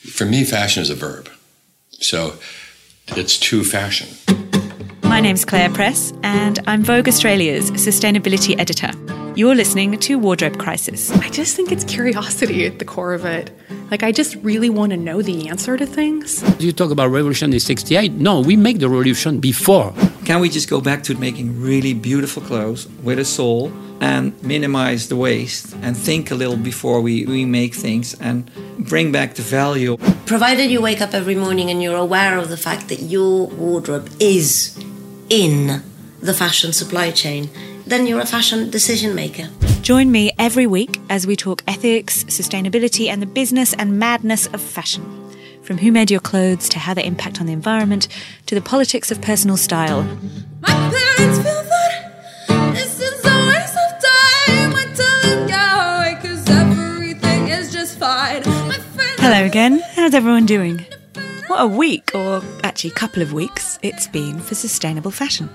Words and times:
For 0.00 0.24
me, 0.24 0.44
fashion 0.44 0.82
is 0.82 0.88
a 0.88 0.94
verb. 0.94 1.28
So 1.90 2.36
it's 3.08 3.38
to 3.38 3.62
fashion. 3.62 4.08
My 5.02 5.20
name's 5.20 5.44
Claire 5.44 5.68
Press, 5.68 6.14
and 6.22 6.58
I'm 6.66 6.82
Vogue 6.82 7.06
Australia's 7.06 7.70
sustainability 7.72 8.58
editor. 8.58 8.92
You're 9.36 9.54
listening 9.54 9.98
to 9.98 10.18
Wardrobe 10.18 10.58
Crisis. 10.58 11.10
I 11.10 11.28
just 11.28 11.54
think 11.54 11.70
it's 11.70 11.84
curiosity 11.84 12.64
at 12.64 12.78
the 12.78 12.86
core 12.86 13.12
of 13.12 13.26
it. 13.26 13.50
Like, 13.90 14.02
I 14.02 14.10
just 14.10 14.36
really 14.36 14.70
want 14.70 14.92
to 14.92 14.96
know 14.96 15.20
the 15.20 15.48
answer 15.48 15.76
to 15.76 15.84
things. 15.84 16.42
You 16.58 16.72
talk 16.72 16.90
about 16.90 17.10
revolution 17.10 17.52
in 17.52 17.60
68. 17.60 18.12
No, 18.12 18.40
we 18.40 18.56
make 18.56 18.78
the 18.78 18.88
revolution 18.88 19.38
before. 19.38 19.92
Can 20.30 20.38
we 20.38 20.48
just 20.48 20.70
go 20.70 20.80
back 20.80 21.02
to 21.02 21.16
making 21.16 21.60
really 21.60 21.92
beautiful 21.92 22.40
clothes 22.40 22.86
with 23.02 23.18
a 23.18 23.24
soul 23.24 23.72
and 24.00 24.40
minimize 24.44 25.08
the 25.08 25.16
waste 25.16 25.74
and 25.82 25.96
think 25.96 26.30
a 26.30 26.36
little 26.36 26.56
before 26.56 27.00
we, 27.00 27.26
we 27.26 27.44
make 27.44 27.74
things 27.74 28.14
and 28.20 28.48
bring 28.78 29.10
back 29.10 29.34
the 29.34 29.42
value? 29.42 29.96
Provided 30.26 30.70
you 30.70 30.80
wake 30.80 31.00
up 31.00 31.14
every 31.14 31.34
morning 31.34 31.68
and 31.68 31.82
you're 31.82 31.96
aware 31.96 32.38
of 32.38 32.48
the 32.48 32.56
fact 32.56 32.86
that 32.90 33.00
your 33.00 33.48
wardrobe 33.48 34.08
is 34.20 34.78
in 35.28 35.82
the 36.20 36.32
fashion 36.32 36.72
supply 36.72 37.10
chain, 37.10 37.50
then 37.84 38.06
you're 38.06 38.20
a 38.20 38.24
fashion 38.24 38.70
decision 38.70 39.16
maker. 39.16 39.48
Join 39.82 40.12
me 40.12 40.30
every 40.38 40.68
week 40.68 41.00
as 41.10 41.26
we 41.26 41.34
talk 41.34 41.64
ethics, 41.66 42.22
sustainability, 42.22 43.08
and 43.08 43.20
the 43.20 43.26
business 43.26 43.74
and 43.74 43.98
madness 43.98 44.46
of 44.46 44.60
fashion. 44.60 45.19
From 45.70 45.78
who 45.78 45.92
made 45.92 46.10
your 46.10 46.18
clothes 46.18 46.68
to 46.70 46.80
how 46.80 46.94
they 46.94 47.04
impact 47.04 47.40
on 47.40 47.46
the 47.46 47.52
environment 47.52 48.08
to 48.46 48.56
the 48.56 48.60
politics 48.60 49.12
of 49.12 49.20
personal 49.22 49.56
style. 49.56 50.02
My 50.60 50.68
parents 50.70 51.38
feel 51.38 51.62
that 51.62 52.74
this 52.74 52.98
is 52.98 53.24
a 53.24 53.46
waste 53.46 53.76
of 53.76 54.02
time. 54.02 54.74
I 54.74 54.88
tell 54.96 55.20
them 55.20 55.46
go 55.46 55.54
away 55.94 56.18
'cause 56.20 56.50
everything 56.50 57.46
is 57.50 57.72
just 57.72 58.00
fine. 58.00 58.42
My 58.66 58.80
Hello 59.18 59.44
again. 59.44 59.80
How's 59.94 60.12
everyone 60.12 60.44
doing? 60.44 60.84
What 61.46 61.60
a 61.60 61.68
week, 61.68 62.10
or 62.14 62.42
actually, 62.64 62.90
couple 62.90 63.22
of 63.22 63.32
weeks, 63.32 63.78
it's 63.80 64.08
been 64.08 64.40
for 64.40 64.56
sustainable 64.56 65.12
fashion. 65.12 65.48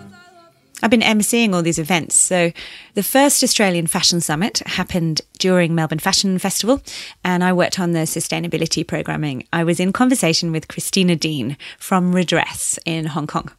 I've 0.84 0.92
been 0.92 1.02
emceeing 1.02 1.54
all 1.54 1.62
these 1.62 1.80
events. 1.80 2.16
So, 2.16 2.52
the 2.96 3.04
first 3.04 3.44
Australian 3.44 3.88
Fashion 3.88 4.20
Summit 4.20 4.60
happened 4.66 5.22
during 5.40 5.74
Melbourne 5.74 6.00
Fashion 6.00 6.38
Festival, 6.38 6.82
and 7.24 7.44
I 7.44 7.54
worked 7.54 7.80
on 7.80 7.94
the 7.94 8.00
sustainability 8.00 8.86
programming. 8.86 9.48
I 9.54 9.64
was 9.64 9.80
in 9.80 9.94
conversation 9.94 10.52
with 10.52 10.68
Christina 10.68 11.16
Dean 11.16 11.58
from 11.80 12.14
Redress 12.14 12.78
in 12.86 13.08
Hong 13.08 13.26
Kong. 13.26 13.52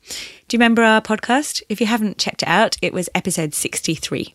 Do 0.48 0.54
you 0.56 0.58
remember 0.58 0.82
our 0.82 1.00
podcast? 1.00 1.62
If 1.68 1.80
you 1.80 1.86
haven't 1.86 2.18
checked 2.18 2.42
it 2.42 2.48
out, 2.48 2.76
it 2.82 2.92
was 2.92 3.08
episode 3.14 3.54
63. 3.54 4.34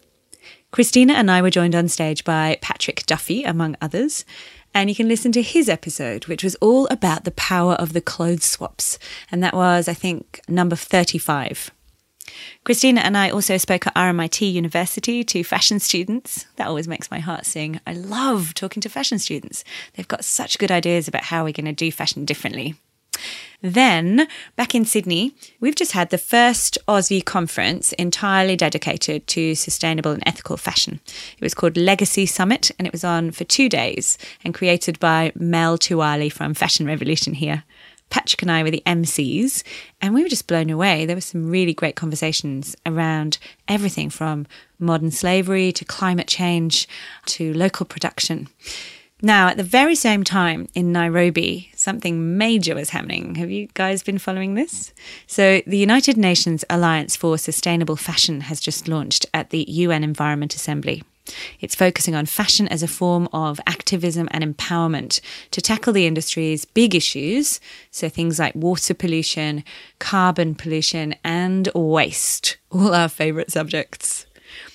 Christina 0.71 1.13
and 1.13 1.29
I 1.29 1.41
were 1.41 1.49
joined 1.49 1.75
on 1.75 1.87
stage 1.87 2.23
by 2.23 2.57
Patrick 2.61 3.05
Duffy, 3.05 3.43
among 3.43 3.75
others. 3.79 4.25
And 4.73 4.89
you 4.89 4.95
can 4.95 5.07
listen 5.09 5.31
to 5.33 5.41
his 5.41 5.67
episode, 5.67 6.27
which 6.27 6.43
was 6.43 6.55
all 6.55 6.87
about 6.87 7.25
the 7.25 7.31
power 7.31 7.73
of 7.73 7.93
the 7.93 8.01
clothes 8.01 8.45
swaps. 8.45 8.97
And 9.31 9.43
that 9.43 9.53
was, 9.53 9.87
I 9.87 9.93
think, 9.93 10.41
number 10.47 10.77
35. 10.77 11.71
Christina 12.63 13.01
and 13.01 13.17
I 13.17 13.29
also 13.29 13.57
spoke 13.57 13.87
at 13.87 13.95
RMIT 13.95 14.51
University 14.51 15.23
to 15.23 15.43
fashion 15.43 15.79
students. 15.79 16.45
That 16.55 16.67
always 16.67 16.87
makes 16.87 17.11
my 17.11 17.19
heart 17.19 17.45
sing. 17.45 17.79
I 17.87 17.93
love 17.93 18.53
talking 18.53 18.81
to 18.81 18.89
fashion 18.89 19.19
students. 19.19 19.63
They've 19.93 20.07
got 20.07 20.25
such 20.25 20.59
good 20.59 20.71
ideas 20.71 21.07
about 21.07 21.25
how 21.25 21.43
we're 21.43 21.53
going 21.53 21.65
to 21.65 21.73
do 21.73 21.91
fashion 21.91 22.25
differently. 22.25 22.75
Then, 23.63 24.27
back 24.55 24.73
in 24.73 24.85
Sydney, 24.85 25.35
we've 25.59 25.75
just 25.75 25.91
had 25.91 26.09
the 26.09 26.17
first 26.17 26.79
Aussie 26.87 27.23
conference 27.23 27.93
entirely 27.93 28.55
dedicated 28.55 29.27
to 29.27 29.53
sustainable 29.53 30.11
and 30.11 30.23
ethical 30.25 30.57
fashion. 30.57 30.99
It 31.37 31.43
was 31.43 31.53
called 31.53 31.77
Legacy 31.77 32.25
Summit 32.25 32.71
and 32.79 32.87
it 32.87 32.91
was 32.91 33.03
on 33.03 33.29
for 33.29 33.43
two 33.43 33.69
days 33.69 34.17
and 34.43 34.55
created 34.55 34.99
by 34.99 35.31
Mel 35.35 35.77
Tually 35.77 36.31
from 36.31 36.55
Fashion 36.55 36.87
Revolution 36.87 37.35
here. 37.35 37.63
Patrick 38.11 38.43
and 38.43 38.51
I 38.51 38.61
were 38.61 38.69
the 38.69 38.83
MCs, 38.85 39.63
and 40.01 40.13
we 40.13 40.21
were 40.21 40.29
just 40.29 40.45
blown 40.45 40.69
away. 40.69 41.05
There 41.05 41.15
were 41.15 41.21
some 41.21 41.49
really 41.49 41.73
great 41.73 41.95
conversations 41.95 42.75
around 42.85 43.39
everything 43.67 44.11
from 44.11 44.45
modern 44.77 45.09
slavery 45.09 45.71
to 45.71 45.85
climate 45.85 46.27
change 46.27 46.87
to 47.27 47.53
local 47.53 47.87
production. 47.87 48.49
Now, 49.23 49.49
at 49.49 49.57
the 49.57 49.63
very 49.63 49.93
same 49.95 50.23
time 50.23 50.67
in 50.73 50.91
Nairobi, 50.91 51.71
something 51.75 52.37
major 52.37 52.73
was 52.73 52.89
happening. 52.89 53.35
Have 53.35 53.51
you 53.51 53.67
guys 53.75 54.01
been 54.01 54.17
following 54.17 54.55
this? 54.55 54.93
So, 55.27 55.61
the 55.67 55.77
United 55.77 56.17
Nations 56.17 56.65
Alliance 56.71 57.15
for 57.15 57.37
Sustainable 57.37 57.95
Fashion 57.95 58.41
has 58.41 58.59
just 58.59 58.87
launched 58.87 59.27
at 59.31 59.51
the 59.51 59.65
UN 59.67 60.03
Environment 60.03 60.55
Assembly. 60.55 61.03
It's 61.59 61.75
focusing 61.75 62.15
on 62.15 62.25
fashion 62.25 62.67
as 62.67 62.83
a 62.83 62.87
form 62.87 63.29
of 63.33 63.59
activism 63.67 64.27
and 64.31 64.43
empowerment 64.43 65.21
to 65.51 65.61
tackle 65.61 65.93
the 65.93 66.07
industry's 66.07 66.65
big 66.65 66.95
issues. 66.95 67.59
So 67.91 68.09
things 68.09 68.39
like 68.39 68.55
water 68.55 68.93
pollution, 68.93 69.63
carbon 69.99 70.55
pollution, 70.55 71.15
and 71.23 71.69
waste, 71.75 72.57
all 72.69 72.93
our 72.93 73.09
favourite 73.09 73.51
subjects. 73.51 74.25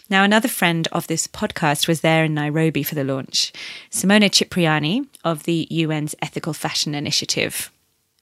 Now, 0.08 0.22
another 0.22 0.48
friend 0.48 0.86
of 0.92 1.08
this 1.08 1.26
podcast 1.26 1.88
was 1.88 2.00
there 2.00 2.24
in 2.24 2.34
Nairobi 2.34 2.84
for 2.84 2.94
the 2.94 3.02
launch, 3.02 3.52
Simone 3.90 4.30
Cipriani 4.30 5.04
of 5.24 5.42
the 5.42 5.66
UN's 5.70 6.14
Ethical 6.22 6.52
Fashion 6.52 6.94
Initiative. 6.94 7.72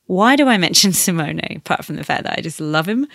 Why 0.06 0.37
do 0.37 0.49
I 0.49 0.56
mention 0.56 0.93
Simone, 0.95 1.41
apart 1.56 1.85
from 1.85 1.97
the 1.97 2.05
fact 2.05 2.25
that 2.25 2.39
I 2.39 2.43
just 2.43 2.61
love 2.61 2.89
him? 2.89 3.06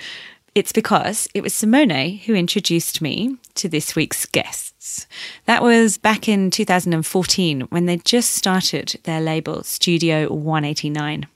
It's 0.56 0.72
because 0.72 1.28
it 1.34 1.44
was 1.44 1.54
Simone 1.54 2.18
who 2.26 2.34
introduced 2.34 3.02
me 3.02 3.38
to 3.56 3.70
this 3.70 3.96
week's 3.96 4.26
guests. 4.26 5.08
That 5.46 5.62
was 5.62 5.98
back 5.98 6.28
in 6.28 6.50
2014 6.50 7.62
when 7.62 7.86
they 7.86 7.98
just 7.98 8.32
started 8.32 9.00
their 9.04 9.22
label, 9.22 9.64
Studio 9.64 10.32
189. 10.34 11.28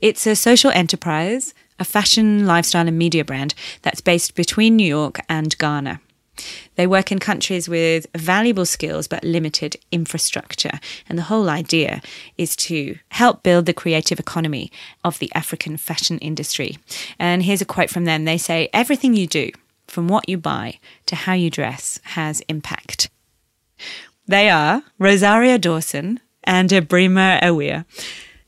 It's 0.00 0.26
a 0.26 0.36
social 0.36 0.70
enterprise, 0.70 1.52
a 1.80 1.84
fashion, 1.84 2.46
lifestyle, 2.46 2.86
and 2.86 2.96
media 2.96 3.24
brand 3.24 3.54
that's 3.82 4.00
based 4.00 4.34
between 4.34 4.76
New 4.76 4.86
York 4.86 5.20
and 5.28 5.56
Ghana. 5.58 6.00
They 6.76 6.86
work 6.86 7.10
in 7.10 7.18
countries 7.18 7.68
with 7.68 8.06
valuable 8.14 8.66
skills 8.66 9.08
but 9.08 9.24
limited 9.24 9.76
infrastructure. 9.90 10.78
And 11.08 11.18
the 11.18 11.22
whole 11.22 11.48
idea 11.48 12.00
is 12.36 12.56
to 12.56 12.98
help 13.10 13.42
build 13.42 13.66
the 13.66 13.72
creative 13.72 14.18
economy 14.18 14.70
of 15.04 15.18
the 15.18 15.32
African 15.34 15.76
fashion 15.76 16.18
industry. 16.18 16.78
And 17.18 17.42
here's 17.42 17.62
a 17.62 17.66
quote 17.66 17.90
from 17.90 18.04
them 18.04 18.24
they 18.24 18.38
say, 18.38 18.68
Everything 18.72 19.14
you 19.14 19.26
do, 19.26 19.50
from 19.86 20.08
what 20.08 20.28
you 20.28 20.38
buy 20.38 20.78
to 21.06 21.16
how 21.16 21.32
you 21.32 21.50
dress, 21.50 22.00
has 22.04 22.40
impact. 22.48 23.10
They 24.26 24.50
are 24.50 24.82
Rosario 24.98 25.56
Dawson 25.56 26.20
and 26.44 26.70
Abrima 26.70 27.40
Erwiah. 27.40 27.84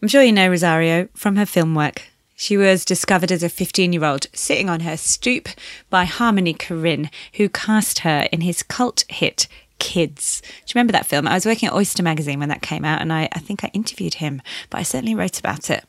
I'm 0.02 0.08
sure 0.08 0.22
you 0.22 0.32
know 0.32 0.48
Rosario 0.48 1.08
from 1.14 1.36
her 1.36 1.46
film 1.46 1.74
work. 1.74 2.09
She 2.40 2.56
was 2.56 2.86
discovered 2.86 3.30
as 3.30 3.42
a 3.42 3.50
15 3.50 3.92
year 3.92 4.02
old 4.02 4.26
sitting 4.32 4.70
on 4.70 4.80
her 4.80 4.96
stoop 4.96 5.50
by 5.90 6.06
Harmony 6.06 6.54
Korine, 6.54 7.10
who 7.34 7.50
cast 7.50 7.98
her 7.98 8.28
in 8.32 8.40
his 8.40 8.62
cult 8.62 9.04
hit 9.10 9.46
Kids. 9.78 10.40
Do 10.40 10.46
you 10.46 10.72
remember 10.74 10.92
that 10.92 11.04
film? 11.04 11.28
I 11.28 11.34
was 11.34 11.44
working 11.44 11.68
at 11.68 11.74
Oyster 11.74 12.02
Magazine 12.02 12.38
when 12.38 12.48
that 12.48 12.62
came 12.62 12.82
out, 12.82 13.02
and 13.02 13.12
I, 13.12 13.28
I 13.32 13.40
think 13.40 13.62
I 13.62 13.70
interviewed 13.74 14.14
him, 14.14 14.40
but 14.70 14.78
I 14.78 14.84
certainly 14.84 15.14
wrote 15.14 15.38
about 15.38 15.68
it. 15.68 15.84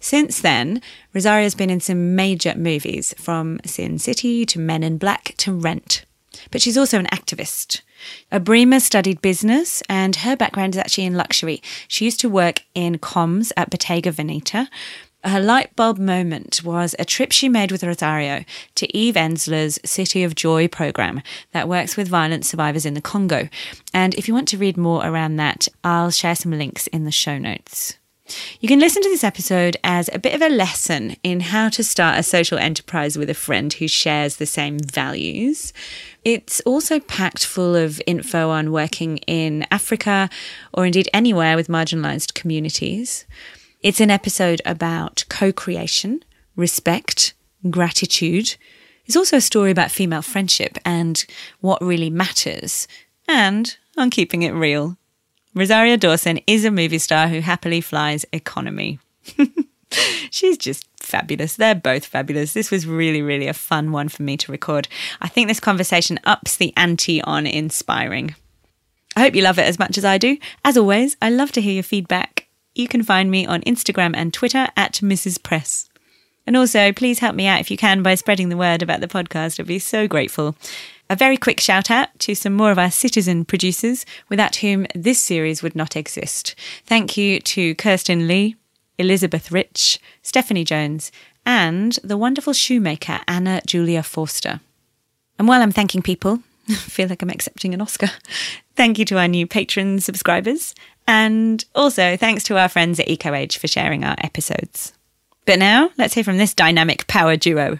Since 0.00 0.40
then, 0.40 0.82
Rosario's 1.14 1.54
been 1.54 1.70
in 1.70 1.78
some 1.78 2.16
major 2.16 2.56
movies, 2.56 3.14
from 3.16 3.60
Sin 3.64 4.00
City 4.00 4.44
to 4.46 4.58
Men 4.58 4.82
in 4.82 4.98
Black 4.98 5.34
to 5.38 5.52
Rent. 5.52 6.04
But 6.50 6.60
she's 6.60 6.76
also 6.76 6.98
an 6.98 7.06
activist. 7.06 7.82
Abrima 8.32 8.80
studied 8.80 9.22
business 9.22 9.80
and 9.88 10.16
her 10.16 10.36
background 10.36 10.74
is 10.74 10.78
actually 10.78 11.04
in 11.04 11.14
luxury. 11.14 11.62
She 11.86 12.04
used 12.04 12.20
to 12.20 12.28
work 12.28 12.62
in 12.74 12.98
comms 12.98 13.52
at 13.56 13.70
Bottega 13.70 14.10
Veneta. 14.10 14.68
Her 15.24 15.40
light 15.40 15.74
bulb 15.74 15.98
moment 15.98 16.62
was 16.62 16.94
a 16.98 17.04
trip 17.06 17.32
she 17.32 17.48
made 17.48 17.72
with 17.72 17.82
Rosario 17.82 18.44
to 18.74 18.96
Eve 18.96 19.16
Ensler's 19.16 19.78
City 19.82 20.22
of 20.22 20.34
Joy 20.34 20.68
program 20.68 21.22
that 21.52 21.66
works 21.66 21.96
with 21.96 22.08
violence 22.08 22.46
survivors 22.46 22.84
in 22.84 22.92
the 22.92 23.00
Congo. 23.00 23.48
And 23.94 24.14
if 24.16 24.28
you 24.28 24.34
want 24.34 24.48
to 24.48 24.58
read 24.58 24.76
more 24.76 25.02
around 25.02 25.36
that, 25.36 25.66
I'll 25.82 26.10
share 26.10 26.34
some 26.34 26.52
links 26.52 26.88
in 26.88 27.04
the 27.04 27.10
show 27.10 27.38
notes. 27.38 27.96
You 28.60 28.68
can 28.68 28.80
listen 28.80 29.02
to 29.02 29.08
this 29.08 29.24
episode 29.24 29.78
as 29.82 30.10
a 30.12 30.18
bit 30.18 30.34
of 30.34 30.42
a 30.42 30.54
lesson 30.54 31.16
in 31.22 31.40
how 31.40 31.70
to 31.70 31.82
start 31.82 32.18
a 32.18 32.22
social 32.22 32.58
enterprise 32.58 33.16
with 33.16 33.30
a 33.30 33.34
friend 33.34 33.72
who 33.72 33.88
shares 33.88 34.36
the 34.36 34.46
same 34.46 34.78
values. 34.78 35.72
It's 36.22 36.60
also 36.60 37.00
packed 37.00 37.46
full 37.46 37.74
of 37.74 38.00
info 38.06 38.50
on 38.50 38.72
working 38.72 39.18
in 39.26 39.66
Africa 39.70 40.28
or 40.74 40.84
indeed 40.84 41.08
anywhere 41.14 41.56
with 41.56 41.68
marginalized 41.68 42.34
communities. 42.34 43.24
It's 43.84 44.00
an 44.00 44.10
episode 44.10 44.62
about 44.64 45.26
co 45.28 45.52
creation, 45.52 46.24
respect, 46.56 47.34
gratitude. 47.68 48.56
It's 49.04 49.14
also 49.14 49.36
a 49.36 49.42
story 49.42 49.70
about 49.70 49.90
female 49.90 50.22
friendship 50.22 50.78
and 50.86 51.22
what 51.60 51.82
really 51.82 52.08
matters, 52.08 52.88
and 53.28 53.76
on 53.98 54.08
keeping 54.08 54.40
it 54.40 54.52
real. 54.52 54.96
Rosario 55.54 55.98
Dawson 55.98 56.40
is 56.46 56.64
a 56.64 56.70
movie 56.70 56.98
star 56.98 57.28
who 57.28 57.40
happily 57.40 57.82
flies 57.82 58.24
economy. 58.32 59.00
She's 60.30 60.56
just 60.56 60.86
fabulous. 60.98 61.56
They're 61.56 61.74
both 61.74 62.06
fabulous. 62.06 62.54
This 62.54 62.70
was 62.70 62.86
really, 62.86 63.20
really 63.20 63.48
a 63.48 63.52
fun 63.52 63.92
one 63.92 64.08
for 64.08 64.22
me 64.22 64.38
to 64.38 64.50
record. 64.50 64.88
I 65.20 65.28
think 65.28 65.48
this 65.48 65.60
conversation 65.60 66.18
ups 66.24 66.56
the 66.56 66.72
ante 66.74 67.20
on 67.20 67.46
inspiring. 67.46 68.34
I 69.14 69.20
hope 69.20 69.34
you 69.34 69.42
love 69.42 69.58
it 69.58 69.68
as 69.68 69.78
much 69.78 69.98
as 69.98 70.06
I 70.06 70.16
do. 70.16 70.38
As 70.64 70.78
always, 70.78 71.18
I 71.20 71.28
love 71.28 71.52
to 71.52 71.60
hear 71.60 71.74
your 71.74 71.82
feedback. 71.82 72.33
You 72.74 72.88
can 72.88 73.02
find 73.02 73.30
me 73.30 73.46
on 73.46 73.62
Instagram 73.62 74.12
and 74.14 74.32
Twitter 74.32 74.68
at 74.76 74.94
Mrs. 74.94 75.42
Press. 75.42 75.88
And 76.46 76.56
also, 76.56 76.92
please 76.92 77.20
help 77.20 77.34
me 77.34 77.46
out 77.46 77.60
if 77.60 77.70
you 77.70 77.76
can 77.76 78.02
by 78.02 78.14
spreading 78.14 78.48
the 78.48 78.56
word 78.56 78.82
about 78.82 79.00
the 79.00 79.08
podcast. 79.08 79.58
I'd 79.58 79.66
be 79.66 79.78
so 79.78 80.06
grateful. 80.06 80.54
A 81.08 81.16
very 81.16 81.36
quick 81.36 81.60
shout 81.60 81.90
out 81.90 82.08
to 82.20 82.34
some 82.34 82.54
more 82.54 82.70
of 82.70 82.78
our 82.78 82.90
citizen 82.90 83.44
producers, 83.44 84.04
without 84.28 84.56
whom 84.56 84.86
this 84.94 85.20
series 85.20 85.62
would 85.62 85.76
not 85.76 85.96
exist. 85.96 86.54
Thank 86.84 87.16
you 87.16 87.40
to 87.40 87.74
Kirsten 87.76 88.26
Lee, 88.26 88.56
Elizabeth 88.98 89.50
Rich, 89.50 89.98
Stephanie 90.22 90.64
Jones, 90.64 91.12
and 91.46 91.98
the 92.02 92.16
wonderful 92.16 92.52
shoemaker 92.52 93.20
Anna 93.28 93.60
Julia 93.66 94.02
Forster. 94.02 94.60
And 95.38 95.48
while 95.48 95.62
I'm 95.62 95.72
thanking 95.72 96.02
people, 96.02 96.40
I 96.68 96.74
feel 96.74 97.08
like 97.08 97.22
I'm 97.22 97.30
accepting 97.30 97.74
an 97.74 97.80
Oscar. 97.80 98.10
Thank 98.76 98.98
you 98.98 99.04
to 99.06 99.18
our 99.18 99.28
new 99.28 99.46
patron 99.46 100.00
subscribers. 100.00 100.74
And 101.06 101.64
also 101.74 102.16
thanks 102.16 102.44
to 102.44 102.58
our 102.58 102.68
friends 102.68 102.98
at 102.98 103.08
EcoAge 103.08 103.58
for 103.58 103.68
sharing 103.68 104.04
our 104.04 104.16
episodes. 104.18 104.92
But 105.46 105.58
now, 105.58 105.90
let's 105.98 106.14
hear 106.14 106.24
from 106.24 106.38
this 106.38 106.54
dynamic 106.54 107.06
power 107.06 107.36
duo. 107.36 107.78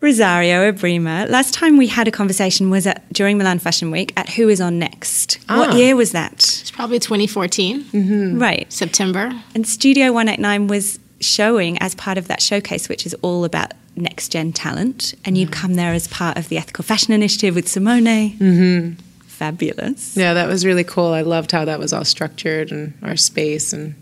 Rosario 0.00 0.70
Abrima. 0.70 1.28
Last 1.30 1.54
time 1.54 1.78
we 1.78 1.86
had 1.86 2.06
a 2.06 2.10
conversation 2.10 2.68
was 2.68 2.86
at 2.86 3.10
during 3.12 3.38
Milan 3.38 3.58
Fashion 3.58 3.90
Week 3.90 4.12
at 4.16 4.28
Who 4.30 4.48
Is 4.50 4.60
On 4.60 4.78
Next. 4.78 5.38
What 5.48 5.70
ah. 5.70 5.76
year 5.76 5.96
was 5.96 6.12
that? 6.12 6.34
It's 6.34 6.70
probably 6.70 6.98
2014, 6.98 7.82
mm-hmm. 7.84 8.38
Right. 8.38 8.70
September. 8.70 9.32
And 9.54 9.66
Studio 9.66 10.12
189 10.12 10.66
was 10.66 10.98
showing 11.20 11.78
as 11.78 11.94
part 11.94 12.18
of 12.18 12.28
that 12.28 12.42
showcase, 12.42 12.90
which 12.90 13.06
is 13.06 13.14
all 13.22 13.44
about 13.44 13.72
next 13.96 14.32
gen 14.32 14.52
talent. 14.52 15.14
And 15.24 15.38
you'd 15.38 15.48
mm. 15.48 15.54
come 15.54 15.74
there 15.74 15.94
as 15.94 16.08
part 16.08 16.36
of 16.36 16.50
the 16.50 16.58
Ethical 16.58 16.84
Fashion 16.84 17.14
Initiative 17.14 17.54
with 17.54 17.66
Simone. 17.66 18.04
Mm-hmm. 18.04 19.00
Fabulous. 19.36 20.16
Yeah, 20.16 20.34
that 20.34 20.48
was 20.48 20.64
really 20.64 20.84
cool. 20.84 21.12
I 21.12 21.20
loved 21.22 21.52
how 21.52 21.64
that 21.66 21.78
was 21.78 21.92
all 21.92 22.04
structured 22.04 22.72
and 22.72 22.94
our 23.02 23.16
space 23.16 23.72
and 23.72 23.94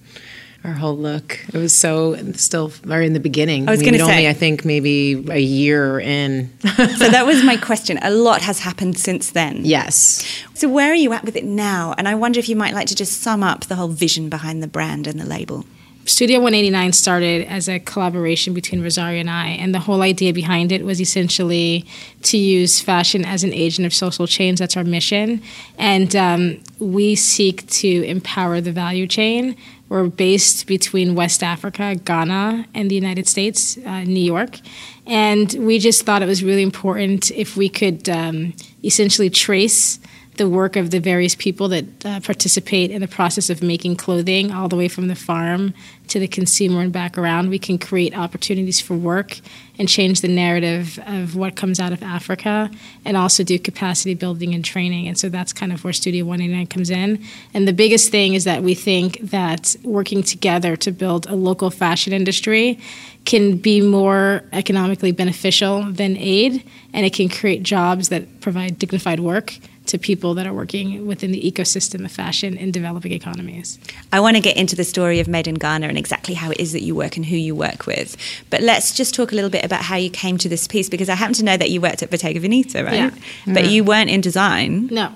our 0.63 0.73
whole 0.73 0.97
look. 0.97 1.39
It 1.53 1.59
was 1.59 1.77
so 1.77 2.17
still 2.35 2.69
very 2.69 3.07
in 3.07 3.13
the 3.13 3.21
beginning. 3.21 3.69
I 3.69 3.73
was 3.73 3.81
mean, 3.81 3.91
gonna 3.93 4.05
say, 4.07 4.13
only 4.13 4.29
I 4.29 4.33
think 4.33 4.65
maybe 4.65 5.13
a 5.31 5.39
year 5.41 5.99
in. 6.01 6.51
so 6.77 7.09
that 7.09 7.27
was 7.27 7.43
my 7.45 7.57
question. 7.57 7.99
A 8.03 8.11
lot 8.11 8.43
has 8.43 8.61
happened 8.61 8.99
since 8.99 9.31
then. 9.33 9.65
yes. 9.65 10.25
So 10.55 10.69
where 10.69 10.91
are 10.93 10.95
you 10.95 11.13
at 11.13 11.25
with 11.25 11.35
it 11.37 11.45
now? 11.45 11.95
And 11.99 12.07
I 12.09 12.15
wonder 12.15 12.39
if 12.39 12.49
you 12.49 12.57
might 12.57 12.75
like 12.75 12.87
to 12.87 12.95
just 12.95 13.21
sum 13.21 13.43
up 13.43 13.65
the 13.65 13.75
whole 13.75 13.89
vision 13.89 14.29
behind 14.31 14.63
the 14.63 14.69
brand 14.69 15.07
and 15.09 15.19
the 15.21 15.27
label. 15.27 15.67
Studio 16.07 16.39
189 16.39 16.93
started 16.93 17.47
as 17.47 17.67
a 17.67 17.79
collaboration 17.79 18.53
between 18.53 18.83
Rosario 18.83 19.21
and 19.21 19.31
I, 19.31 19.49
and 19.49 19.75
the 19.75 19.79
whole 19.79 20.03
idea 20.03 20.35
behind 20.35 20.71
it 20.71 20.85
was 20.85 21.01
essentially 21.01 21.87
to 22.23 22.37
use 22.37 22.81
fashion 22.81 23.25
as 23.25 23.43
an 23.43 23.55
agent 23.55 23.87
of 23.87 23.95
social 23.95 24.27
change. 24.27 24.59
That's 24.59 24.77
our 24.77 24.85
mission. 24.85 25.43
And 25.79 26.15
um, 26.15 26.61
we 26.79 27.15
seek 27.15 27.67
to 27.69 28.05
empower 28.05 28.61
the 28.61 28.71
value 28.71 29.07
chain. 29.07 29.57
We're 29.89 30.09
based 30.09 30.67
between 30.67 31.15
West 31.15 31.43
Africa, 31.43 31.95
Ghana, 31.95 32.67
and 32.75 32.91
the 32.91 32.95
United 32.95 33.27
States, 33.27 33.79
uh, 33.79 34.03
New 34.03 34.23
York. 34.23 34.59
And 35.07 35.55
we 35.55 35.79
just 35.79 36.03
thought 36.05 36.23
it 36.23 36.27
was 36.27 36.45
really 36.45 36.63
important 36.63 37.31
if 37.31 37.57
we 37.57 37.69
could 37.69 38.09
um, 38.11 38.55
essentially 38.83 39.31
trace 39.31 39.99
the 40.37 40.49
work 40.49 40.77
of 40.77 40.91
the 40.91 41.01
various 41.01 41.35
people 41.35 41.69
that 41.69 41.85
uh, 42.05 42.21
participate 42.21 42.91
in 42.91 43.01
the 43.01 43.09
process 43.09 43.51
of 43.51 43.63
making 43.63 43.97
clothing, 43.97 44.51
all 44.51 44.69
the 44.69 44.77
way 44.77 44.89
from 44.89 45.09
the 45.09 45.15
farm 45.15 45.75
to 46.09 46.19
the 46.19 46.29
consumer 46.29 46.81
and 46.81 46.93
back 46.93 47.17
around. 47.17 47.49
We 47.49 47.59
can 47.59 47.79
create 47.79 48.17
opportunities 48.17 48.81
for 48.81 48.95
work 48.95 49.39
and 49.79 49.89
change 49.89 50.21
the 50.21 50.29
narrative 50.29 50.99
of 51.07 51.35
what 51.35 51.57
comes 51.57 51.81
out 51.81 51.93
of 51.93 52.03
Africa, 52.03 52.71
and 53.05 53.17
also 53.17 53.43
do 53.43 53.59
capacity 53.59 54.15
building 54.15 54.55
and 54.55 54.65
training. 54.65 55.09
And 55.09 55.19
so 55.19 55.29
that's 55.29 55.53
kind 55.53 55.73
of 55.73 55.83
where 55.83 55.93
Studio 55.93 56.25
189 56.25 56.67
comes 56.69 56.91
in. 56.91 57.25
And 57.53 57.67
the 57.67 57.73
biggest 57.73 58.11
thing 58.11 58.35
is 58.35 58.45
that 58.45 58.63
we 58.63 58.75
think 58.75 59.19
that 59.21 59.75
working 59.83 60.23
together 60.23 60.77
to 60.77 60.93
build 60.93 61.27
a 61.27 61.35
local 61.35 61.71
fashion 61.71 62.13
industry 62.13 62.79
can 63.25 63.57
be 63.57 63.81
more 63.81 64.43
economically 64.53 65.13
beneficial 65.13 65.83
than 65.83 66.17
aid, 66.17 66.63
and 66.93 67.07
it 67.07 67.15
can 67.15 67.29
create 67.29 67.63
jobs 67.63 68.09
that 68.11 68.41
provide 68.41 68.79
dignified 68.79 69.21
work 69.21 69.59
to 69.87 69.99
people 69.99 70.35
that 70.35 70.47
are 70.47 70.53
working 70.53 71.07
within 71.07 71.31
the 71.31 71.41
ecosystem 71.41 72.05
of 72.05 72.13
fashion 72.13 72.57
in 72.57 72.71
developing 72.71 73.13
economies. 73.13 73.79
I 74.13 74.21
want 74.21 74.37
to 74.37 74.43
get 74.43 74.57
into 74.57 74.75
the 74.77 74.85
story 74.85 75.21
of 75.21 75.29
Made 75.29 75.47
in 75.47 75.57
Ghana 75.57 75.89
and 75.89 75.99
exactly 75.99 76.35
how 76.35 76.51
it 76.51 76.59
is 76.59 76.73
that 76.73 76.83
you 76.83 76.95
work 76.95 77.17
and 77.17 77.27
who 77.27 77.37
you 77.37 77.55
work 77.55 77.87
with. 77.87 78.17
But 78.49 78.63
let's 78.63 78.95
just 78.95 79.15
talk 79.15 79.33
a 79.33 79.35
little 79.35 79.51
bit 79.51 79.65
about 79.65 79.83
how 79.83 79.97
you 79.97 80.11
came 80.11 80.39
to 80.39 80.49
this 80.49 80.67
piece 80.67 80.89
because 80.89 81.09
I 81.09 81.15
happen 81.15 81.35
to 81.35 81.45
know 81.45 81.57
that 81.57 81.71
you 81.71 81.81
worked 81.81 82.03
at 82.03 82.11
Bottega 82.11 82.41
Veneta, 82.41 82.85
right? 82.85 82.95
Yeah. 82.95 83.11
But 83.47 83.65
mm. 83.65 83.71
you 83.73 83.85
weren't 83.85 84.09
in 84.09 84.23
design. 84.23 84.87
No. 84.87 85.13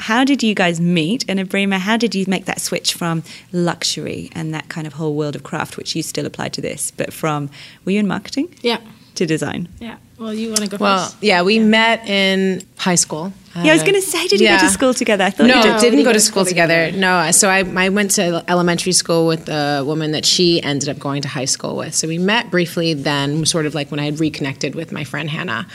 How 0.00 0.24
did 0.24 0.42
you 0.42 0.54
guys 0.54 0.80
meet? 0.80 1.24
And 1.28 1.38
Abrima, 1.38 1.78
how 1.78 1.96
did 1.96 2.14
you 2.14 2.24
make 2.26 2.46
that 2.46 2.60
switch 2.60 2.94
from 2.94 3.22
luxury 3.52 4.30
and 4.32 4.52
that 4.54 4.68
kind 4.68 4.86
of 4.86 4.94
whole 4.94 5.14
world 5.14 5.36
of 5.36 5.42
craft, 5.42 5.76
which 5.76 5.94
you 5.94 6.02
still 6.02 6.26
apply 6.26 6.48
to 6.50 6.60
this, 6.60 6.90
but 6.90 7.12
from, 7.12 7.50
were 7.84 7.92
you 7.92 8.00
in 8.00 8.08
marketing 8.08 8.54
Yeah. 8.62 8.78
to 9.16 9.26
design? 9.26 9.68
Yeah. 9.78 9.96
Well, 10.18 10.32
you 10.34 10.48
want 10.48 10.60
to 10.62 10.68
go 10.68 10.76
Well, 10.80 11.04
first? 11.10 11.16
yeah, 11.22 11.42
we 11.42 11.58
met 11.58 12.06
in 12.08 12.62
high 12.78 12.94
school. 12.94 13.32
Yeah, 13.54 13.72
I 13.72 13.72
was 13.72 13.82
Uh, 13.82 13.86
going 13.86 14.00
to 14.00 14.02
say, 14.02 14.28
did 14.28 14.40
you 14.40 14.46
go 14.48 14.58
to 14.58 14.68
school 14.68 14.94
together? 14.94 15.24
I 15.24 15.30
thought 15.30 15.48
no, 15.48 15.56
you 15.56 15.62
did. 15.62 15.80
didn't 15.80 16.04
go 16.04 16.12
to 16.12 16.20
school 16.20 16.44
together. 16.44 16.92
No, 16.92 17.32
so 17.32 17.48
I, 17.48 17.64
I 17.76 17.88
went 17.88 18.12
to 18.12 18.44
elementary 18.48 18.92
school 18.92 19.26
with 19.26 19.48
a 19.48 19.82
woman 19.84 20.12
that 20.12 20.24
she 20.24 20.62
ended 20.62 20.88
up 20.88 21.00
going 21.00 21.20
to 21.22 21.28
high 21.28 21.46
school 21.46 21.74
with. 21.76 21.92
So 21.96 22.06
we 22.06 22.16
met 22.18 22.48
briefly 22.52 22.94
then, 22.94 23.44
sort 23.44 23.66
of 23.66 23.74
like 23.74 23.90
when 23.90 23.98
I 23.98 24.04
had 24.04 24.20
reconnected 24.20 24.76
with 24.76 24.92
my 24.92 25.02
friend 25.02 25.28
Hannah. 25.28 25.66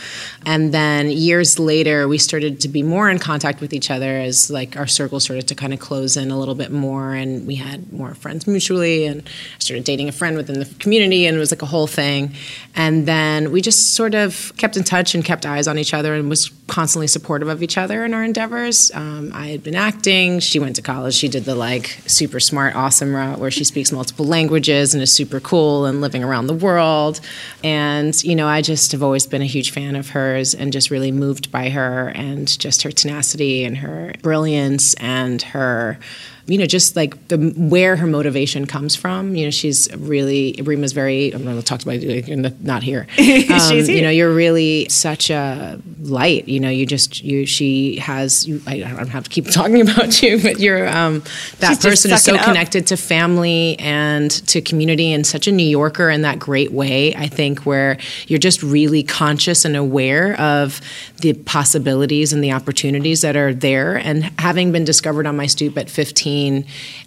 And 0.45 0.73
then 0.73 1.09
years 1.11 1.59
later, 1.59 2.07
we 2.07 2.17
started 2.17 2.61
to 2.61 2.69
be 2.69 2.81
more 2.81 3.09
in 3.09 3.19
contact 3.19 3.59
with 3.59 3.73
each 3.73 3.91
other 3.91 4.19
as 4.19 4.49
like 4.49 4.77
our 4.77 4.87
circle 4.87 5.19
started 5.19 5.45
to 5.49 5.55
kind 5.55 5.73
of 5.73 5.79
close 5.81 6.15
in 6.15 6.31
a 6.31 6.39
little 6.39 6.55
bit 6.55 6.71
more. 6.71 7.13
And 7.13 7.45
we 7.45 7.55
had 7.55 7.91
more 7.91 8.13
friends 8.15 8.47
mutually. 8.47 9.05
And 9.05 9.21
I 9.21 9.59
started 9.59 9.83
dating 9.83 10.07
a 10.07 10.13
friend 10.13 10.37
within 10.37 10.59
the 10.59 10.65
community 10.79 11.25
and 11.25 11.35
it 11.35 11.39
was 11.41 11.51
like 11.51 11.61
a 11.61 11.65
whole 11.65 11.87
thing. 11.87 12.33
And 12.73 13.05
then 13.05 13.51
we 13.51 13.59
just 13.61 13.95
sort 13.95 14.15
of 14.15 14.53
kept 14.55 14.77
in 14.77 14.85
touch 14.85 15.13
and 15.13 15.25
kept 15.25 15.45
eyes 15.45 15.67
on 15.67 15.77
each 15.77 15.93
other 15.93 16.13
and 16.13 16.29
was 16.29 16.51
constantly 16.67 17.07
supportive 17.07 17.49
of 17.49 17.61
each 17.65 17.77
other 17.77 18.05
in 18.05 18.13
our 18.13 18.23
endeavors. 18.23 18.91
Um, 18.93 19.31
I 19.33 19.47
had 19.47 19.63
been 19.63 19.75
acting. 19.75 20.39
She 20.39 20.59
went 20.59 20.75
to 20.77 20.83
college. 20.83 21.15
She 21.15 21.27
did 21.27 21.45
the 21.45 21.55
like 21.55 21.87
super 22.05 22.39
smart, 22.39 22.75
awesome 22.75 23.13
route 23.13 23.39
where 23.39 23.51
she 23.51 23.63
speaks 23.63 23.91
multiple 23.91 24.25
languages 24.25 24.93
and 24.93 25.01
is 25.01 25.11
super 25.11 25.39
cool 25.39 25.85
and 25.85 25.99
living 25.99 26.23
around 26.23 26.45
the 26.47 26.53
world. 26.53 27.19
And, 27.63 28.13
you 28.23 28.35
know, 28.35 28.47
I 28.47 28.61
just 28.61 28.91
have 28.91 29.01
always 29.01 29.25
been 29.25 29.41
a 29.41 29.47
huge 29.47 29.71
fan 29.71 29.95
of 29.95 30.09
hers 30.09 30.53
and 30.53 30.71
just 30.71 30.91
really 30.91 31.11
moved 31.11 31.51
by 31.51 31.69
her 31.69 32.09
and 32.09 32.47
just 32.59 32.83
her 32.83 32.91
tenacity 32.91 33.65
and 33.65 33.77
her 33.77 34.13
brilliance 34.21 34.93
and 34.95 35.41
her 35.41 35.97
you 36.47 36.57
know, 36.59 36.65
just 36.65 36.95
like 36.95 37.27
the 37.27 37.37
where 37.57 37.95
her 37.95 38.05
motivation 38.05 38.65
comes 38.67 38.95
from. 38.95 39.35
You 39.35 39.45
know, 39.45 39.51
she's 39.51 39.93
really 39.95 40.53
Abrima's 40.53 40.93
very. 40.93 41.31
I'm 41.31 41.43
going 41.43 41.57
to 41.57 41.63
talk 41.63 41.81
about 41.81 41.95
it 41.95 42.29
in 42.29 42.43
the, 42.43 42.55
not 42.61 42.83
here. 42.83 43.07
Um, 43.45 43.59
She's 43.69 43.87
here. 43.87 43.97
You 43.97 44.01
know, 44.01 44.09
you're 44.09 44.33
really 44.33 44.87
such 44.89 45.29
a 45.29 45.79
light. 46.01 46.47
You 46.47 46.59
know, 46.59 46.69
you 46.69 46.85
just 46.85 47.23
you. 47.23 47.45
She 47.45 47.97
has. 47.97 48.47
You, 48.47 48.61
I, 48.67 48.83
I 48.83 48.93
don't 48.93 49.07
have 49.07 49.25
to 49.25 49.29
keep 49.29 49.45
talking 49.51 49.81
about 49.81 50.21
you, 50.21 50.41
but 50.41 50.59
you're 50.59 50.87
um, 50.87 51.23
that 51.59 51.69
She's 51.69 51.79
person 51.79 52.11
is 52.11 52.23
so 52.23 52.31
sucking 52.31 52.35
it 52.35 52.41
up. 52.41 52.47
connected 52.47 52.87
to 52.87 52.97
family 52.97 53.77
and 53.79 54.29
to 54.47 54.61
community 54.61 55.11
and 55.13 55.25
such 55.25 55.47
a 55.47 55.51
New 55.51 55.67
Yorker 55.67 56.09
in 56.09 56.21
that 56.21 56.39
great 56.39 56.71
way. 56.71 57.15
I 57.15 57.27
think 57.27 57.65
where 57.65 57.97
you're 58.27 58.39
just 58.39 58.61
really 58.63 59.03
conscious 59.03 59.65
and 59.65 59.75
aware 59.75 60.39
of 60.39 60.81
the 61.21 61.33
possibilities 61.33 62.33
and 62.33 62.43
the 62.43 62.51
opportunities 62.51 63.21
that 63.21 63.35
are 63.35 63.53
there. 63.53 63.95
And 63.95 64.23
having 64.39 64.71
been 64.71 64.85
discovered 64.85 65.25
on 65.27 65.35
my 65.35 65.45
stoop 65.47 65.77
at 65.77 65.89
15, 65.89 66.34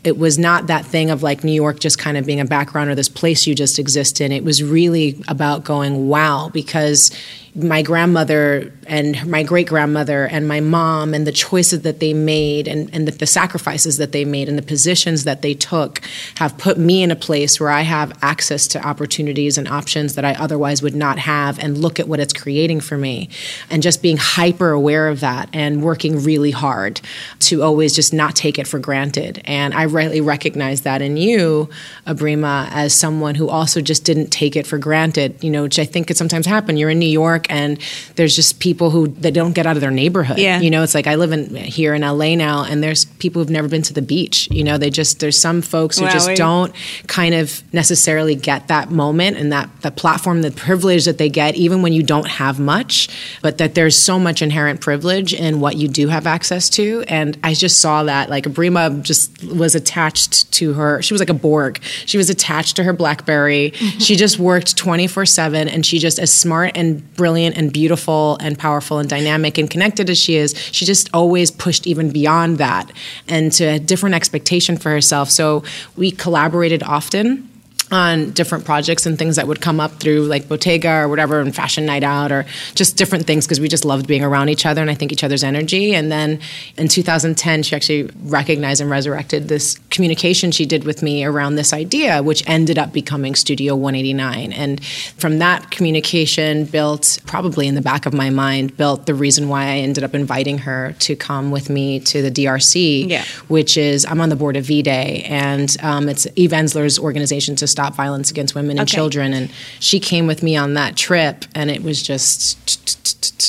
it 0.04 0.18
was 0.18 0.38
not 0.38 0.66
that 0.68 0.84
thing 0.84 1.10
of 1.10 1.22
like 1.22 1.44
New 1.44 1.52
York 1.52 1.80
just 1.80 1.98
kind 1.98 2.16
of 2.16 2.26
being 2.26 2.40
a 2.40 2.44
background 2.44 2.90
or 2.90 2.94
this 2.94 3.08
place 3.08 3.46
you 3.46 3.54
just 3.54 3.78
exist 3.78 4.20
in. 4.20 4.32
It 4.32 4.44
was 4.44 4.62
really 4.62 5.22
about 5.28 5.64
going, 5.64 6.08
wow, 6.08 6.50
because 6.52 7.10
my 7.58 7.82
grandmother 7.82 8.72
and 8.86 9.26
my 9.28 9.42
great 9.42 9.66
grandmother 9.66 10.26
and 10.26 10.46
my 10.46 10.60
mom 10.60 11.14
and 11.14 11.26
the 11.26 11.32
choices 11.32 11.82
that 11.82 12.00
they 12.00 12.14
made 12.14 12.68
and, 12.68 12.92
and 12.94 13.06
the, 13.08 13.12
the 13.12 13.26
sacrifices 13.26 13.98
that 13.98 14.12
they 14.12 14.24
made 14.24 14.48
and 14.48 14.56
the 14.56 14.62
positions 14.62 15.24
that 15.24 15.42
they 15.42 15.54
took 15.54 16.00
have 16.36 16.56
put 16.58 16.78
me 16.78 17.02
in 17.02 17.10
a 17.10 17.16
place 17.16 17.58
where 17.58 17.70
I 17.70 17.82
have 17.82 18.16
access 18.22 18.66
to 18.68 18.86
opportunities 18.86 19.58
and 19.58 19.66
options 19.66 20.14
that 20.14 20.24
I 20.24 20.34
otherwise 20.34 20.82
would 20.82 20.94
not 20.94 21.18
have. 21.18 21.58
And 21.58 21.78
look 21.78 21.98
at 21.98 22.08
what 22.08 22.20
it's 22.20 22.32
creating 22.32 22.80
for 22.80 22.96
me. 22.96 23.28
And 23.70 23.82
just 23.82 24.02
being 24.02 24.16
hyper 24.16 24.70
aware 24.70 25.08
of 25.08 25.20
that 25.20 25.48
and 25.52 25.82
working 25.82 26.22
really 26.22 26.50
hard 26.50 27.00
to 27.40 27.62
always 27.62 27.94
just 27.94 28.12
not 28.12 28.36
take 28.36 28.58
it 28.58 28.66
for 28.66 28.78
granted. 28.78 29.42
And 29.44 29.74
I 29.74 29.86
rightly 29.86 30.20
recognize 30.20 30.82
that 30.82 31.02
in 31.02 31.16
you 31.16 31.68
Abrima 32.06 32.68
as 32.70 32.94
someone 32.94 33.34
who 33.34 33.48
also 33.48 33.80
just 33.80 34.04
didn't 34.04 34.28
take 34.28 34.56
it 34.56 34.66
for 34.66 34.78
granted 34.78 35.38
you 35.42 35.50
know 35.50 35.62
which 35.62 35.78
I 35.78 35.84
think 35.84 36.08
could 36.08 36.16
sometimes 36.16 36.46
happen. 36.46 36.76
You're 36.76 36.90
in 36.90 36.98
New 36.98 37.06
York 37.06 37.47
and 37.48 37.78
there's 38.16 38.34
just 38.36 38.60
people 38.60 38.90
who 38.90 39.08
they 39.08 39.30
don't 39.30 39.52
get 39.52 39.66
out 39.66 39.76
of 39.76 39.80
their 39.80 39.90
neighborhood. 39.90 40.38
Yeah. 40.38 40.60
You 40.60 40.70
know, 40.70 40.82
it's 40.82 40.94
like 40.94 41.06
I 41.06 41.14
live 41.16 41.32
in 41.32 41.54
here 41.54 41.94
in 41.94 42.02
LA 42.02 42.34
now, 42.34 42.64
and 42.64 42.82
there's 42.82 43.04
people 43.04 43.40
who've 43.40 43.50
never 43.50 43.68
been 43.68 43.82
to 43.82 43.92
the 43.92 44.02
beach. 44.02 44.48
You 44.50 44.64
know, 44.64 44.78
they 44.78 44.90
just 44.90 45.20
there's 45.20 45.38
some 45.40 45.62
folks 45.62 45.98
who 45.98 46.04
Wow, 46.04 46.12
just 46.12 46.28
we- 46.28 46.34
don't 46.34 46.72
kind 47.06 47.34
of 47.34 47.62
necessarily 47.72 48.34
get 48.34 48.68
that 48.68 48.90
moment 48.90 49.36
and 49.36 49.52
that 49.52 49.68
that 49.82 49.96
platform, 49.96 50.42
the 50.42 50.50
privilege 50.50 51.04
that 51.04 51.18
they 51.18 51.28
get, 51.28 51.54
even 51.54 51.82
when 51.82 51.92
you 51.92 52.02
don't 52.02 52.26
have 52.28 52.58
much, 52.58 53.08
but 53.42 53.58
that 53.58 53.74
there's 53.74 53.96
so 53.96 54.18
much 54.18 54.42
inherent 54.42 54.80
privilege 54.80 55.32
in 55.34 55.60
what 55.60 55.76
you 55.76 55.88
do 55.88 56.08
have 56.08 56.26
access 56.26 56.68
to. 56.70 57.04
And 57.08 57.38
I 57.42 57.54
just 57.54 57.80
saw 57.80 58.02
that 58.04 58.30
like 58.30 58.44
Abrima 58.44 59.02
just 59.02 59.44
was 59.44 59.74
attached 59.74 60.50
to 60.52 60.72
her. 60.74 61.00
She 61.02 61.14
was 61.14 61.20
like 61.20 61.30
a 61.30 61.34
Borg. 61.34 61.80
She 62.06 62.16
was 62.18 62.30
attached 62.30 62.76
to 62.76 62.84
her 62.84 62.92
BlackBerry. 62.92 63.70
she 63.98 64.16
just 64.16 64.38
worked 64.38 64.76
24 64.76 65.26
seven, 65.26 65.68
and 65.68 65.84
she 65.86 65.98
just 65.98 66.18
as 66.18 66.32
smart 66.32 66.72
and 66.76 67.14
brilliant 67.14 67.27
and 67.36 67.72
beautiful 67.72 68.36
and 68.40 68.58
powerful 68.58 68.98
and 68.98 69.08
dynamic 69.08 69.58
and 69.58 69.70
connected 69.70 70.10
as 70.10 70.18
she 70.18 70.36
is, 70.36 70.54
she 70.72 70.84
just 70.84 71.08
always 71.12 71.50
pushed 71.50 71.86
even 71.86 72.10
beyond 72.10 72.58
that 72.58 72.90
and 73.28 73.52
to 73.52 73.64
a 73.64 73.78
different 73.78 74.14
expectation 74.14 74.76
for 74.76 74.90
herself. 74.90 75.30
So 75.30 75.62
we 75.96 76.10
collaborated 76.10 76.82
often 76.82 77.47
on 77.90 78.30
different 78.32 78.64
projects 78.64 79.06
and 79.06 79.18
things 79.18 79.36
that 79.36 79.46
would 79.46 79.60
come 79.60 79.80
up 79.80 79.92
through 80.00 80.24
like 80.24 80.48
Bottega 80.48 81.02
or 81.02 81.08
whatever 81.08 81.40
and 81.40 81.54
Fashion 81.54 81.86
Night 81.86 82.02
Out 82.02 82.30
or 82.32 82.44
just 82.74 82.96
different 82.96 83.26
things 83.26 83.46
because 83.46 83.60
we 83.60 83.68
just 83.68 83.84
loved 83.84 84.06
being 84.06 84.22
around 84.22 84.48
each 84.50 84.66
other 84.66 84.80
and 84.82 84.90
I 84.90 84.94
think 84.94 85.12
each 85.12 85.24
other's 85.24 85.42
energy. 85.44 85.94
And 85.94 86.10
then 86.12 86.40
in 86.76 86.88
2010, 86.88 87.62
she 87.62 87.74
actually 87.76 88.10
recognized 88.24 88.80
and 88.80 88.90
resurrected 88.90 89.48
this 89.48 89.78
communication 89.90 90.50
she 90.50 90.66
did 90.66 90.84
with 90.84 91.02
me 91.02 91.24
around 91.24 91.54
this 91.56 91.72
idea, 91.72 92.22
which 92.22 92.42
ended 92.46 92.78
up 92.78 92.92
becoming 92.92 93.34
Studio 93.34 93.74
189. 93.74 94.52
And 94.52 94.84
from 94.84 95.38
that 95.38 95.70
communication 95.70 96.64
built, 96.64 97.18
probably 97.26 97.66
in 97.66 97.74
the 97.74 97.80
back 97.82 98.06
of 98.06 98.12
my 98.12 98.30
mind, 98.30 98.76
built 98.76 99.06
the 99.06 99.14
reason 99.14 99.48
why 99.48 99.62
I 99.64 99.76
ended 99.78 100.04
up 100.04 100.14
inviting 100.14 100.58
her 100.58 100.94
to 101.00 101.16
come 101.16 101.50
with 101.50 101.70
me 101.70 102.00
to 102.00 102.22
the 102.22 102.30
DRC, 102.30 103.08
Yeah. 103.08 103.24
which 103.48 103.76
is 103.76 104.04
I'm 104.06 104.20
on 104.20 104.28
the 104.28 104.36
board 104.36 104.56
of 104.56 104.64
V-Day, 104.64 105.24
and 105.28 105.74
um, 105.82 106.08
it's 106.08 106.26
Eve 106.36 106.50
Ensler's 106.52 106.98
organization 106.98 107.56
to 107.56 107.66
stop 107.78 107.94
violence 107.94 108.28
against 108.28 108.56
women 108.56 108.72
and 108.72 108.88
Okay. 108.88 108.96
children. 108.96 109.32
And 109.32 109.50
she 109.78 110.00
came 110.00 110.26
with 110.26 110.42
me 110.42 110.56
on 110.56 110.74
that 110.74 110.96
trip, 110.96 111.44
and 111.54 111.70
it 111.70 111.80
was 111.84 112.02
just 112.02 112.58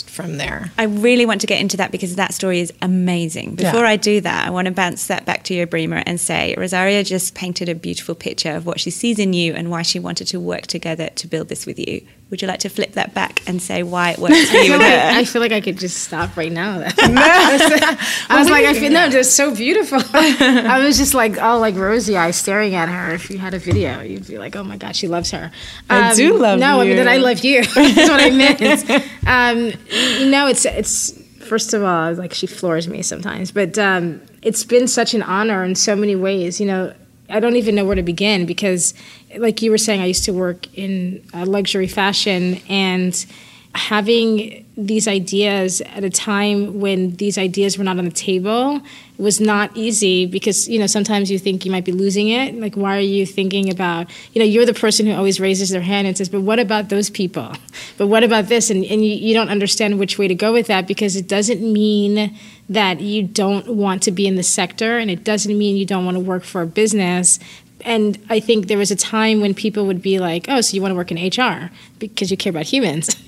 from 0.07 0.37
there. 0.37 0.71
I 0.77 0.83
really 0.83 1.25
want 1.25 1.41
to 1.41 1.47
get 1.47 1.59
into 1.59 1.77
that 1.77 1.91
because 1.91 2.15
that 2.15 2.33
story 2.35 2.59
is 2.59 2.71
amazing. 2.81 3.55
Before 3.55 3.81
Yeah. 3.81 3.89
I 3.89 3.95
do 3.95 4.21
that, 4.21 4.45
I 4.45 4.51
want 4.51 4.67
to 4.67 4.71
bounce 4.71 5.07
that 5.07 5.25
back 5.25 5.43
to 5.45 5.53
you, 5.55 5.65
Brima, 5.65 6.03
and 6.05 6.19
say 6.19 6.53
Rosario 6.57 7.01
just 7.01 7.33
painted 7.33 7.69
a 7.69 7.75
beautiful 7.75 8.13
picture 8.13 8.51
of 8.55 8.67
what 8.67 8.79
she 8.79 8.91
sees 8.91 9.17
in 9.17 9.33
you 9.33 9.53
and 9.55 9.71
why 9.71 9.81
she 9.81 9.97
wanted 9.97 10.27
to 10.27 10.39
work 10.39 10.67
together 10.67 11.09
to 11.15 11.25
build 11.27 11.47
this 11.49 11.65
with 11.65 11.79
you. 11.79 12.01
Would 12.29 12.43
you 12.43 12.47
like 12.47 12.59
to 12.59 12.69
flip 12.69 12.93
that 12.93 13.15
back 13.15 13.41
and 13.47 13.59
say 13.59 13.81
why 13.81 14.11
it 14.11 14.19
works 14.19 14.51
for 14.51 14.57
you? 14.57 14.75
I 14.79 15.25
feel 15.25 15.41
like 15.41 15.51
I 15.51 15.61
could 15.61 15.79
just 15.79 16.03
stop 16.03 16.37
right 16.37 16.51
now. 16.51 16.75
I 16.99 18.35
was 18.37 18.49
like, 18.49 18.65
I 18.65 18.73
feel 18.73 18.91
no, 18.91 19.09
just 19.09 19.35
so 19.35 19.53
beautiful. 19.55 19.99
I 20.13 20.83
was 20.85 20.97
just 20.97 21.15
like, 21.15 21.37
oh, 21.41 21.57
like 21.57 21.75
rosy 21.75 22.17
eyes 22.17 22.35
staring 22.35 22.75
at 22.75 22.87
her. 22.87 23.15
If 23.15 23.31
you 23.31 23.39
had 23.39 23.55
a 23.55 23.59
video, 23.59 24.01
you'd 24.01 24.27
be 24.27 24.37
like, 24.37 24.55
oh 24.55 24.63
my 24.63 24.77
god, 24.77 24.95
she 24.95 25.07
loves 25.07 25.31
her. 25.31 25.51
Um, 25.89 26.03
I 26.03 26.13
do 26.13 26.37
love 26.37 26.59
her. 26.59 26.65
no, 26.65 26.81
I 26.81 26.85
mean 26.85 26.97
that 26.97 27.07
I 27.07 27.17
love 27.17 27.39
you. 27.43 27.63
That's 27.63 28.09
what 28.09 28.21
I 28.21 28.29
meant. 28.29 28.61
Um, 29.25 29.73
you 30.19 30.29
know, 30.29 30.45
it's 30.45 30.65
it's 30.65 31.19
first 31.39 31.73
of 31.73 31.83
all, 31.83 32.13
like 32.13 32.33
she 32.33 32.45
floors 32.45 32.87
me 32.87 33.01
sometimes, 33.01 33.51
but 33.51 33.77
um, 33.79 34.21
it's 34.43 34.63
been 34.63 34.87
such 34.87 35.15
an 35.15 35.23
honor 35.23 35.63
in 35.63 35.73
so 35.73 35.95
many 35.95 36.15
ways. 36.15 36.59
You 36.59 36.67
know, 36.67 36.93
I 37.29 37.39
don't 37.39 37.55
even 37.55 37.75
know 37.75 37.85
where 37.85 37.95
to 37.95 38.03
begin 38.03 38.45
because, 38.45 38.93
like 39.37 39.61
you 39.61 39.71
were 39.71 39.77
saying, 39.77 40.01
I 40.01 40.05
used 40.05 40.25
to 40.25 40.33
work 40.33 40.67
in 40.77 41.23
uh, 41.33 41.45
luxury 41.45 41.87
fashion 41.87 42.59
and 42.69 43.25
having 43.75 44.65
these 44.79 45.07
ideas 45.09 45.81
at 45.81 46.05
a 46.05 46.09
time 46.09 46.79
when 46.79 47.15
these 47.17 47.37
ideas 47.37 47.77
were 47.77 47.83
not 47.83 47.99
on 47.99 48.05
the 48.05 48.11
table. 48.11 48.81
Was 49.17 49.41
not 49.41 49.75
easy 49.75 50.25
because 50.25 50.69
you 50.69 50.79
know 50.79 50.87
sometimes 50.87 51.29
you 51.29 51.37
think 51.37 51.65
you 51.65 51.71
might 51.71 51.83
be 51.83 51.91
losing 51.91 52.29
it. 52.29 52.55
Like 52.55 52.75
why 52.75 52.95
are 52.95 53.01
you 53.01 53.25
thinking 53.25 53.69
about 53.69 54.09
you 54.33 54.39
know 54.39 54.45
you're 54.45 54.65
the 54.65 54.73
person 54.73 55.05
who 55.05 55.13
always 55.13 55.41
raises 55.41 55.69
their 55.69 55.81
hand 55.81 56.07
and 56.07 56.17
says 56.17 56.29
but 56.29 56.41
what 56.41 56.57
about 56.57 56.87
those 56.89 57.09
people? 57.09 57.53
But 57.97 58.07
what 58.07 58.23
about 58.23 58.47
this? 58.47 58.69
And, 58.69 58.85
and 58.85 59.03
you, 59.03 59.11
you 59.11 59.33
don't 59.33 59.49
understand 59.49 59.99
which 59.99 60.17
way 60.17 60.29
to 60.29 60.35
go 60.35 60.53
with 60.53 60.67
that 60.67 60.87
because 60.87 61.17
it 61.17 61.27
doesn't 61.27 61.61
mean 61.61 62.33
that 62.69 63.01
you 63.01 63.23
don't 63.23 63.67
want 63.67 64.03
to 64.03 64.11
be 64.11 64.25
in 64.25 64.37
the 64.37 64.43
sector 64.43 64.97
and 64.97 65.11
it 65.11 65.25
doesn't 65.25 65.57
mean 65.57 65.75
you 65.75 65.85
don't 65.85 66.05
want 66.05 66.15
to 66.15 66.21
work 66.21 66.45
for 66.45 66.61
a 66.61 66.65
business. 66.65 67.39
And 67.81 68.17
I 68.29 68.39
think 68.39 68.67
there 68.67 68.77
was 68.77 68.89
a 68.89 68.95
time 68.95 69.41
when 69.41 69.53
people 69.53 69.85
would 69.85 70.01
be 70.01 70.19
like, 70.19 70.45
"Oh, 70.47 70.61
so 70.61 70.75
you 70.75 70.81
want 70.81 70.93
to 70.93 70.95
work 70.95 71.11
in 71.11 71.17
HR 71.17 71.71
because 71.97 72.31
you 72.31 72.37
care 72.37 72.51
about 72.51 72.65
humans?" 72.65 73.15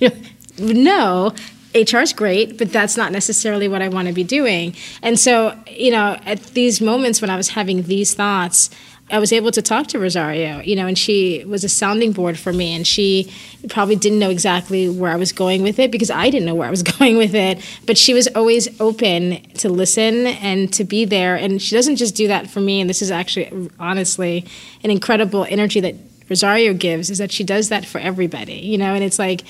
no, 0.58 1.34
HR 1.74 1.98
is 1.98 2.12
great, 2.12 2.58
but 2.58 2.72
that's 2.72 2.96
not 2.96 3.12
necessarily 3.12 3.68
what 3.68 3.82
I 3.82 3.88
want 3.88 4.08
to 4.08 4.14
be 4.14 4.24
doing. 4.24 4.74
And 5.02 5.18
so, 5.18 5.58
you 5.70 5.90
know, 5.90 6.18
at 6.26 6.42
these 6.48 6.80
moments 6.80 7.20
when 7.20 7.30
I 7.30 7.36
was 7.36 7.50
having 7.50 7.84
these 7.84 8.14
thoughts, 8.14 8.70
I 9.10 9.18
was 9.18 9.32
able 9.32 9.50
to 9.52 9.60
talk 9.60 9.88
to 9.88 9.98
Rosario, 9.98 10.60
you 10.60 10.74
know, 10.74 10.86
and 10.86 10.96
she 10.96 11.44
was 11.44 11.64
a 11.64 11.68
sounding 11.68 12.12
board 12.12 12.38
for 12.38 12.52
me. 12.52 12.74
And 12.74 12.86
she 12.86 13.30
probably 13.68 13.96
didn't 13.96 14.18
know 14.18 14.30
exactly 14.30 14.88
where 14.88 15.10
I 15.10 15.16
was 15.16 15.32
going 15.32 15.62
with 15.62 15.78
it 15.78 15.90
because 15.90 16.10
I 16.10 16.30
didn't 16.30 16.46
know 16.46 16.54
where 16.54 16.66
I 16.66 16.70
was 16.70 16.82
going 16.98 17.18
with 17.18 17.34
it. 17.34 17.62
But 17.84 17.98
she 17.98 18.14
was 18.14 18.26
always 18.28 18.80
open 18.80 19.42
to 19.54 19.68
listen 19.68 20.26
and 20.26 20.72
to 20.74 20.84
be 20.84 21.04
there. 21.04 21.36
And 21.36 21.60
she 21.60 21.74
doesn't 21.74 21.96
just 21.96 22.14
do 22.14 22.28
that 22.28 22.48
for 22.48 22.60
me. 22.60 22.80
And 22.80 22.88
this 22.88 23.02
is 23.02 23.10
actually, 23.10 23.70
honestly, 23.78 24.46
an 24.82 24.90
incredible 24.90 25.46
energy 25.48 25.80
that 25.80 25.94
Rosario 26.30 26.72
gives 26.72 27.10
is 27.10 27.18
that 27.18 27.30
she 27.30 27.44
does 27.44 27.68
that 27.68 27.84
for 27.84 27.98
everybody, 27.98 28.54
you 28.54 28.78
know, 28.78 28.94
and 28.94 29.04
it's 29.04 29.18
like, 29.18 29.42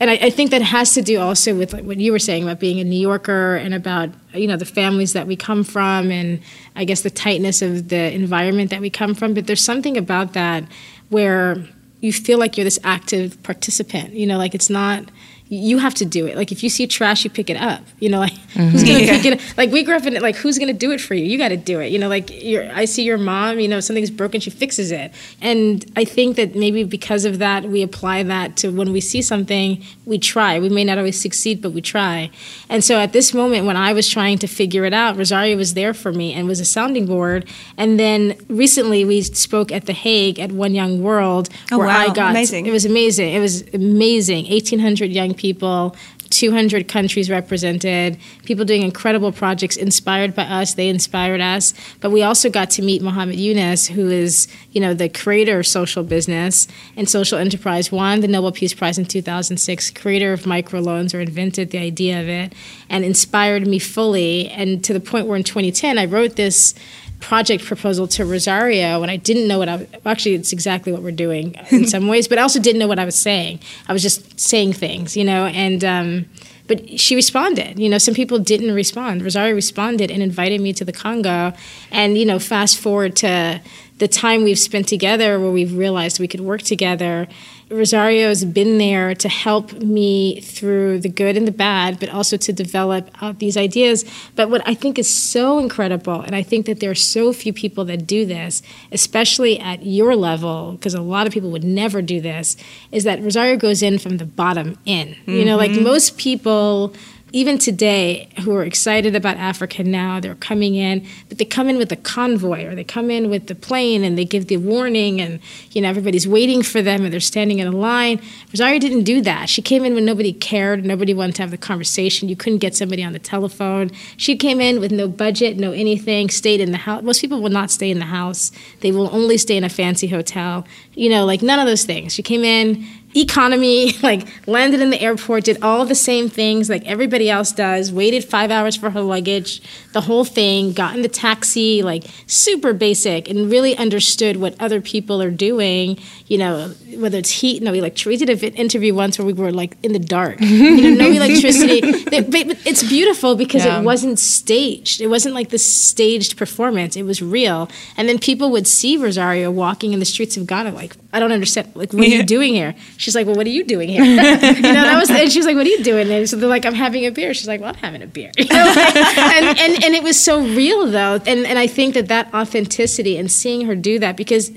and 0.00 0.10
I, 0.10 0.14
I 0.14 0.30
think 0.30 0.50
that 0.52 0.62
has 0.62 0.94
to 0.94 1.02
do 1.02 1.20
also 1.20 1.54
with 1.54 1.72
like 1.72 1.84
what 1.84 1.98
you 1.98 2.12
were 2.12 2.18
saying 2.18 2.44
about 2.44 2.60
being 2.60 2.78
a 2.78 2.84
New 2.84 3.00
Yorker 3.00 3.56
and 3.56 3.74
about 3.74 4.10
you 4.32 4.46
know 4.46 4.56
the 4.56 4.64
families 4.64 5.12
that 5.12 5.26
we 5.26 5.36
come 5.36 5.64
from 5.64 6.10
and 6.10 6.40
I 6.76 6.84
guess 6.84 7.02
the 7.02 7.10
tightness 7.10 7.62
of 7.62 7.88
the 7.88 8.12
environment 8.12 8.70
that 8.70 8.80
we 8.80 8.90
come 8.90 9.14
from. 9.14 9.34
But 9.34 9.46
there's 9.46 9.64
something 9.64 9.96
about 9.96 10.34
that 10.34 10.64
where 11.08 11.56
you 12.00 12.12
feel 12.12 12.38
like 12.38 12.56
you're 12.56 12.64
this 12.64 12.78
active 12.84 13.42
participant. 13.42 14.14
You 14.14 14.26
know, 14.26 14.38
like 14.38 14.54
it's 14.54 14.70
not 14.70 15.04
you 15.50 15.78
have 15.78 15.94
to 15.94 16.04
do 16.04 16.26
it. 16.26 16.36
Like 16.36 16.52
if 16.52 16.62
you 16.62 16.68
see 16.68 16.86
trash, 16.86 17.24
you 17.24 17.30
pick 17.30 17.48
it 17.48 17.56
up. 17.56 17.82
You 18.00 18.10
know, 18.10 18.18
like 18.18 18.32
mm-hmm. 18.32 18.68
who's 18.68 18.82
gonna 18.84 18.98
pick 18.98 19.24
it? 19.24 19.32
up? 19.34 19.56
Like 19.56 19.70
we 19.70 19.82
grew 19.82 19.96
up 19.96 20.06
in 20.06 20.14
it. 20.14 20.22
Like 20.22 20.36
who's 20.36 20.58
gonna 20.58 20.72
do 20.72 20.90
it 20.90 21.00
for 21.00 21.14
you? 21.14 21.24
You 21.24 21.38
got 21.38 21.48
to 21.48 21.56
do 21.56 21.80
it. 21.80 21.90
You 21.90 21.98
know, 21.98 22.08
like 22.08 22.30
your 22.42 22.70
I 22.72 22.84
see 22.84 23.04
your 23.04 23.18
mom. 23.18 23.58
You 23.58 23.68
know, 23.68 23.80
something's 23.80 24.10
broken, 24.10 24.40
she 24.40 24.50
fixes 24.50 24.90
it. 24.90 25.12
And 25.40 25.84
I 25.96 26.04
think 26.04 26.36
that 26.36 26.54
maybe 26.54 26.84
because 26.84 27.24
of 27.24 27.38
that, 27.38 27.64
we 27.64 27.82
apply 27.82 28.22
that 28.24 28.56
to 28.58 28.70
when 28.70 28.92
we 28.92 29.00
see 29.00 29.22
something, 29.22 29.82
we 30.04 30.18
try. 30.18 30.58
We 30.58 30.68
may 30.68 30.84
not 30.84 30.98
always 30.98 31.20
succeed, 31.20 31.62
but 31.62 31.70
we 31.72 31.80
try. 31.80 32.30
And 32.68 32.84
so 32.84 32.98
at 32.98 33.12
this 33.12 33.32
moment, 33.32 33.66
when 33.66 33.76
I 33.76 33.92
was 33.92 34.08
trying 34.08 34.38
to 34.38 34.46
figure 34.46 34.84
it 34.84 34.92
out, 34.92 35.16
Rosario 35.16 35.56
was 35.56 35.74
there 35.74 35.94
for 35.94 36.12
me 36.12 36.34
and 36.34 36.46
was 36.46 36.60
a 36.60 36.64
sounding 36.64 37.06
board. 37.06 37.48
And 37.76 37.98
then 37.98 38.36
recently, 38.48 39.04
we 39.04 39.22
spoke 39.22 39.72
at 39.72 39.86
the 39.86 39.92
Hague 39.92 40.38
at 40.38 40.52
One 40.52 40.74
Young 40.74 41.02
World, 41.02 41.48
Oh, 41.72 41.78
where 41.78 41.88
I 41.88 42.12
got 42.12 42.30
Amazing. 42.30 42.66
it 42.66 42.72
was 42.72 42.84
amazing. 42.84 43.32
It 43.34 43.40
was 43.40 43.62
amazing. 43.72 44.46
1,800 44.46 45.10
young 45.10 45.34
people, 45.38 45.96
200 46.30 46.88
countries 46.88 47.30
represented, 47.30 48.18
people 48.44 48.64
doing 48.64 48.82
incredible 48.82 49.32
projects 49.32 49.76
inspired 49.76 50.34
by 50.34 50.42
us. 50.42 50.74
They 50.74 50.88
inspired 50.88 51.40
us. 51.40 51.72
But 52.00 52.10
we 52.10 52.22
also 52.22 52.50
got 52.50 52.70
to 52.70 52.82
meet 52.82 53.02
Mohammed 53.02 53.36
Yunus, 53.36 53.88
who 53.88 54.08
is, 54.08 54.48
you 54.72 54.80
know, 54.80 54.94
the 54.94 55.08
creator 55.08 55.60
of 55.60 55.66
social 55.66 56.02
business 56.02 56.68
and 56.96 57.08
social 57.08 57.38
enterprise, 57.38 57.90
won 57.90 58.20
the 58.20 58.28
Nobel 58.28 58.52
Peace 58.52 58.74
Prize 58.74 58.98
in 58.98 59.06
2006, 59.06 59.90
creator 59.92 60.32
of 60.32 60.42
microloans 60.42 61.14
or 61.14 61.20
invented 61.20 61.70
the 61.70 61.78
idea 61.78 62.20
of 62.20 62.28
it, 62.28 62.52
and 62.90 63.04
inspired 63.04 63.66
me 63.66 63.78
fully. 63.78 64.48
And 64.48 64.84
to 64.84 64.92
the 64.92 65.00
point 65.00 65.26
where 65.26 65.36
in 65.36 65.44
2010, 65.44 65.98
I 65.98 66.04
wrote 66.04 66.36
this 66.36 66.74
project 67.20 67.64
proposal 67.64 68.06
to 68.08 68.24
Rosario, 68.24 69.02
and 69.02 69.10
I 69.10 69.16
didn't 69.16 69.48
know 69.48 69.58
what 69.58 69.68
I 69.68 69.76
was. 69.76 69.86
Actually, 70.06 70.34
it's 70.34 70.52
exactly 70.52 70.92
what 70.92 71.02
we're 71.02 71.10
doing 71.10 71.54
in 71.70 71.86
some 71.86 72.08
ways, 72.08 72.28
but 72.28 72.38
I 72.38 72.42
also 72.42 72.60
didn't 72.60 72.78
know 72.78 72.88
what 72.88 72.98
I 72.98 73.04
was 73.04 73.16
saying. 73.16 73.60
I 73.88 73.92
was 73.92 74.02
just 74.02 74.38
saying 74.38 74.74
things, 74.74 75.16
you 75.16 75.24
know, 75.24 75.46
and. 75.46 75.84
Um, 75.84 76.26
but 76.68 77.00
she 77.00 77.16
responded. 77.16 77.78
You 77.78 77.88
know, 77.88 77.96
some 77.96 78.12
people 78.12 78.38
didn't 78.38 78.74
respond. 78.74 79.22
Rosario 79.22 79.54
responded 79.54 80.10
and 80.10 80.22
invited 80.22 80.60
me 80.60 80.74
to 80.74 80.84
the 80.84 80.92
Congo. 80.92 81.54
And, 81.90 82.18
you 82.18 82.26
know, 82.26 82.38
fast 82.38 82.78
forward 82.78 83.16
to 83.16 83.62
the 83.98 84.08
time 84.08 84.44
we've 84.44 84.58
spent 84.58 84.88
together 84.88 85.38
where 85.40 85.50
we've 85.50 85.76
realized 85.76 86.20
we 86.20 86.28
could 86.28 86.40
work 86.40 86.62
together. 86.62 87.26
Rosario's 87.70 88.44
been 88.44 88.78
there 88.78 89.14
to 89.14 89.28
help 89.28 89.72
me 89.74 90.40
through 90.40 91.00
the 91.00 91.08
good 91.08 91.36
and 91.36 91.46
the 91.46 91.52
bad, 91.52 92.00
but 92.00 92.08
also 92.08 92.36
to 92.38 92.52
develop 92.52 93.10
out 93.20 93.40
these 93.40 93.56
ideas. 93.56 94.04
But 94.36 94.48
what 94.48 94.66
I 94.66 94.74
think 94.74 94.98
is 94.98 95.14
so 95.14 95.58
incredible, 95.58 96.20
and 96.20 96.34
I 96.34 96.42
think 96.42 96.64
that 96.66 96.80
there 96.80 96.90
are 96.90 96.94
so 96.94 97.32
few 97.32 97.52
people 97.52 97.84
that 97.86 98.06
do 98.06 98.24
this, 98.24 98.62
especially 98.90 99.58
at 99.58 99.84
your 99.84 100.16
level, 100.16 100.72
because 100.72 100.94
a 100.94 101.02
lot 101.02 101.26
of 101.26 101.32
people 101.32 101.50
would 101.50 101.64
never 101.64 102.00
do 102.00 102.20
this, 102.20 102.56
is 102.90 103.04
that 103.04 103.20
Rosario 103.20 103.56
goes 103.56 103.82
in 103.82 103.98
from 103.98 104.16
the 104.16 104.24
bottom 104.24 104.78
in. 104.86 105.16
You 105.26 105.44
know, 105.44 105.56
like 105.56 105.72
mm-hmm. 105.72 105.84
most 105.84 106.16
people 106.16 106.94
even 107.32 107.58
today 107.58 108.28
who 108.42 108.54
are 108.54 108.64
excited 108.64 109.14
about 109.14 109.36
Africa 109.36 109.82
now, 109.82 110.18
they're 110.20 110.34
coming 110.34 110.74
in, 110.74 111.06
but 111.28 111.38
they 111.38 111.44
come 111.44 111.68
in 111.68 111.76
with 111.76 111.92
a 111.92 111.96
convoy 111.96 112.64
or 112.64 112.74
they 112.74 112.84
come 112.84 113.10
in 113.10 113.28
with 113.28 113.48
the 113.48 113.54
plane 113.54 114.02
and 114.02 114.16
they 114.16 114.24
give 114.24 114.46
the 114.46 114.56
warning 114.56 115.20
and 115.20 115.40
you 115.72 115.82
know 115.82 115.88
everybody's 115.88 116.26
waiting 116.26 116.62
for 116.62 116.80
them 116.80 117.04
and 117.04 117.12
they're 117.12 117.20
standing 117.20 117.58
in 117.58 117.66
a 117.66 117.72
line. 117.72 118.20
Rosario 118.48 118.78
didn't 118.78 119.04
do 119.04 119.20
that. 119.20 119.48
She 119.48 119.60
came 119.60 119.84
in 119.84 119.94
when 119.94 120.04
nobody 120.04 120.32
cared, 120.32 120.84
nobody 120.84 121.12
wanted 121.12 121.34
to 121.36 121.42
have 121.42 121.50
the 121.50 121.58
conversation. 121.58 122.28
You 122.28 122.36
couldn't 122.36 122.58
get 122.58 122.74
somebody 122.74 123.04
on 123.04 123.12
the 123.12 123.18
telephone. 123.18 123.90
She 124.16 124.36
came 124.36 124.60
in 124.60 124.80
with 124.80 124.92
no 124.92 125.08
budget, 125.08 125.58
no 125.58 125.72
anything, 125.72 126.30
stayed 126.30 126.60
in 126.60 126.72
the 126.72 126.78
house. 126.78 127.02
Most 127.02 127.20
people 127.20 127.42
will 127.42 127.50
not 127.50 127.70
stay 127.70 127.90
in 127.90 127.98
the 127.98 128.06
house. 128.06 128.50
They 128.80 128.92
will 128.92 129.14
only 129.14 129.36
stay 129.36 129.56
in 129.56 129.64
a 129.64 129.68
fancy 129.68 130.08
hotel. 130.08 130.66
You 130.98 131.10
know, 131.10 131.24
like 131.24 131.42
none 131.42 131.60
of 131.60 131.66
those 131.66 131.84
things. 131.84 132.12
She 132.12 132.22
came 132.22 132.42
in 132.44 132.84
economy, 133.16 133.92
like 134.02 134.26
landed 134.46 134.80
in 134.80 134.90
the 134.90 135.00
airport, 135.00 135.44
did 135.44 135.62
all 135.62 135.84
the 135.86 135.94
same 135.94 136.28
things 136.28 136.68
like 136.68 136.84
everybody 136.86 137.30
else 137.30 137.52
does, 137.52 137.90
waited 137.90 138.22
five 138.24 138.50
hours 138.50 138.76
for 138.76 138.90
her 138.90 139.00
luggage, 139.00 139.62
the 139.92 140.02
whole 140.02 140.24
thing, 140.24 140.72
got 140.72 140.94
in 140.94 141.02
the 141.02 141.08
taxi, 141.08 141.82
like 141.82 142.04
super 142.26 142.72
basic, 142.72 143.28
and 143.28 143.50
really 143.50 143.76
understood 143.76 144.36
what 144.36 144.54
other 144.60 144.80
people 144.80 145.22
are 145.22 145.30
doing, 145.30 145.98
you 146.26 146.36
know, 146.36 146.68
whether 146.96 147.18
it's 147.18 147.30
heat, 147.30 147.62
no 147.62 147.72
electricity. 147.72 148.10
We 148.10 148.26
did 148.34 148.42
an 148.42 148.54
interview 148.54 148.94
once 148.94 149.18
where 149.18 149.26
we 149.26 149.32
were 149.32 149.52
like 149.52 149.76
in 149.82 149.92
the 149.92 149.98
dark, 149.98 150.40
you 150.40 150.82
know, 150.90 151.04
no 151.04 151.10
electricity. 151.10 151.80
It's 151.82 152.82
beautiful 152.82 153.36
because 153.36 153.64
Yeah. 153.64 153.80
it 153.80 153.84
wasn't 153.84 154.18
staged. 154.18 155.00
It 155.00 155.06
wasn't 155.08 155.34
like 155.34 155.48
this 155.48 155.64
staged 155.64 156.36
performance. 156.36 156.94
It 156.96 157.04
was 157.04 157.22
real. 157.22 157.70
And 157.96 158.08
then 158.08 158.18
people 158.18 158.50
would 158.50 158.66
see 158.66 158.96
Rosario 158.96 159.50
walking 159.50 159.92
in 159.92 159.98
the 159.98 160.04
streets 160.04 160.36
of 160.36 160.46
Ghana, 160.46 160.72
like, 160.72 160.87
I 161.12 161.20
don't 161.20 161.32
understand. 161.32 161.74
Like, 161.74 161.92
what 161.92 162.02
are 162.02 162.06
you 162.06 162.22
doing 162.22 162.54
here? 162.54 162.74
She's 162.96 163.14
like, 163.14 163.26
Well, 163.26 163.36
what 163.36 163.46
are 163.46 163.50
you 163.50 163.64
doing 163.64 163.88
here? 163.88 164.04
you 164.04 164.16
know, 164.16 164.22
that 164.22 164.98
was. 165.00 165.10
And 165.10 165.30
she's 165.32 165.46
like, 165.46 165.56
What 165.56 165.66
are 165.66 165.70
you 165.70 165.82
doing? 165.82 166.10
And 166.10 166.28
so 166.28 166.36
they're 166.36 166.48
like, 166.48 166.66
I'm 166.66 166.74
having 166.74 167.06
a 167.06 167.10
beer. 167.10 167.34
She's 167.34 167.48
like, 167.48 167.60
Well, 167.60 167.70
I'm 167.70 167.76
having 167.76 168.02
a 168.02 168.06
beer. 168.06 168.30
You 168.38 168.46
know, 168.46 168.64
like, 168.64 168.96
and, 168.96 169.58
and 169.58 169.84
and 169.84 169.94
it 169.94 170.02
was 170.02 170.22
so 170.22 170.40
real 170.40 170.86
though. 170.86 171.20
And 171.26 171.46
and 171.46 171.58
I 171.58 171.66
think 171.66 171.94
that 171.94 172.08
that 172.08 172.32
authenticity 172.32 173.16
and 173.16 173.30
seeing 173.30 173.66
her 173.66 173.74
do 173.74 173.98
that 173.98 174.16
because 174.16 174.50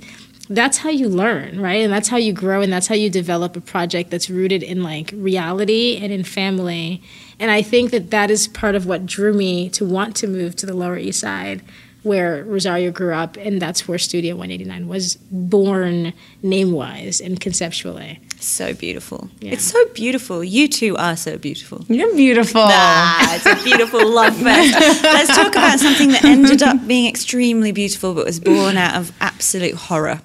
that's 0.49 0.79
how 0.79 0.89
you 0.89 1.07
learn, 1.07 1.59
right? 1.61 1.81
And 1.81 1.91
that's 1.91 2.09
how 2.09 2.17
you 2.17 2.33
grow 2.33 2.61
and 2.61 2.71
that's 2.71 2.87
how 2.87 2.95
you 2.95 3.09
develop 3.09 3.55
a 3.55 3.61
project 3.61 4.11
that's 4.11 4.29
rooted 4.29 4.63
in 4.63 4.83
like 4.83 5.11
reality 5.15 5.97
and 6.01 6.11
in 6.11 6.23
family. 6.23 7.01
And 7.39 7.49
I 7.49 7.61
think 7.61 7.91
that 7.91 8.11
that 8.11 8.29
is 8.29 8.47
part 8.47 8.75
of 8.75 8.85
what 8.85 9.05
drew 9.05 9.33
me 9.33 9.69
to 9.69 9.85
want 9.85 10.15
to 10.17 10.27
move 10.27 10.55
to 10.57 10.65
the 10.65 10.73
Lower 10.73 10.97
East 10.97 11.21
Side 11.21 11.63
where 12.03 12.43
Rosario 12.43 12.91
grew 12.91 13.13
up 13.13 13.37
and 13.37 13.61
that's 13.61 13.87
where 13.87 13.99
Studio 13.99 14.35
189 14.35 14.87
was 14.87 15.15
born 15.31 16.13
name-wise 16.41 17.21
and 17.21 17.39
conceptually. 17.39 18.19
So 18.39 18.73
beautiful. 18.73 19.29
Yeah. 19.39 19.51
It's 19.53 19.63
so 19.65 19.85
beautiful. 19.93 20.43
You 20.43 20.67
two 20.67 20.97
are 20.97 21.15
so 21.15 21.37
beautiful. 21.37 21.85
You're 21.87 22.15
beautiful. 22.15 22.61
Ah, 22.63 23.35
it's 23.35 23.45
a 23.45 23.63
beautiful 23.63 24.07
love 24.11 24.35
fest. 24.35 25.03
Let's 25.03 25.35
talk 25.35 25.51
about 25.51 25.79
something 25.79 26.09
that 26.09 26.25
ended 26.25 26.63
up 26.63 26.87
being 26.87 27.07
extremely 27.07 27.71
beautiful 27.71 28.15
but 28.15 28.25
was 28.25 28.39
born 28.39 28.77
out 28.77 28.95
of 28.95 29.11
absolute 29.21 29.75
horror, 29.75 30.21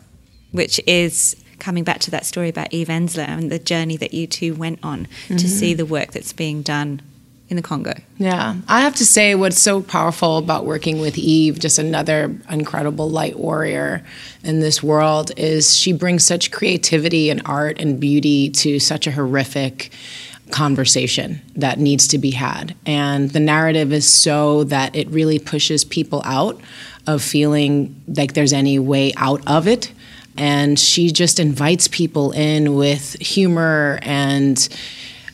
which 0.53 0.81
is 0.87 1.37
coming 1.59 1.85
back 1.85 1.99
to 2.01 2.11
that 2.11 2.25
story 2.25 2.49
about 2.49 2.73
Eve 2.73 2.89
Ensler 2.89 3.27
and 3.29 3.51
the 3.51 3.59
journey 3.59 3.97
that 3.99 4.15
you 4.15 4.27
two 4.27 4.55
went 4.55 4.79
on 4.83 5.09
to 5.29 5.49
see 5.49 5.75
the 5.75 5.87
work 5.87 6.13
that's 6.13 6.33
being 6.33 6.63
done 6.63 7.03
in 7.49 7.57
the 7.57 7.63
Congo. 7.63 7.95
Yeah, 8.19 8.57
I 8.67 8.81
have 8.81 8.97
to 8.97 9.07
say 9.07 9.35
what's 9.35 9.61
so 9.61 9.81
powerful 9.81 10.39
about 10.39 10.65
working 10.65 11.01
with 11.01 11.17
Eve, 11.17 11.59
just 11.59 11.79
another 11.79 12.37
incredible 12.51 13.09
light 13.09 13.39
warrior 13.39 14.05
in 14.43 14.61
this 14.61 14.83
world, 14.83 15.31
is 15.37 15.77
she 15.77 15.93
brings 15.93 16.25
such 16.25 16.51
creativity 16.51 17.31
and 17.31 17.43
art 17.45 17.81
and 17.81 18.01
beauty 18.01 18.51
to 18.51 18.79
such 18.81 19.07
a 19.07 19.13
horrific 19.13 19.93
conversation 20.51 21.41
that 21.57 21.79
needs 21.79 22.09
to 22.09 22.19
be 22.19 22.31
had. 22.31 22.75
And 22.85 23.31
the 23.31 23.41
narrative 23.41 23.93
is 23.93 24.13
so 24.13 24.65
that 24.65 24.95
it 24.95 25.09
really 25.09 25.39
pushes 25.39 25.85
people 25.85 26.23
out 26.25 26.61
of 27.07 27.23
feeling 27.23 28.01
like 28.09 28.35
there's 28.35 28.53
any 28.53 28.79
way 28.79 29.13
out 29.17 29.43
of 29.47 29.69
it. 29.69 29.93
And 30.37 30.79
she 30.79 31.11
just 31.11 31.41
invites 31.41 31.89
people 31.89 32.33
in 32.33 32.75
with 32.75 33.15
humor 33.21 33.99
and 34.03 34.69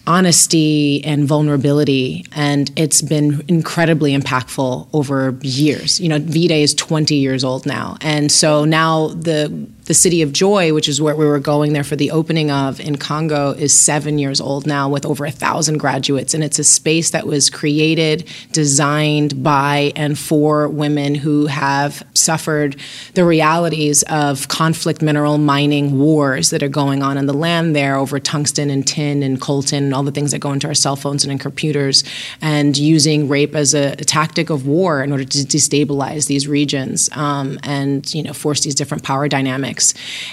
honesty 0.06 1.04
and 1.04 1.26
vulnerability 1.26 2.24
and 2.32 2.72
it's 2.76 3.00
been 3.00 3.44
incredibly 3.46 4.16
impactful 4.16 4.88
over 4.92 5.38
years. 5.42 6.00
You 6.00 6.08
know 6.08 6.18
v-day 6.18 6.62
is 6.62 6.74
20 6.74 7.14
years 7.14 7.44
old 7.44 7.66
now 7.66 7.96
and 8.00 8.30
so 8.30 8.64
now 8.64 9.08
the 9.08 9.68
the 9.84 9.94
city 9.94 10.22
of 10.22 10.32
joy 10.32 10.72
which 10.72 10.88
is 10.88 11.00
where 11.00 11.14
we 11.14 11.26
were 11.26 11.38
going 11.38 11.72
there 11.72 11.84
for 11.84 11.96
the 11.96 12.10
opening 12.10 12.50
of 12.50 12.80
in 12.80 12.96
congo 12.96 13.50
is 13.50 13.72
seven 13.72 14.18
years 14.18 14.40
old 14.40 14.66
now 14.66 14.88
with 14.88 15.04
over 15.06 15.24
a 15.24 15.30
thousand 15.30 15.78
graduates 15.78 16.34
and 16.34 16.42
it's 16.42 16.58
a 16.58 16.64
space 16.64 17.10
that 17.10 17.26
was 17.26 17.50
created 17.50 18.28
designed 18.52 19.42
by 19.42 19.92
and 19.94 20.18
for 20.18 20.68
women 20.68 21.14
who 21.14 21.46
have 21.46 22.02
suffered 22.14 22.76
the 23.14 23.24
realities 23.24 24.02
of 24.04 24.48
conflict 24.48 25.02
mineral 25.02 25.38
mining 25.38 25.98
wars 25.98 26.50
that 26.50 26.62
are 26.62 26.68
going 26.68 27.02
on 27.02 27.16
in 27.16 27.26
the 27.26 27.34
land 27.34 27.74
there 27.76 27.96
over 27.96 28.18
tungsten 28.18 28.70
and 28.70 28.86
tin 28.86 29.22
and 29.22 29.40
coltan 29.40 29.91
and 29.92 29.96
all 29.98 30.02
the 30.02 30.10
things 30.10 30.30
that 30.30 30.38
go 30.38 30.52
into 30.52 30.66
our 30.66 30.74
cell 30.74 30.96
phones 30.96 31.22
and 31.22 31.30
in 31.30 31.38
computers, 31.38 32.02
and 32.40 32.78
using 32.78 33.28
rape 33.28 33.54
as 33.54 33.74
a, 33.74 33.92
a 33.92 33.96
tactic 33.96 34.48
of 34.48 34.66
war 34.66 35.02
in 35.02 35.12
order 35.12 35.24
to 35.24 35.38
destabilize 35.38 36.28
these 36.28 36.48
regions 36.48 37.10
um, 37.12 37.58
and 37.62 38.14
you 38.14 38.22
know 38.22 38.32
force 38.32 38.62
these 38.62 38.74
different 38.74 39.02
power 39.02 39.28
dynamics. 39.28 39.92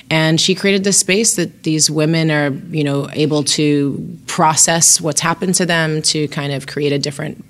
And 0.10 0.40
she 0.40 0.56
created 0.56 0.86
this 0.86 0.98
space 0.98 1.36
that 1.36 1.64
these 1.64 1.92
women 1.92 2.32
are 2.32 2.52
you 2.72 2.86
know 2.86 3.10
able 3.12 3.44
to 3.44 4.18
process 4.28 5.02
what's 5.02 5.20
happened 5.20 5.56
to 5.56 5.66
them 5.66 6.02
to 6.04 6.30
kind 6.30 6.54
of 6.54 6.66
create 6.66 6.94
a 6.94 7.00
different 7.00 7.44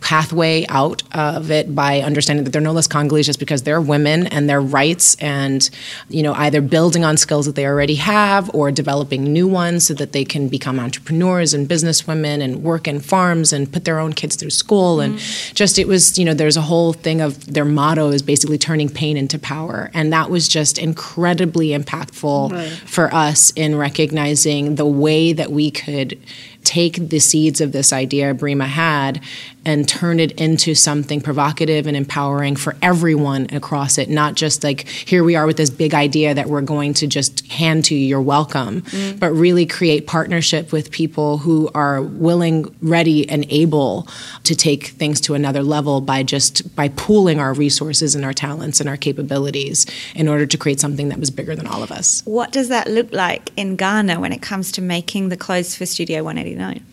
pathway 0.00 0.64
out 0.68 1.02
of 1.12 1.50
it 1.50 1.74
by 1.74 2.00
understanding 2.00 2.44
that 2.44 2.50
they're 2.50 2.60
no 2.60 2.72
less 2.72 2.86
Congolese 2.86 3.26
just 3.26 3.38
because 3.40 3.62
they're 3.62 3.80
women 3.80 4.26
and 4.28 4.48
their 4.48 4.60
rights 4.60 5.16
and 5.16 5.68
you 6.08 6.22
know 6.22 6.34
either 6.34 6.60
building 6.60 7.02
on 7.04 7.16
skills 7.16 7.46
that 7.46 7.54
they 7.54 7.66
already 7.66 7.94
have 7.96 8.48
or 8.54 8.70
developing 8.70 9.24
new 9.24 9.48
ones 9.48 9.86
so 9.86 9.94
that 9.94 10.12
they 10.12 10.24
can 10.24 10.48
become 10.48 10.78
entrepreneurs 10.78 11.54
and 11.54 11.68
businesswomen 11.68 12.42
and 12.42 12.62
work 12.62 12.86
in 12.86 13.00
farms 13.00 13.52
and 13.52 13.72
put 13.72 13.84
their 13.84 13.98
own 13.98 14.12
kids 14.12 14.36
through 14.36 14.50
school 14.50 15.00
and 15.00 15.18
just 15.54 15.78
it 15.78 15.88
was 15.88 16.18
you 16.18 16.24
know 16.24 16.34
there's 16.34 16.56
a 16.58 16.62
whole 16.62 16.92
thing 16.92 17.20
of 17.20 17.52
their 17.52 17.64
motto 17.64 18.10
is 18.10 18.22
basically 18.22 18.58
turning 18.58 18.88
pain 18.88 19.16
into 19.16 19.38
power 19.38 19.90
and 19.94 20.12
that 20.12 20.30
was 20.30 20.46
just 20.46 20.78
incredibly 20.78 21.68
impactful 21.70 22.52
Right. 22.52 22.68
for 22.70 23.12
us 23.14 23.50
in 23.56 23.76
recognizing 23.76 24.74
the 24.76 24.86
way 24.86 25.32
that 25.32 25.50
we 25.50 25.70
could 25.70 26.18
take 26.66 27.08
the 27.08 27.20
seeds 27.20 27.60
of 27.60 27.70
this 27.72 27.92
idea 27.92 28.34
Brima 28.34 28.66
had 28.66 29.22
and 29.66 29.88
turn 29.88 30.20
it 30.20 30.32
into 30.40 30.74
something 30.74 31.20
provocative 31.20 31.88
and 31.88 31.96
empowering 31.96 32.54
for 32.54 32.76
everyone 32.82 33.48
across 33.52 33.98
it, 33.98 34.08
not 34.08 34.34
just 34.34 34.62
like 34.62 34.86
here 34.86 35.24
we 35.24 35.34
are 35.34 35.44
with 35.44 35.56
this 35.56 35.70
big 35.70 35.92
idea 35.92 36.32
that 36.34 36.48
we're 36.48 36.60
going 36.60 36.94
to 36.94 37.06
just 37.06 37.44
hand 37.48 37.84
to 37.84 37.94
you, 37.94 38.06
you're 38.06 38.20
welcome, 38.20 38.82
mm. 38.82 39.18
but 39.18 39.32
really 39.32 39.66
create 39.66 40.06
partnership 40.06 40.70
with 40.70 40.92
people 40.92 41.38
who 41.38 41.68
are 41.74 42.00
willing, 42.00 42.72
ready, 42.80 43.28
and 43.28 43.44
able 43.50 44.06
to 44.44 44.54
take 44.54 44.88
things 44.88 45.20
to 45.20 45.34
another 45.34 45.64
level 45.64 46.00
by 46.00 46.22
just 46.22 46.74
by 46.76 46.88
pooling 46.90 47.40
our 47.40 47.52
resources 47.52 48.14
and 48.14 48.24
our 48.24 48.32
talents 48.32 48.78
and 48.78 48.88
our 48.88 48.96
capabilities 48.96 49.84
in 50.14 50.28
order 50.28 50.46
to 50.46 50.56
create 50.56 50.78
something 50.78 51.08
that 51.08 51.18
was 51.18 51.32
bigger 51.32 51.56
than 51.56 51.66
all 51.66 51.82
of 51.82 51.90
us. 51.90 52.22
What 52.24 52.52
does 52.52 52.68
that 52.68 52.88
look 52.88 53.12
like 53.12 53.50
in 53.56 53.74
Ghana 53.74 54.20
when 54.20 54.32
it 54.32 54.42
comes 54.42 54.70
to 54.72 54.82
making 54.82 55.28
the 55.28 55.36
clothes 55.36 55.74
for 55.74 55.86
Studio 55.86 56.22
189? 56.58 56.84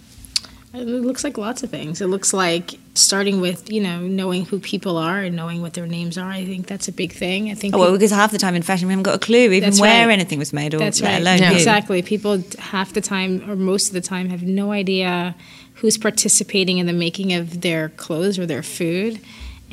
It 0.76 0.88
looks 0.88 1.24
like 1.24 1.38
lots 1.38 1.62
of 1.62 1.70
things. 1.70 2.02
It 2.02 2.08
looks 2.08 2.34
like 2.34 2.80
starting 2.96 3.40
with, 3.40 3.72
you 3.72 3.80
know, 3.80 4.00
knowing 4.00 4.46
who 4.46 4.60
people 4.60 4.98
are 4.98 5.20
and 5.20 5.36
knowing 5.36 5.62
what 5.62 5.76
their 5.76 5.86
names 5.86 6.18
are. 6.18 6.32
I 6.32 6.46
think 6.46 6.66
that's 6.66 6.88
a 6.88 6.92
big 6.92 7.12
thing. 7.12 7.52
I 7.52 7.54
think 7.54 7.76
Oh, 7.76 7.80
well, 7.80 7.92
because 7.92 8.10
half 8.10 8.32
the 8.32 8.40
time 8.40 8.56
in 8.56 8.64
fashion, 8.64 8.88
we 8.88 8.94
haven't 8.94 9.04
got 9.04 9.14
a 9.14 9.20
clue 9.20 9.52
even 9.52 9.76
where 9.76 10.08
right. 10.08 10.14
anything 10.14 10.40
was 10.40 10.52
made, 10.52 10.74
or 10.74 10.80
That's 10.80 11.00
let 11.00 11.12
right. 11.12 11.22
alone 11.22 11.40
Yeah. 11.40 11.52
Exactly. 11.52 12.02
People 12.02 12.44
half 12.58 12.94
the 12.94 13.02
time 13.02 13.48
or 13.48 13.56
most 13.56 13.88
of 13.88 13.94
the 13.94 14.02
time 14.02 14.30
have 14.30 14.42
no 14.42 14.72
idea 14.72 15.36
who's 15.76 15.98
participating 15.98 16.80
in 16.80 16.88
the 16.88 16.94
making 16.94 17.34
of 17.34 17.62
their 17.62 17.90
clothes 17.90 18.40
or 18.40 18.48
their 18.48 18.64
food. 18.64 19.20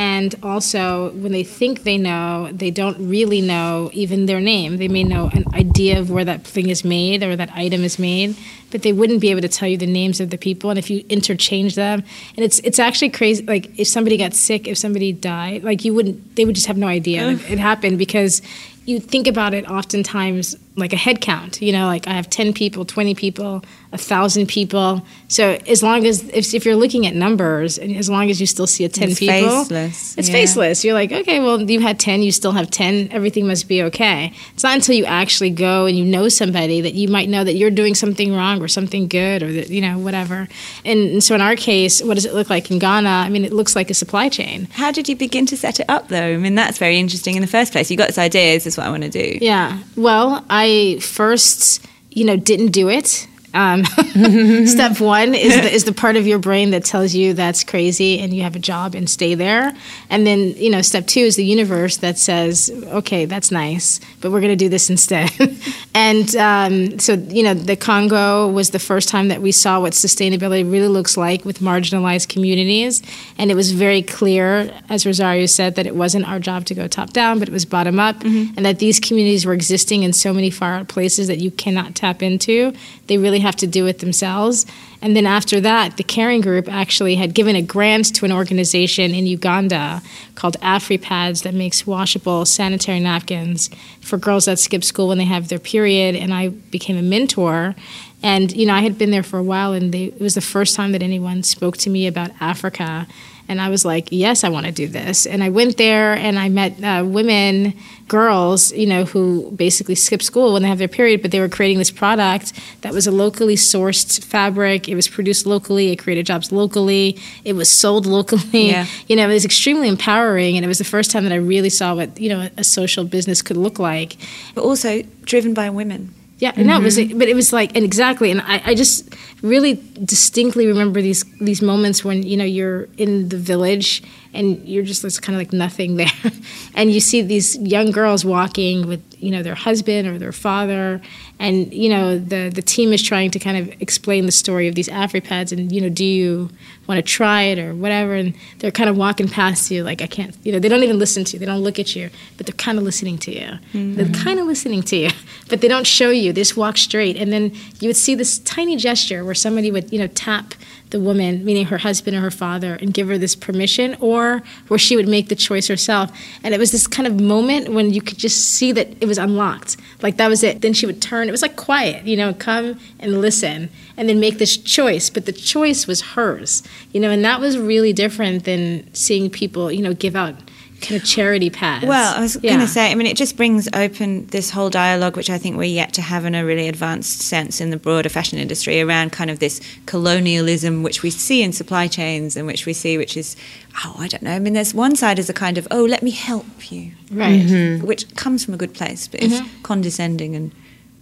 And 0.01 0.35
also, 0.43 1.11
when 1.11 1.31
they 1.31 1.45
think 1.45 1.83
they 1.83 1.99
know, 1.99 2.49
they 2.53 2.71
don't 2.71 2.97
really 3.07 3.43
know 3.43 3.91
even 3.93 4.25
their 4.25 4.41
name. 4.41 4.79
They 4.79 4.89
may 4.89 5.05
know 5.05 5.29
an 5.35 5.45
idea 5.53 6.01
of 6.01 6.11
where 6.11 6.25
that 6.25 6.43
thing 6.43 6.71
is 6.71 6.87
made 6.87 7.23
or 7.23 7.37
that 7.37 7.53
item 7.53 7.85
is 7.85 7.99
made, 7.99 8.35
but 8.71 8.81
they 8.81 8.95
wouldn't 8.95 9.21
be 9.21 9.31
able 9.31 9.43
to 9.43 9.49
tell 9.49 9.69
you 9.69 9.77
the 9.77 9.87
names 9.87 10.19
of 10.19 10.31
the 10.31 10.39
people. 10.39 10.71
And 10.71 10.79
if 10.79 10.89
you 10.89 11.05
interchange 11.11 11.75
them, 11.75 12.03
and 12.35 12.43
it's 12.43 12.61
it's 12.61 12.79
actually 12.79 13.11
crazy. 13.11 13.45
Like 13.45 13.79
if 13.79 13.89
somebody 13.89 14.17
got 14.17 14.33
sick, 14.33 14.67
if 14.67 14.79
somebody 14.79 15.13
died, 15.13 15.65
like 15.65 15.85
you 15.85 15.93
wouldn't, 15.93 16.35
they 16.35 16.47
would 16.47 16.55
just 16.55 16.67
have 16.69 16.79
no 16.79 16.87
idea 16.87 17.33
it 17.33 17.59
happened 17.59 17.99
because 17.99 18.41
you 18.87 19.01
think 19.01 19.27
about 19.27 19.53
it 19.53 19.69
oftentimes 19.69 20.57
like 20.77 20.93
a 20.93 20.97
head 20.97 21.21
count. 21.21 21.61
You 21.61 21.73
know, 21.73 21.87
like 21.87 22.07
I 22.07 22.13
have 22.13 22.31
ten 22.31 22.53
people, 22.53 22.85
twenty 22.85 23.15
people, 23.15 23.63
a 23.93 23.99
thousand 23.99 24.47
people. 24.47 25.05
So 25.29 25.59
as 25.67 25.83
long 25.83 26.07
as 26.07 26.25
if, 26.31 26.55
if 26.55 26.65
you're 26.65 26.77
looking 26.77 27.07
at 27.07 27.15
numbers, 27.15 27.79
and 27.79 27.97
as 27.97 28.09
long 28.09 28.31
as 28.31 28.41
you 28.41 28.47
still 28.47 28.67
see 28.67 28.85
a 28.85 28.89
ten 28.89 29.11
It's 29.11 29.19
people, 29.19 29.65
faceless, 29.65 30.17
it's 30.19 30.29
yeah. 30.29 30.33
faceless. 30.33 30.85
You're 30.85 30.95
like, 30.95 31.13
okay, 31.13 31.41
well, 31.41 31.61
you 31.61 31.81
had 31.81 31.99
ten, 31.99 32.23
you 32.23 32.33
still 32.33 32.53
have 32.53 32.71
ten. 32.71 33.09
Everything 33.11 33.47
must 33.47 33.69
be 33.69 33.83
okay. 33.85 34.33
It's 34.55 34.63
not 34.63 34.75
until 34.75 34.95
you 34.95 35.05
actually 35.05 35.51
go 35.51 35.87
and 35.87 35.99
you 35.99 36.05
know 36.05 36.29
somebody 36.29 36.81
that 36.81 36.95
you 36.95 37.09
might 37.09 37.29
know 37.29 37.45
that 37.45 37.55
you're 37.55 37.71
doing 37.71 37.95
something 37.95 38.35
wrong 38.35 38.63
or 38.63 38.69
something 38.69 39.09
good 39.09 39.43
or 39.43 39.53
that 39.53 39.71
you 39.71 39.81
know 39.81 39.99
whatever. 39.99 40.49
And, 40.85 41.01
and 41.11 41.25
so 41.25 41.35
in 41.35 41.41
our 41.41 41.57
case, 41.57 42.03
what 42.03 42.15
does 42.15 42.25
it 42.25 42.35
look 42.35 42.49
like 42.49 42.71
in 42.71 42.79
Ghana? 42.79 43.09
I 43.09 43.29
mean, 43.29 43.45
it 43.45 43.53
looks 43.53 43.75
like 43.75 43.91
a 43.91 43.95
supply 43.95 44.29
chain. 44.29 44.69
How 44.73 44.93
did 44.93 45.09
you 45.09 45.17
begin 45.17 45.47
to 45.47 45.57
set 45.57 45.81
it 45.81 45.87
up, 45.89 46.09
though? 46.09 46.35
I 46.35 46.37
mean, 46.37 46.55
that's 46.55 46.79
very 46.79 46.99
interesting 46.99 47.35
in 47.35 47.43
the 47.43 47.49
first 47.49 47.73
place. 47.73 47.91
You 47.91 47.97
got 47.97 48.07
this 48.07 48.19
idea, 48.19 48.55
this 48.55 48.67
is 48.67 48.77
what 48.77 48.87
I 48.87 48.91
want 48.91 49.03
to 49.03 49.11
do. 49.11 49.39
Yeah. 49.41 49.83
Well, 49.97 50.45
I 50.49 50.60
first, 51.01 51.85
you 52.11 52.25
know, 52.25 52.37
didn't 52.37 52.69
do 52.73 52.89
it. 52.89 53.27
Um, 53.53 53.85
step 54.67 55.01
one 55.01 55.35
is 55.35 55.55
the, 55.55 55.73
is 55.73 55.85
the 55.85 55.93
part 55.93 56.17
of 56.17 56.27
your 56.27 56.39
brain 56.39 56.71
that 56.71 56.85
tells 56.85 57.15
you 57.15 57.35
that's 57.35 57.65
crazy 57.65 58.19
and 58.21 58.33
you 58.33 58.43
have 58.43 58.55
a 58.55 58.61
job 58.61 58.95
and 58.95 59.11
stay 59.11 59.35
there. 59.35 59.75
And 60.09 60.27
then, 60.27 60.55
you 60.57 60.71
know, 60.71 60.83
step 60.83 61.07
two 61.07 61.21
is 61.21 61.37
the 61.37 61.45
universe 61.45 61.97
that 61.99 62.19
says, 62.19 62.71
okay, 62.89 63.25
that's 63.25 63.51
nice, 63.51 64.01
but 64.21 64.31
we're 64.31 64.41
going 64.41 64.57
to 64.57 64.57
do 64.57 64.69
this 64.69 64.89
instead. 64.89 65.31
and 65.95 66.35
um, 66.37 66.99
so, 66.99 67.15
you 67.15 67.43
know, 67.43 67.55
the 67.55 67.77
Congo 67.77 68.49
was 68.49 68.71
the 68.71 68.79
first 68.79 69.09
time 69.09 69.29
that 69.29 69.43
we 69.43 69.53
saw 69.53 69.81
what 69.81 69.95
sustainability 69.95 70.71
really 70.71 70.89
looks 70.89 71.17
like 71.17 71.45
with 71.45 71.59
marginalized 71.59 72.29
communities. 72.29 73.03
And 73.37 73.51
it 73.51 73.55
was 73.55 73.73
very 73.73 74.03
clear, 74.03 74.73
as 74.89 75.05
Rosario 75.05 75.47
said, 75.47 75.75
that 75.75 75.87
it 75.87 75.97
wasn't 75.97 76.29
our 76.29 76.39
job 76.39 76.67
to 76.67 76.75
go 76.75 76.87
top 76.87 77.13
down, 77.13 77.39
but 77.39 77.49
it 77.49 77.53
was 77.53 77.65
bottom 77.65 77.99
up, 77.99 78.23
and 78.23 78.65
that 78.65 78.79
these 78.79 79.01
communities 79.01 79.45
were 79.45 79.53
existing 79.53 80.03
in 80.03 80.13
so 80.13 80.33
many 80.33 80.51
far 80.51 80.75
out 80.75 80.89
places 80.89 81.27
that 81.27 81.39
you 81.39 81.51
cannot 81.51 81.95
tap 81.95 82.23
into. 82.23 82.73
They 83.07 83.19
really 83.19 83.40
have 83.41 83.57
to 83.57 83.67
do 83.67 83.87
it 83.87 83.99
themselves. 83.99 84.67
And 85.03 85.17
then 85.17 85.27
after 85.27 85.61
that, 85.61 85.97
the 85.97 86.05
Kering 86.05 86.43
Group 86.43 86.69
actually 86.69 87.17
had 87.17 87.35
given 87.35 87.57
a 87.57 87.63
grant 87.63 88.15
to 88.17 88.25
an 88.25 88.33
organization 88.33 89.15
in 89.15 89.27
Uganda 89.27 90.03
called 90.35 90.59
AfriPads 90.61 91.43
that 91.43 91.55
makes 91.55 91.87
washable 91.87 92.45
sanitary 92.45 93.01
napkins 93.01 93.71
for 94.01 94.19
girls 94.19 94.45
that 94.45 94.59
skip 94.59 94.85
school 94.85 95.09
when 95.09 95.19
they 95.19 95.25
have 95.25 95.49
their 95.49 95.59
period. 95.59 96.15
And 96.17 96.33
I 96.33 96.49
became 96.49 96.97
a 96.97 97.03
mentor. 97.03 97.75
And, 98.23 98.55
you 98.55 98.67
know, 98.67 98.75
I 98.75 98.81
had 98.81 98.99
been 98.99 99.11
there 99.11 99.23
for 99.23 99.39
a 99.39 99.43
while, 99.43 99.73
and 99.73 99.93
they, 99.93 100.05
it 100.05 100.21
was 100.21 100.35
the 100.35 100.43
first 100.43 100.77
time 100.77 100.93
that 100.93 101.03
anyone 101.03 101.43
spoke 101.43 101.79
to 101.79 101.91
me 101.91 102.07
about 102.07 102.31
Africa. 102.39 103.07
And 103.49 103.61
I 103.61 103.69
was 103.69 103.85
like, 103.85 104.09
yes, 104.13 104.45
I 104.45 104.49
want 104.49 104.67
to 104.67 104.73
do 104.73 104.87
this. 104.87 105.27
And 105.27 105.43
I 105.43 105.49
went 105.49 105.77
there 105.77 106.15
and 106.15 106.39
I 106.39 106.49
met 106.49 106.85
uh, 106.85 107.05
women, 107.05 107.75
girls, 108.11 108.73
you 108.73 108.89
know, 108.89 109.05
who 109.05 109.53
basically 109.53 109.95
skip 109.95 110.21
school 110.21 110.53
when 110.53 110.63
they 110.63 110.69
have 110.69 110.79
their 110.79 110.89
period, 110.89 111.23
but 111.23 111.31
they 111.31 111.39
were 111.39 111.49
creating 111.49 111.79
this 111.79 111.93
product 111.93 112.53
that 112.81 112.93
was 112.93 113.07
a 113.07 113.11
locally 113.13 113.55
sourced 113.55 114.23
fabric. 114.25 114.89
It 114.89 114.97
was 114.97 115.07
produced 115.07 115.47
locally. 115.47 115.93
It 115.93 115.97
created 115.97 116.27
jobs 116.27 116.51
locally. 116.51 117.17
It 117.45 117.53
was 117.53 117.71
sold 117.71 118.07
locally. 118.07 118.71
Yeah. 118.71 118.87
You 119.07 119.17
know, 119.17 119.29
it 119.29 119.35
was 119.35 119.45
extremely 119.45 119.89
empowering. 119.89 120.57
And 120.57 120.65
it 120.65 120.69
was 120.69 120.79
the 120.79 120.85
first 120.85 121.11
time 121.11 121.25
that 121.25 121.33
I 121.33 121.37
really 121.37 121.71
saw 121.71 121.95
what, 121.95 122.21
you 122.21 122.29
know, 122.29 122.49
a 122.57 122.63
social 122.63 123.05
business 123.05 123.43
could 123.43 123.57
look 123.57 123.79
like. 123.79 124.17
But 124.55 124.63
also 124.63 125.03
driven 125.25 125.53
by 125.55 125.71
women. 125.71 126.15
Yeah, 126.41 126.53
no, 126.57 126.81
it 126.81 126.83
was, 126.83 126.97
mm-hmm. 126.97 127.19
but 127.19 127.29
it 127.29 127.35
was 127.35 127.53
like, 127.53 127.77
and 127.77 127.85
exactly, 127.85 128.31
and 128.31 128.41
I, 128.41 128.63
I 128.65 128.75
just 128.75 129.15
really 129.43 129.75
distinctly 130.05 130.67
remember 130.67 131.03
these 131.03 131.23
these 131.39 131.61
moments 131.61 132.03
when 132.03 132.23
you 132.23 132.35
know 132.35 132.45
you're 132.45 132.89
in 132.97 133.29
the 133.29 133.37
village 133.37 134.03
and 134.33 134.67
you're 134.67 134.83
just 134.83 135.03
there's 135.03 135.21
kind 135.21 135.37
of 135.37 135.41
like 135.41 135.53
nothing 135.53 135.97
there, 135.99 136.33
and 136.75 136.91
you 136.91 136.99
see 136.99 137.21
these 137.21 137.59
young 137.59 137.91
girls 137.91 138.25
walking 138.25 138.87
with 138.87 139.03
you 139.19 139.31
know 139.31 139.43
their 139.43 139.55
husband 139.55 140.09
or 140.09 140.19
their 140.19 140.33
father, 140.33 141.03
and 141.41 141.73
you 141.73 141.89
know 141.89 142.19
the 142.19 142.51
the 142.55 142.61
team 142.61 142.93
is 142.93 143.03
trying 143.03 143.31
to 143.31 143.39
kind 143.39 143.57
of 143.57 143.81
explain 143.81 144.27
the 144.27 144.33
story 144.33 144.69
of 144.69 144.75
these 144.75 144.89
AfriPads, 144.89 145.51
and 145.51 145.73
you 145.73 145.81
know, 145.81 145.89
do 145.89 146.05
you 146.05 146.51
want 146.87 146.99
to 146.99 147.03
try 147.03 147.43
it 147.43 147.59
or 147.59 147.75
whatever, 147.75 148.15
and 148.15 148.35
they're 148.59 148.71
kind 148.71 148.91
of 148.91 148.97
walking 148.97 149.27
past 149.27 149.71
you 149.71 149.83
like 149.83 150.03
I 150.03 150.07
can't, 150.07 150.37
you 150.45 150.53
know, 150.53 150.59
they 150.59 150.69
don't 150.69 150.83
even 150.83 150.99
listen 150.99 151.25
to 151.25 151.33
you, 151.33 151.39
they 151.39 151.47
don't 151.47 151.63
look 151.63 151.79
at 151.79 151.97
you, 151.97 152.11
but 152.37 152.47
they're 152.47 152.55
kind 152.55 152.77
of 152.77 152.85
listening 152.85 153.17
to 153.19 153.33
you, 153.33 153.59
they're 153.73 154.05
mm-hmm. 154.05 154.23
kind 154.23 154.39
of 154.39 154.47
listening 154.47 154.83
to 154.83 154.97
you, 154.97 155.11
but 155.49 155.63
they 155.63 155.69
don't 155.69 155.87
show 155.87 156.11
you, 156.11 156.33
they 156.33 156.43
just 156.43 156.59
walk 156.59 156.77
straight, 156.77 157.17
and 157.17 157.33
then 157.33 157.53
you 157.81 157.89
would 157.89 157.97
see 157.97 158.15
this 158.15 158.39
tiny 158.41 158.77
gesture 158.77 159.25
where 159.25 159.35
somebody 159.35 159.71
would 159.71 159.91
you 159.91 159.99
know 159.99 160.09
tap 160.09 160.55
the 160.91 161.01
woman, 161.01 161.45
meaning 161.45 161.67
her 161.67 161.79
husband 161.79 162.17
or 162.17 162.21
her 162.21 162.31
father, 162.31 162.75
and 162.75 162.93
give 162.93 163.09
her 163.09 163.19
this 163.19 163.35
permission, 163.35 163.97
or 164.01 164.43
where 164.69 164.79
she 164.79 164.97
would 164.97 165.09
make 165.09 165.29
the 165.29 165.35
choice 165.35 165.69
herself. 165.69 166.11
And 166.43 166.55
it 166.55 166.59
was 166.59 166.73
this 166.73 166.87
kind 166.87 167.07
of 167.07 167.21
moment 167.21 167.73
when 167.73 167.93
you 167.93 168.03
could 168.03 168.19
just 168.19 168.51
see 168.51 168.73
that 168.73 168.89
it 169.01 169.07
was 169.07 169.19
unlocked. 169.19 169.77
Like 170.03 170.17
that 170.17 170.29
was 170.29 170.43
it. 170.43 170.61
Then 170.61 170.73
she 170.73 170.87
would 170.87 171.01
turn. 171.01 171.29
It 171.29 171.33
was 171.33 171.43
like 171.43 171.57
quiet, 171.57 172.07
you 172.07 172.17
know, 172.17 172.35
come 172.35 172.79
and 172.99 173.21
listen, 173.21 173.71
and 173.97 174.09
then 174.09 174.21
make 174.21 174.39
this 174.39 174.57
choice. 174.57 175.11
But 175.11 175.27
the 175.27 175.33
choice 175.33 175.87
was 175.87 176.01
hers, 176.01 176.63
you 176.93 177.01
know, 177.01 177.11
and 177.11 177.25
that 177.25 177.41
was 177.41 177.59
really 177.59 177.93
different 177.93 178.45
than 178.45 178.93
seeing 178.95 179.31
people, 179.31 179.71
you 179.71 179.83
know, 179.83 179.95
give 179.95 180.17
out 180.17 180.35
kind 180.81 181.01
of 181.01 181.07
charity 181.07 181.51
pads. 181.51 181.85
Well, 181.87 182.15
I 182.17 182.21
was 182.21 182.37
Yeah. 182.43 182.53
going 182.53 182.61
to 182.61 182.69
say, 182.69 182.91
I 182.91 182.95
mean, 182.95 183.07
it 183.07 183.17
just 183.17 183.37
brings 183.37 183.69
open 183.73 184.27
this 184.27 184.51
whole 184.51 184.71
dialogue, 184.71 185.17
which 185.17 185.31
I 185.31 185.39
think 185.39 185.57
we're 185.57 185.65
yet 185.65 185.93
to 185.95 186.03
have 186.03 186.25
in 186.25 186.35
a 186.35 186.45
really 186.45 186.69
advanced 186.69 187.21
sense 187.21 187.61
in 187.61 187.71
the 187.71 187.77
broader 187.77 188.09
fashion 188.09 188.39
industry 188.39 188.81
around 188.81 189.13
kind 189.13 189.31
of 189.31 189.39
this 189.39 189.61
colonialism, 189.87 190.83
which 190.83 191.03
we 191.03 191.11
see 191.11 191.43
in 191.43 191.53
supply 191.53 191.87
chains 191.87 192.37
and 192.37 192.47
which 192.47 192.67
we 192.67 192.73
see, 192.73 192.97
which 192.99 193.17
is, 193.17 193.37
oh, 193.85 193.97
I 193.99 194.09
don't 194.09 194.23
know. 194.23 194.33
I 194.33 194.39
mean, 194.39 194.55
there's 194.55 194.75
one 194.75 194.97
side 194.97 195.19
is 195.19 195.29
a 195.29 195.35
kind 195.35 195.59
of, 195.59 195.69
oh, 195.71 195.85
let 195.85 196.03
me 196.03 196.11
help 196.11 196.73
you, 196.73 196.93
right. 197.11 197.41
Mm-hmm. 197.41 197.87
which 197.87 198.15
comes 198.17 198.45
from 198.45 198.55
a 198.55 198.57
good 198.57 198.75
place, 198.75 199.07
but 199.07 199.23
it's 199.23 199.35
mm-hmm. 199.35 199.63
condescending 199.63 200.35
and 200.35 200.53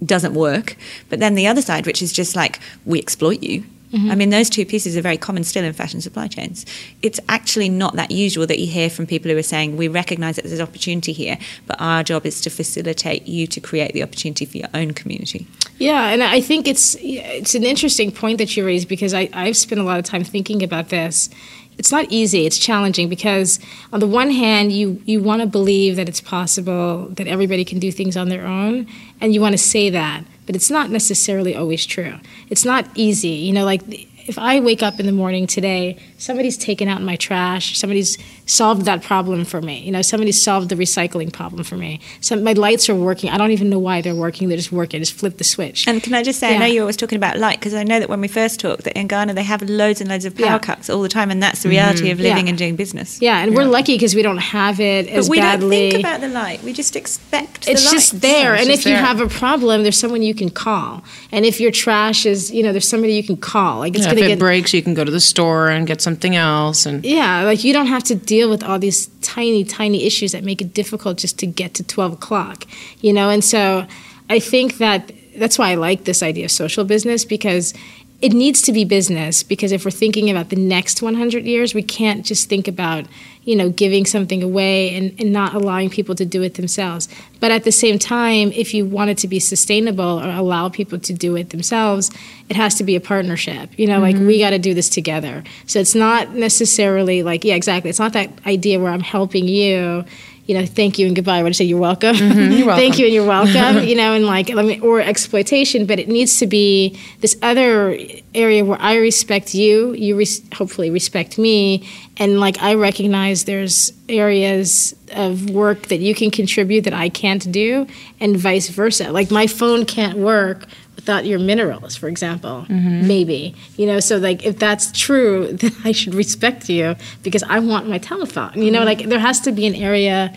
doesn't 0.04 0.34
work. 0.34 0.76
But 1.08 1.20
then 1.20 1.34
the 1.34 1.46
other 1.46 1.62
side, 1.62 1.86
which 1.86 2.02
is 2.02 2.12
just 2.12 2.36
like, 2.36 2.60
we 2.84 2.98
exploit 2.98 3.42
you. 3.42 3.64
Mm-hmm. 3.92 4.11
I 4.11 4.14
mean, 4.14 4.31
those 4.31 4.51
two 4.51 4.66
pieces 4.66 4.96
are 4.96 5.01
very 5.01 5.16
common 5.16 5.44
still 5.44 5.64
in 5.64 5.72
fashion 5.72 6.01
supply 6.01 6.29
chains. 6.29 6.66
It's 7.03 7.20
actually 7.29 7.68
not 7.68 7.96
that 7.96 8.11
usual 8.11 8.46
that 8.46 8.59
you 8.59 8.66
hear 8.66 8.90
from 8.90 9.07
people 9.07 9.31
who 9.31 9.37
are 9.37 9.42
saying, 9.42 9.77
we 9.77 9.88
recognize 9.88 10.37
that 10.37 10.44
there's 10.44 10.61
opportunity 10.61 11.12
here, 11.12 11.38
but 11.66 11.81
our 11.81 12.03
job 12.03 12.27
is 12.27 12.40
to 12.42 12.51
facilitate 12.51 13.27
you 13.27 13.46
to 13.46 13.61
create 13.61 13.94
the 13.94 14.03
opportunity 14.03 14.44
for 14.44 14.59
your 14.59 14.68
own 14.74 14.92
community. 14.92 15.46
Yeah, 15.79 16.09
and 16.09 16.22
I 16.22 16.40
think 16.40 16.66
it's 16.66 16.96
it's 17.01 17.55
an 17.55 17.64
interesting 17.64 18.12
point 18.12 18.38
that 18.38 18.57
you 18.57 18.66
raised 18.66 18.88
because 18.88 19.14
I, 19.14 19.29
I've 19.33 19.57
spent 19.57 19.81
a 19.81 19.85
lot 19.85 19.98
of 19.98 20.05
time 20.05 20.24
thinking 20.24 20.62
about 20.62 20.88
this. 20.88 21.31
It's 21.79 21.92
not 21.92 22.07
easy, 22.11 22.44
it's 22.44 22.59
challenging 22.59 23.09
because 23.09 23.61
on 23.92 24.01
the 24.01 24.07
one 24.09 24.31
hand 24.31 24.72
you, 24.72 25.01
you 25.05 25.22
want 25.22 25.42
to 25.42 25.46
believe 25.46 25.94
that 25.94 26.09
it's 26.09 26.20
possible 26.20 27.09
that 27.11 27.29
everybody 27.29 27.64
can 27.64 27.79
do 27.79 27.92
things 27.92 28.16
on 28.16 28.29
their 28.29 28.44
own 28.44 28.88
and 29.20 29.33
you 29.33 29.40
want 29.40 29.53
to 29.53 29.59
say 29.59 29.88
that, 29.90 30.24
but 30.48 30.56
it's 30.56 30.70
not 30.70 30.88
necessarily 30.88 31.54
always 31.54 31.84
true. 31.84 32.14
It's 32.48 32.64
not 32.64 32.87
easy. 32.94 33.28
You 33.28 33.52
know, 33.52 33.66
like 33.66 33.82
if 34.26 34.38
I 34.38 34.61
wake 34.61 34.82
up 34.82 34.98
in 34.98 35.04
the 35.04 35.12
morning 35.12 35.46
today, 35.46 35.98
somebody's 36.16 36.56
taken 36.56 36.88
out 36.88 37.02
my 37.02 37.16
trash, 37.16 37.78
somebody's 37.78 38.16
solved 38.48 38.82
that 38.87 39.02
problem 39.02 39.44
for 39.44 39.61
me. 39.61 39.80
You 39.80 39.92
know, 39.92 40.02
somebody 40.02 40.32
solved 40.32 40.68
the 40.70 40.74
recycling 40.74 41.32
problem 41.32 41.62
for 41.64 41.76
me. 41.76 42.00
Some 42.20 42.42
my 42.42 42.54
lights 42.54 42.88
are 42.88 42.94
working. 42.94 43.30
I 43.30 43.37
don't 43.38 43.50
even 43.50 43.68
know 43.70 43.78
why 43.78 44.00
they're 44.00 44.14
working. 44.14 44.48
They're 44.48 44.56
just 44.56 44.72
working. 44.72 44.98
I 44.98 45.00
just 45.02 45.12
flip 45.14 45.37
the 45.37 45.44
switch. 45.44 45.87
And 45.87 46.02
can 46.02 46.14
I 46.14 46.22
just 46.22 46.40
say, 46.40 46.54
I 46.54 46.58
know 46.58 46.66
you're 46.66 46.82
always 46.82 46.96
talking 46.96 47.16
about 47.16 47.38
light, 47.38 47.58
because 47.61 47.74
I 47.74 47.84
know 47.84 48.00
that 48.00 48.08
when 48.08 48.20
we 48.20 48.28
first 48.28 48.58
talked, 48.61 48.84
that 48.84 48.98
in 48.98 49.06
Ghana 49.06 49.34
they 49.34 49.42
have 49.42 49.62
loads 49.62 50.00
and 50.00 50.08
loads 50.11 50.24
of 50.24 50.34
power 50.37 50.46
Yeah. 50.46 50.58
cuts 50.58 50.88
all 50.90 51.02
the 51.02 51.08
time, 51.08 51.30
and 51.30 51.42
that's 51.42 51.62
the 51.62 51.68
reality 51.68 52.04
mm-hmm. 52.04 52.12
of 52.12 52.20
living 52.20 52.46
Yeah. 52.46 52.50
and 52.50 52.58
doing 52.58 52.76
business. 52.76 53.20
Yeah, 53.20 53.38
and 53.42 53.54
we're 53.54 53.64
lucky 53.64 53.94
because 53.94 54.14
we 54.14 54.22
don't 54.22 54.38
have 54.38 54.80
it 54.80 55.06
But 55.06 55.14
as 55.14 55.28
we 55.28 55.38
badly. 55.38 55.90
don't 55.90 55.90
think 55.92 56.04
about 56.04 56.20
the 56.20 56.28
light, 56.28 56.62
we 56.62 56.72
just 56.72 56.96
expect 56.96 57.66
the 57.66 57.72
it's 57.72 57.84
light. 57.84 57.92
just 57.92 58.20
there, 58.20 58.54
Yeah, 58.54 58.61
and 58.62 58.70
it's 58.70 58.78
if 58.80 58.84
just 58.84 58.87
you 58.87 58.94
have 58.94 59.20
a 59.20 59.28
problem, 59.28 59.82
there's 59.82 59.98
someone 59.98 60.22
you 60.22 60.34
can 60.34 60.48
call. 60.50 61.02
And 61.32 61.44
if 61.44 61.61
your 61.61 61.70
trash 61.70 62.24
is, 62.24 62.50
you 62.50 62.62
know, 62.62 62.72
there's 62.72 62.88
somebody 62.88 63.14
you 63.14 63.22
can 63.24 63.37
call. 63.37 63.80
Like 63.80 63.94
it's 63.94 64.04
Yeah, 64.06 64.12
if 64.12 64.16
gonna 64.16 64.26
it 64.26 64.30
get 64.30 64.38
breaks, 64.38 64.72
you 64.72 64.82
can 64.82 64.94
go 64.94 65.04
to 65.04 65.11
the 65.11 65.20
store 65.20 65.68
and 65.68 65.87
get 65.87 66.00
something 66.00 66.34
else. 66.37 66.87
And 66.87 67.04
Yeah, 67.04 67.42
like 67.42 67.64
you 67.64 67.72
don't 67.72 67.87
have 67.88 68.04
to 68.04 68.14
deal 68.14 68.38
with 68.46 68.62
all 68.62 68.79
these 68.79 69.07
tiny, 69.22 69.64
tiny 69.64 70.05
issues 70.05 70.33
that 70.33 70.44
make 70.44 70.61
it 70.61 70.74
difficult 70.74 71.16
just 71.18 71.38
to 71.38 71.46
get 71.46 71.74
to 71.74 71.83
12 71.83 72.12
o'clock, 72.12 72.64
you 73.01 73.12
know? 73.12 73.31
And 73.31 73.42
so 73.42 73.87
I 74.29 74.38
think 74.38 74.77
that 74.79 75.11
that's 75.37 75.59
why 75.59 75.70
I 75.70 75.74
like 75.77 76.05
this 76.05 76.22
idea 76.22 76.44
of 76.44 76.51
social 76.51 76.85
business 76.85 77.24
because 77.24 77.72
it 78.20 78.33
needs 78.33 78.62
to 78.62 78.72
be 78.72 78.85
business 78.85 79.44
because 79.44 79.70
if 79.70 79.85
we're 79.85 79.92
thinking 79.92 80.28
about 80.28 80.48
the 80.48 80.57
next 80.57 81.02
100 81.02 81.44
years, 81.44 81.72
we 81.72 81.83
can't 81.83 82.26
just 82.26 82.48
think 82.48 82.66
about, 82.66 83.04
you 83.44 83.54
know, 83.54 83.70
giving 83.70 84.04
something 84.04 84.42
away 84.42 84.92
and, 84.96 85.14
and 85.20 85.33
not 85.33 85.54
allowing 85.54 85.88
people 85.88 86.16
to 86.16 86.24
do 86.24 86.42
it 86.42 86.54
themselves. 86.54 87.09
But 87.38 87.52
at 87.52 87.62
the 87.62 87.70
same 87.70 87.96
time, 87.96 88.50
if 88.50 88.74
you 88.74 88.85
want 88.85 89.11
it 89.11 89.18
to 89.18 89.28
be 89.28 89.38
sustainable 89.38 90.20
or 90.20 90.31
allow 90.31 90.68
people 90.68 90.98
to 90.98 91.12
do 91.12 91.37
it 91.37 91.50
themselves, 91.50 92.11
it 92.48 92.57
has 92.57 92.74
to 92.76 92.85
be 92.85 92.96
a 92.96 93.00
partnership. 93.00 93.70
You 93.78 93.87
know, 93.87 94.00
like 94.00 94.16
we 94.16 94.20
mm-hmm. 94.20 94.40
got 94.40 94.50
to 94.50 94.59
do 94.59 94.74
this 94.74 94.88
together. 94.88 95.44
So 95.66 95.78
it's 95.78 95.94
not 95.94 96.35
necessarily 96.35 97.22
like, 97.22 97.44
yeah, 97.44 97.54
exactly. 97.54 97.88
It's 97.88 98.00
not 98.00 98.14
that 98.14 98.31
idea 98.46 98.81
where 98.81 98.90
I'm 98.90 98.98
helping 98.98 99.46
you. 99.46 100.04
You 100.48 100.54
know, 100.54 100.64
thank 100.64 100.98
you 100.98 101.06
and 101.06 101.14
goodbye. 101.14 101.42
Do 101.42 101.46
you 101.46 101.52
say? 101.52 101.66
You're 101.66 101.78
welcome. 101.78 102.16
Mm-hmm, 102.16 102.68
thank 102.82 102.98
you 102.98 103.04
and 103.04 103.14
you're 103.14 103.26
welcome. 103.26 103.84
you 103.88 103.94
know, 103.94 104.14
and 104.14 104.24
like, 104.24 104.48
let 104.48 104.64
me, 104.64 104.80
or 104.80 104.98
exploitation. 104.98 105.84
But 105.84 105.98
it 105.98 106.08
needs 106.08 106.38
to 106.38 106.46
be 106.46 106.98
this 107.20 107.37
other 107.42 107.98
area 108.34 108.64
where 108.64 108.80
I 108.80 108.96
respect 108.96 109.54
you, 109.54 109.92
you 109.92 110.16
res- 110.16 110.42
hopefully 110.54 110.90
respect 110.90 111.37
me, 111.37 111.87
And 112.16 112.40
like 112.40 112.62
I 112.62 112.74
recognize 112.74 113.44
there's 113.44 113.92
areas 114.08 114.96
of 115.12 115.50
work 115.50 115.88
that 115.88 116.00
you 116.00 116.14
can 116.14 116.30
contribute 116.30 116.84
that 116.84 116.94
I 116.94 117.11
can't 117.11 117.52
do, 117.52 117.87
and 118.18 118.34
vice 118.34 118.70
versa. 118.70 119.12
Like 119.12 119.30
my 119.30 119.46
phone 119.46 119.84
can't 119.84 120.16
work 120.16 120.66
without 120.98 121.24
your 121.24 121.38
minerals, 121.38 121.94
for 121.94 122.08
example. 122.08 122.66
Mm-hmm. 122.68 123.06
Maybe. 123.06 123.54
You 123.76 123.87
know, 123.87 124.00
so 124.00 124.16
like 124.16 124.44
if 124.44 124.58
that's 124.58 124.90
true, 124.90 125.52
then 125.52 125.72
I 125.84 125.92
should 125.92 126.14
respect 126.14 126.68
you 126.68 126.96
because 127.22 127.44
I 127.44 127.61
want 127.61 127.88
my 127.88 127.98
telephone. 127.98 128.61
You 128.61 128.72
know, 128.72 128.80
mm-hmm. 128.80 129.00
like 129.00 129.08
there 129.08 129.20
has 129.20 129.40
to 129.42 129.52
be 129.52 129.66
an 129.66 129.76
area 129.76 130.34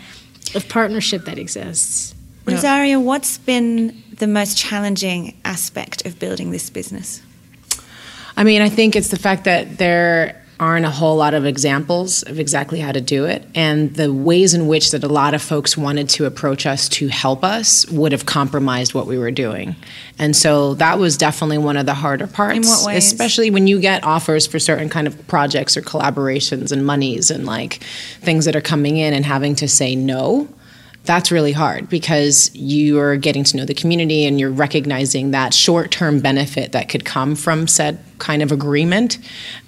of 0.54 0.68
partnership 0.68 1.24
that 1.24 1.38
exists. 1.38 2.14
Rosario, 2.46 3.00
what's 3.00 3.38
been 3.38 4.02
the 4.18 4.26
most 4.26 4.56
challenging 4.56 5.36
aspect 5.44 6.06
of 6.06 6.18
building 6.18 6.52
this 6.52 6.70
business? 6.70 7.22
I 8.36 8.44
mean, 8.44 8.62
I 8.62 8.68
think 8.68 8.96
it's 8.96 9.08
the 9.08 9.18
fact 9.18 9.44
that 9.44 9.78
there 9.78 10.41
aren't 10.60 10.86
a 10.86 10.90
whole 10.90 11.16
lot 11.16 11.34
of 11.34 11.44
examples 11.44 12.22
of 12.22 12.38
exactly 12.38 12.78
how 12.78 12.92
to 12.92 13.00
do 13.00 13.24
it. 13.24 13.44
And 13.54 13.94
the 13.96 14.12
ways 14.12 14.54
in 14.54 14.68
which 14.68 14.92
that 14.92 15.02
a 15.02 15.08
lot 15.08 15.34
of 15.34 15.42
folks 15.42 15.76
wanted 15.76 16.08
to 16.10 16.24
approach 16.24 16.66
us 16.66 16.88
to 16.90 17.08
help 17.08 17.42
us 17.42 17.84
would 17.90 18.12
have 18.12 18.26
compromised 18.26 18.94
what 18.94 19.06
we 19.06 19.18
were 19.18 19.30
doing. 19.32 19.74
And 20.18 20.36
so 20.36 20.74
that 20.74 20.98
was 20.98 21.16
definitely 21.16 21.58
one 21.58 21.76
of 21.76 21.86
the 21.86 21.94
harder 21.94 22.26
parts 22.28 22.56
In 22.56 22.64
what 22.64 22.86
ways? 22.86 23.04
especially 23.12 23.50
when 23.50 23.66
you 23.66 23.80
get 23.80 24.04
offers 24.04 24.46
for 24.46 24.58
certain 24.60 24.88
kind 24.88 25.06
of 25.06 25.26
projects 25.26 25.76
or 25.76 25.82
collaborations 25.82 26.70
and 26.70 26.86
monies 26.86 27.30
and 27.30 27.44
like 27.44 27.82
things 28.20 28.44
that 28.44 28.54
are 28.54 28.60
coming 28.60 28.98
in 28.98 29.14
and 29.14 29.24
having 29.24 29.54
to 29.56 29.66
say 29.68 29.96
no. 29.96 30.48
That's 31.04 31.32
really 31.32 31.50
hard 31.50 31.88
because 31.88 32.52
you're 32.54 33.16
getting 33.16 33.42
to 33.42 33.56
know 33.56 33.64
the 33.64 33.74
community 33.74 34.24
and 34.24 34.38
you're 34.38 34.52
recognizing 34.52 35.32
that 35.32 35.52
short 35.52 35.90
term 35.90 36.20
benefit 36.20 36.70
that 36.70 36.88
could 36.88 37.04
come 37.04 37.34
from 37.34 37.66
said 37.66 37.98
kind 38.22 38.40
of 38.40 38.52
agreement, 38.52 39.18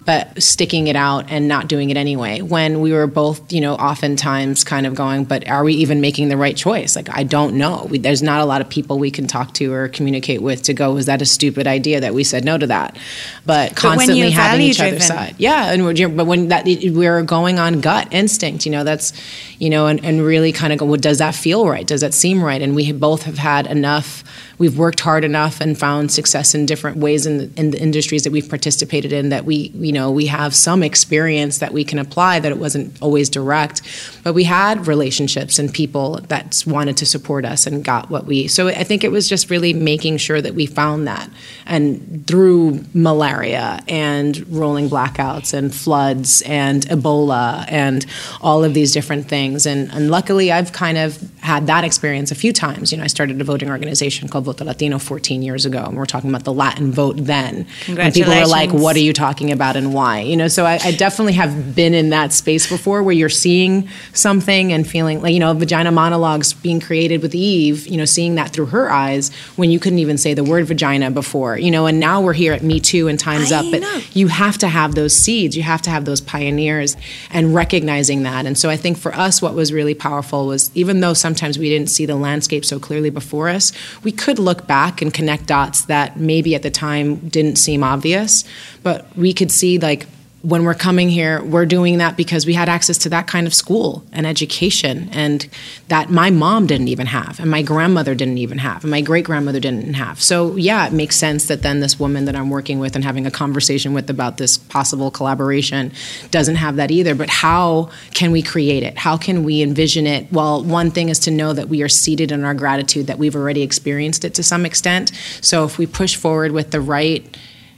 but 0.05 0.41
sticking 0.41 0.87
it 0.87 0.95
out 0.95 1.29
and 1.29 1.49
not 1.49 1.67
doing 1.67 1.91
it 1.91 1.97
anyway. 1.97 2.41
When 2.41 2.81
we 2.81 2.93
were 2.93 3.09
both, 3.09 3.53
you 3.53 3.61
know, 3.61 3.75
oftentimes 3.75 4.63
kind 4.63 4.87
of 4.87 4.95
going, 4.95 5.25
but 5.25 5.49
are 5.49 5.65
we 5.65 5.75
even 5.75 6.01
making 6.01 6.29
the 6.29 6.37
right 6.37 6.57
choice? 6.57 6.95
Like, 6.95 7.09
I 7.11 7.25
don't 7.25 7.57
know. 7.57 7.89
We, 7.91 7.99
there's 7.99 8.23
not 8.23 8.41
a 8.41 8.45
lot 8.45 8.61
of 8.61 8.69
people 8.69 9.01
we 9.01 9.11
can 9.11 9.27
talk 9.27 9.55
to 9.55 9.73
or 9.73 9.89
communicate 9.89 10.41
with 10.41 10.63
to 10.63 10.73
go, 10.73 10.95
was 10.95 11.07
that 11.07 11.21
a 11.21 11.27
stupid 11.27 11.67
idea 11.67 12.01
that 12.01 12.15
we 12.15 12.23
said 12.23 12.45
no 12.45 12.57
to 12.57 12.69
that? 12.69 12.97
But 13.45 13.71
when 13.71 13.75
constantly 13.75 14.31
having 14.31 14.67
each 14.67 14.79
value-driven- 14.79 14.95
other's 14.95 15.07
side. 15.07 15.35
Yeah, 15.39 15.73
and 15.73 15.85
we're, 15.85 16.09
but 16.09 16.27
when 16.27 16.49
that 16.49 16.65
we're 16.65 17.23
going 17.23 17.59
on 17.59 17.81
gut 17.81 18.07
instinct, 18.13 18.67
you 18.67 18.71
know, 18.71 18.85
that's, 18.85 19.13
you 19.59 19.69
know, 19.69 19.89
and, 19.89 20.05
and 20.05 20.23
really 20.23 20.53
kind 20.53 20.73
of 20.73 20.79
go, 20.79 20.87
well, 20.87 21.01
does 21.01 21.19
that 21.19 21.35
feel 21.35 21.67
right? 21.67 21.87
Does 21.87 22.03
that 22.03 22.15
seem 22.15 22.41
right? 22.41 22.63
And 22.63 22.77
we 22.77 22.93
both 22.93 23.25
have 23.25 23.39
had 23.39 23.67
enough. 23.67 24.23
We've 24.59 24.79
worked 24.79 25.01
hard 25.01 25.25
enough 25.25 25.61
and 25.61 25.79
found 25.79 26.13
success 26.13 26.55
in 26.55 26.67
different 26.67 26.99
ways 26.99 27.27
in 27.27 27.39
the, 27.39 27.51
in 27.57 27.71
the 27.71 27.81
industries 27.81 28.23
that 28.25 28.33
we've 28.33 28.49
participated 28.49 29.13
in 29.13 29.31
that 29.31 29.45
we, 29.45 29.73
you 29.75 29.93
know, 29.93 30.11
we 30.11 30.27
have 30.27 30.55
some 30.55 30.83
experience 30.83 31.59
that 31.59 31.73
we 31.73 31.85
can 31.85 31.99
apply. 31.99 32.41
That 32.41 32.53
it 32.53 32.59
wasn't 32.59 33.01
always 33.03 33.29
direct, 33.29 33.83
but 34.23 34.33
we 34.33 34.45
had 34.45 34.87
relationships 34.87 35.59
and 35.59 35.73
people 35.73 36.21
that 36.29 36.63
wanted 36.67 36.97
to 36.99 37.07
support 37.07 37.45
us 37.45 37.67
and 37.67 37.85
got 37.85 38.11
what 38.11 38.27
we. 38.27 38.49
So 38.49 38.69
I 38.69 38.85
think 38.85 39.05
it 39.05 39.11
was 39.11 39.29
just 39.29 39.51
really 39.51 39.73
making 39.73 40.19
sure 40.19 40.41
that 40.41 40.55
we 40.55 40.67
found 40.67 41.07
that, 41.07 41.29
and 41.67 42.27
through 42.27 42.85
malaria 42.95 43.81
and 43.89 44.47
rolling 44.49 44.89
blackouts 44.89 45.53
and 45.53 45.75
floods 45.75 46.43
and 46.43 46.87
Ebola 46.87 47.65
and 47.69 48.07
all 48.41 48.65
of 48.65 48.75
these 48.75 48.93
different 48.93 49.29
things. 49.29 49.67
And, 49.67 49.91
and 49.93 50.11
luckily, 50.11 50.53
I've 50.53 50.73
kind 50.73 50.99
of 50.99 51.19
had 51.41 51.67
that 51.67 51.85
experience 51.85 52.31
a 52.31 52.35
few 52.35 52.53
times. 52.53 52.93
You 52.93 52.99
know, 52.99 53.05
I 53.05 53.09
started 53.09 53.41
a 53.41 53.45
voting 53.45 53.71
organization 53.71 54.29
called 54.29 54.44
Voto 54.45 54.65
Latino 54.65 54.99
14 54.99 55.43
years 55.43 55.67
ago, 55.67 55.85
and 55.85 55.97
we're 55.97 56.07
talking 56.07 56.31
about 56.31 56.45
the 56.45 56.53
Latin 56.53 56.93
vote 56.93 57.17
then. 57.19 57.67
When 57.87 58.13
people 58.13 58.35
were 58.35 58.47
like, 58.47 58.71
"What 58.71 58.97
are 58.97 59.01
you 59.01 59.13
talking 59.13 59.51
about 59.51 59.77
and 59.77 59.93
why?" 59.93 60.21
You 60.21 60.37
know, 60.37 60.49
so 60.49 60.65
I, 60.65 60.79
I 60.83 60.93
definitely 60.93 61.33
have 61.35 61.75
been 61.75 61.95
in 61.95 62.11
that 62.11 62.33
space 62.33 62.69
before, 62.69 63.03
where 63.03 63.15
you're 63.15 63.29
seeing 63.29 63.89
something 64.13 64.73
and 64.73 64.87
feeling 64.87 65.23
like 65.23 65.33
you 65.33 65.41
know, 65.41 65.53
vagina 65.55 65.91
monologues 65.91 66.53
being 66.53 66.81
created 66.81 67.23
with 67.23 67.35
Eve. 67.35 67.87
You 67.87 67.97
know, 67.97 68.05
seeing 68.05 68.37
that 68.37 68.51
through 68.51 68.67
her 68.67 68.91
eyes 68.91 69.33
when 69.57 69.71
you 69.71 69.81
couldn't 69.81 69.99
even 69.99 70.19
say 70.19 70.35
the 70.35 70.45
word 70.45 70.67
vagina 70.67 71.11
before. 71.11 71.59
You 71.59 71.71
know, 71.71 71.87
and 71.87 71.99
now 71.99 72.21
we're 72.21 72.33
here 72.35 72.53
at 72.53 72.63
Me 72.63 72.81
Too 72.81 73.09
and 73.09 73.19
Times 73.19 73.51
I 73.51 73.61
Up, 73.61 73.67
but 73.71 73.81
know. 73.81 74.01
you 74.13 74.29
have 74.29 74.59
to 74.59 74.69
have 74.69 74.95
those 74.95 75.15
seeds 75.15 75.57
you 75.57 75.63
have 75.63 75.83
to 75.83 75.91
have 75.91 76.05
those 76.05 76.21
pioneers 76.21 76.97
and 77.31 77.55
recognizing 77.55 78.23
that 78.25 78.47
and 78.47 78.59
so 78.59 78.69
i 78.69 78.77
think 78.77 78.99
for 78.99 79.15
us 79.15 79.41
what 79.41 79.55
was 79.55 79.73
really 79.73 79.95
powerful 79.95 80.47
was 80.47 80.71
even 80.75 81.01
though 81.01 81.15
sometimes 81.15 81.59
we 81.59 81.69
didn't 81.69 81.89
see 81.89 82.07
the 82.07 82.17
landscape 82.17 82.65
so 82.65 82.79
clearly 82.79 83.11
before 83.11 83.49
us 83.49 83.73
we 84.03 84.13
could 84.13 84.34
look 84.39 84.67
back 84.67 85.03
and 85.03 85.13
connect 85.13 85.47
dots 85.47 85.87
that 85.87 86.19
maybe 86.19 86.55
at 86.55 86.63
the 86.63 86.71
time 86.71 87.17
didn't 87.29 87.57
seem 87.57 87.83
obvious 87.83 88.45
but 88.83 89.07
we 89.17 89.33
could 89.33 89.51
see 89.51 89.79
like 89.79 90.07
when 90.45 90.65
we're 90.65 90.75
coming 90.75 91.09
here, 91.09 91.43
we're 91.43 91.65
doing 91.65 91.97
that 91.99 92.19
because 92.19 92.45
we 92.45 92.53
had 92.53 92.69
access 92.69 92.99
to 92.99 93.09
that 93.09 93.27
kind 93.27 93.47
of 93.47 93.55
school 93.55 94.05
and 94.13 94.27
education, 94.27 95.09
and 95.11 95.49
that 95.89 96.11
my 96.11 96.29
mom 96.29 96.67
didn't 96.67 96.89
even 96.89 97.07
have, 97.07 97.41
and 97.41 97.51
my 97.51 97.63
grandmother 97.63 98.15
didn't 98.15 98.37
even 98.37 98.59
have, 98.59 98.85
and 98.85 98.91
my 98.91 99.01
great 99.01 99.25
grandmother 99.25 99.59
didn't 99.59 99.95
have. 99.95 100.21
So, 100.21 100.55
yeah, 100.57 100.87
it 100.87 100.93
makes 100.93 101.17
sense 101.17 101.47
that 101.47 101.63
then 101.63 101.81
this 101.81 101.99
woman 101.99 102.27
that 102.27 102.37
I'm 102.37 102.51
working 102.51 102.79
with 102.79 102.95
and 102.95 103.03
having 103.03 103.27
a 103.27 103.31
conversation 103.31 103.95
with 103.95 104.11
about 104.11 104.37
this 104.37 104.59
possible 104.59 105.11
collaboration 105.11 105.93
doesn't 106.31 106.57
have 106.57 106.77
that 106.77 106.91
either. 106.91 107.15
But 107.15 107.31
how 107.31 107.91
can 108.13 108.31
we 108.31 108.43
create 108.43 108.83
it? 108.83 108.99
How 108.99 109.17
can 109.17 109.45
we 109.45 109.63
envision 109.63 110.07
it? 110.07 110.31
Well, 110.31 110.63
one 110.63 110.91
thing 110.91 111.09
is 111.09 111.19
to 111.21 111.31
know 111.31 111.55
that 111.55 111.71
we 111.71 111.81
are 111.81 111.89
seated 111.89 112.31
in 112.31 112.45
our 112.45 112.55
gratitude 112.55 113.07
that 113.07 113.19
we've 113.19 113.35
already 113.35 113.63
experienced 113.63 114.27
it 114.27 114.35
to 114.35 114.43
some 114.43 114.67
extent. 114.67 115.11
So, 115.41 115.65
if 115.65 115.79
we 115.79 115.87
push 115.87 116.17
forward 116.17 116.53
with 116.53 116.71
the 116.71 116.83
right 116.83 117.25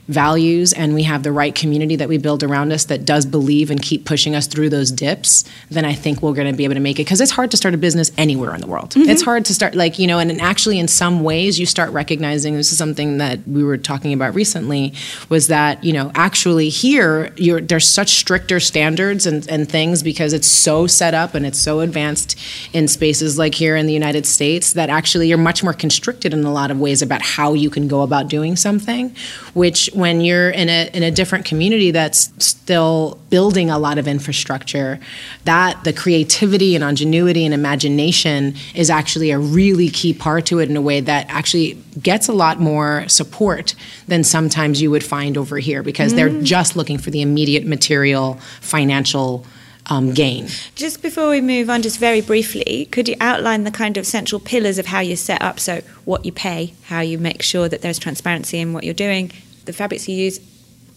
values 0.07 0.73
and 0.73 0.93
we 0.93 1.03
have 1.03 1.23
the 1.23 1.31
right 1.31 1.53
community 1.53 1.95
that 1.97 2.07
we 2.07 2.17
build 2.17 2.43
around 2.43 2.71
us 2.71 2.85
that 2.85 3.05
does 3.05 3.25
believe 3.25 3.69
and 3.69 3.81
keep 3.81 4.05
pushing 4.05 4.35
us 4.35 4.47
through 4.47 4.69
those 4.69 4.91
dips, 4.91 5.43
then 5.69 5.85
I 5.85 5.93
think 5.93 6.21
we're 6.21 6.33
going 6.33 6.49
to 6.51 6.57
be 6.57 6.63
able 6.63 6.75
to 6.75 6.79
make 6.79 6.99
it. 6.99 7.03
Because 7.03 7.21
it's 7.21 7.31
hard 7.31 7.51
to 7.51 7.57
start 7.57 7.73
a 7.73 7.77
business 7.77 8.11
anywhere 8.17 8.53
in 8.53 8.61
the 8.61 8.67
world. 8.67 8.91
Mm-hmm. 8.91 9.09
It's 9.09 9.21
hard 9.21 9.45
to 9.45 9.53
start, 9.53 9.75
like, 9.75 9.99
you 9.99 10.07
know, 10.07 10.19
and, 10.19 10.31
and 10.31 10.41
actually, 10.41 10.79
in 10.79 10.87
some 10.87 11.23
ways, 11.23 11.59
you 11.59 11.65
start 11.65 11.91
recognizing 11.91 12.55
this 12.55 12.71
is 12.71 12.77
something 12.77 13.17
that 13.17 13.45
we 13.47 13.63
were 13.63 13.77
talking 13.77 14.13
about 14.13 14.33
recently 14.33 14.93
was 15.29 15.47
that, 15.47 15.83
you 15.83 15.93
know, 15.93 16.11
actually 16.15 16.69
here, 16.69 17.33
you're, 17.35 17.61
there's 17.61 17.87
such 17.87 18.09
stricter 18.11 18.59
standards 18.59 19.25
and, 19.25 19.47
and 19.49 19.69
things 19.69 20.03
because 20.03 20.33
it's 20.33 20.47
so 20.47 20.87
set 20.87 21.13
up 21.13 21.35
and 21.35 21.45
it's 21.45 21.59
so 21.59 21.81
advanced 21.81 22.37
in 22.73 22.87
spaces 22.87 23.37
like 23.37 23.55
here 23.55 23.75
in 23.75 23.87
the 23.87 23.93
United 23.93 24.25
States 24.25 24.73
that 24.73 24.89
actually 24.89 25.27
you're 25.27 25.37
much 25.37 25.63
more 25.63 25.73
constricted 25.73 26.33
in 26.33 26.43
a 26.43 26.51
lot 26.51 26.71
of 26.71 26.79
ways 26.79 27.01
about 27.01 27.21
how 27.21 27.53
you 27.53 27.69
can 27.69 27.87
go 27.87 28.01
about 28.01 28.27
doing 28.27 28.55
something, 28.55 29.15
which 29.53 29.89
when 29.97 30.21
you're 30.21 30.51
in 30.51 30.69
a 30.69 30.89
in 30.93 31.01
a 31.01 31.09
different 31.09 31.43
community 31.43 31.89
that's 31.89 32.31
still 32.37 33.19
building 33.31 33.71
a 33.71 33.79
lot 33.79 33.97
of 33.97 34.07
infrastructure, 34.07 34.99
that 35.45 35.83
the 35.85 35.91
creativity 35.91 36.75
and 36.75 36.83
ingenuity 36.83 37.43
and 37.43 37.53
imagination 37.53 38.53
is 38.75 38.91
actually 38.91 39.31
a 39.31 39.39
really 39.39 39.89
key 39.89 40.13
part 40.13 40.45
to 40.45 40.59
it 40.59 40.69
in 40.69 40.77
a 40.77 40.81
way 40.81 40.99
that 40.99 41.25
actually 41.29 41.73
gets 41.99 42.27
a 42.27 42.33
lot 42.33 42.59
more 42.59 43.05
support 43.07 43.73
than 44.07 44.23
sometimes 44.23 44.83
you 44.83 44.91
would 44.91 45.03
find 45.03 45.35
over 45.35 45.57
here 45.57 45.81
because 45.81 46.13
they're 46.13 46.41
just 46.43 46.75
looking 46.75 46.99
for 46.99 47.09
the 47.09 47.23
immediate 47.23 47.65
material 47.65 48.35
financial 48.61 49.43
um, 49.87 50.13
gain. 50.13 50.47
Just 50.75 51.01
before 51.01 51.29
we 51.29 51.41
move 51.41 51.71
on, 51.71 51.81
just 51.81 51.99
very 51.99 52.21
briefly, 52.21 52.87
could 52.91 53.07
you 53.07 53.15
outline 53.19 53.63
the 53.63 53.71
kind 53.71 53.97
of 53.97 54.05
central 54.05 54.39
pillars 54.39 54.77
of 54.77 54.85
how 54.85 54.99
you're 54.99 55.17
set 55.17 55.41
up? 55.41 55.59
So, 55.59 55.81
what 56.05 56.23
you 56.23 56.31
pay, 56.31 56.73
how 56.83 56.99
you 56.99 57.17
make 57.17 57.41
sure 57.41 57.67
that 57.67 57.81
there's 57.81 57.97
transparency 57.97 58.59
in 58.59 58.73
what 58.73 58.83
you're 58.83 58.93
doing, 58.93 59.31
the 59.67 59.73
fabrics 59.73 60.07
you 60.09 60.15
use. 60.15 60.39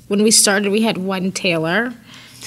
When 0.09 0.22
we 0.22 0.30
started, 0.30 0.72
we 0.72 0.83
had 0.83 0.98
one 0.98 1.30
tailor. 1.33 1.92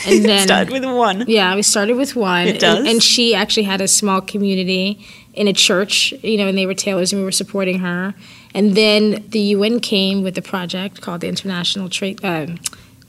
And 0.08 0.26
then 0.26 0.48
Started 0.48 0.74
with 0.74 0.86
one. 0.86 1.26
Yeah, 1.28 1.56
we 1.56 1.62
started 1.62 1.96
with 1.96 2.16
one. 2.16 2.48
It 2.48 2.60
does. 2.60 2.80
And, 2.80 2.88
and 2.88 3.04
she 3.04 3.36
actually 3.36 3.64
had 3.64 3.80
a 3.80 3.88
small 3.88 4.22
community 4.22 5.06
in 5.34 5.48
a 5.48 5.54
church, 5.54 6.12
you 6.24 6.38
know, 6.38 6.48
and 6.48 6.58
they 6.58 6.66
were 6.66 6.74
tailors 6.74 7.12
and 7.12 7.22
we 7.22 7.26
were 7.26 7.32
supporting 7.32 7.80
her. 7.80 8.14
And 8.54 8.76
then 8.76 9.24
the 9.30 9.40
UN 9.40 9.80
came 9.80 10.24
with 10.24 10.38
a 10.38 10.42
project 10.42 11.02
called 11.02 11.22
the 11.22 11.28
International 11.28 11.90
Trade. 11.90 12.24
Um, 12.24 12.60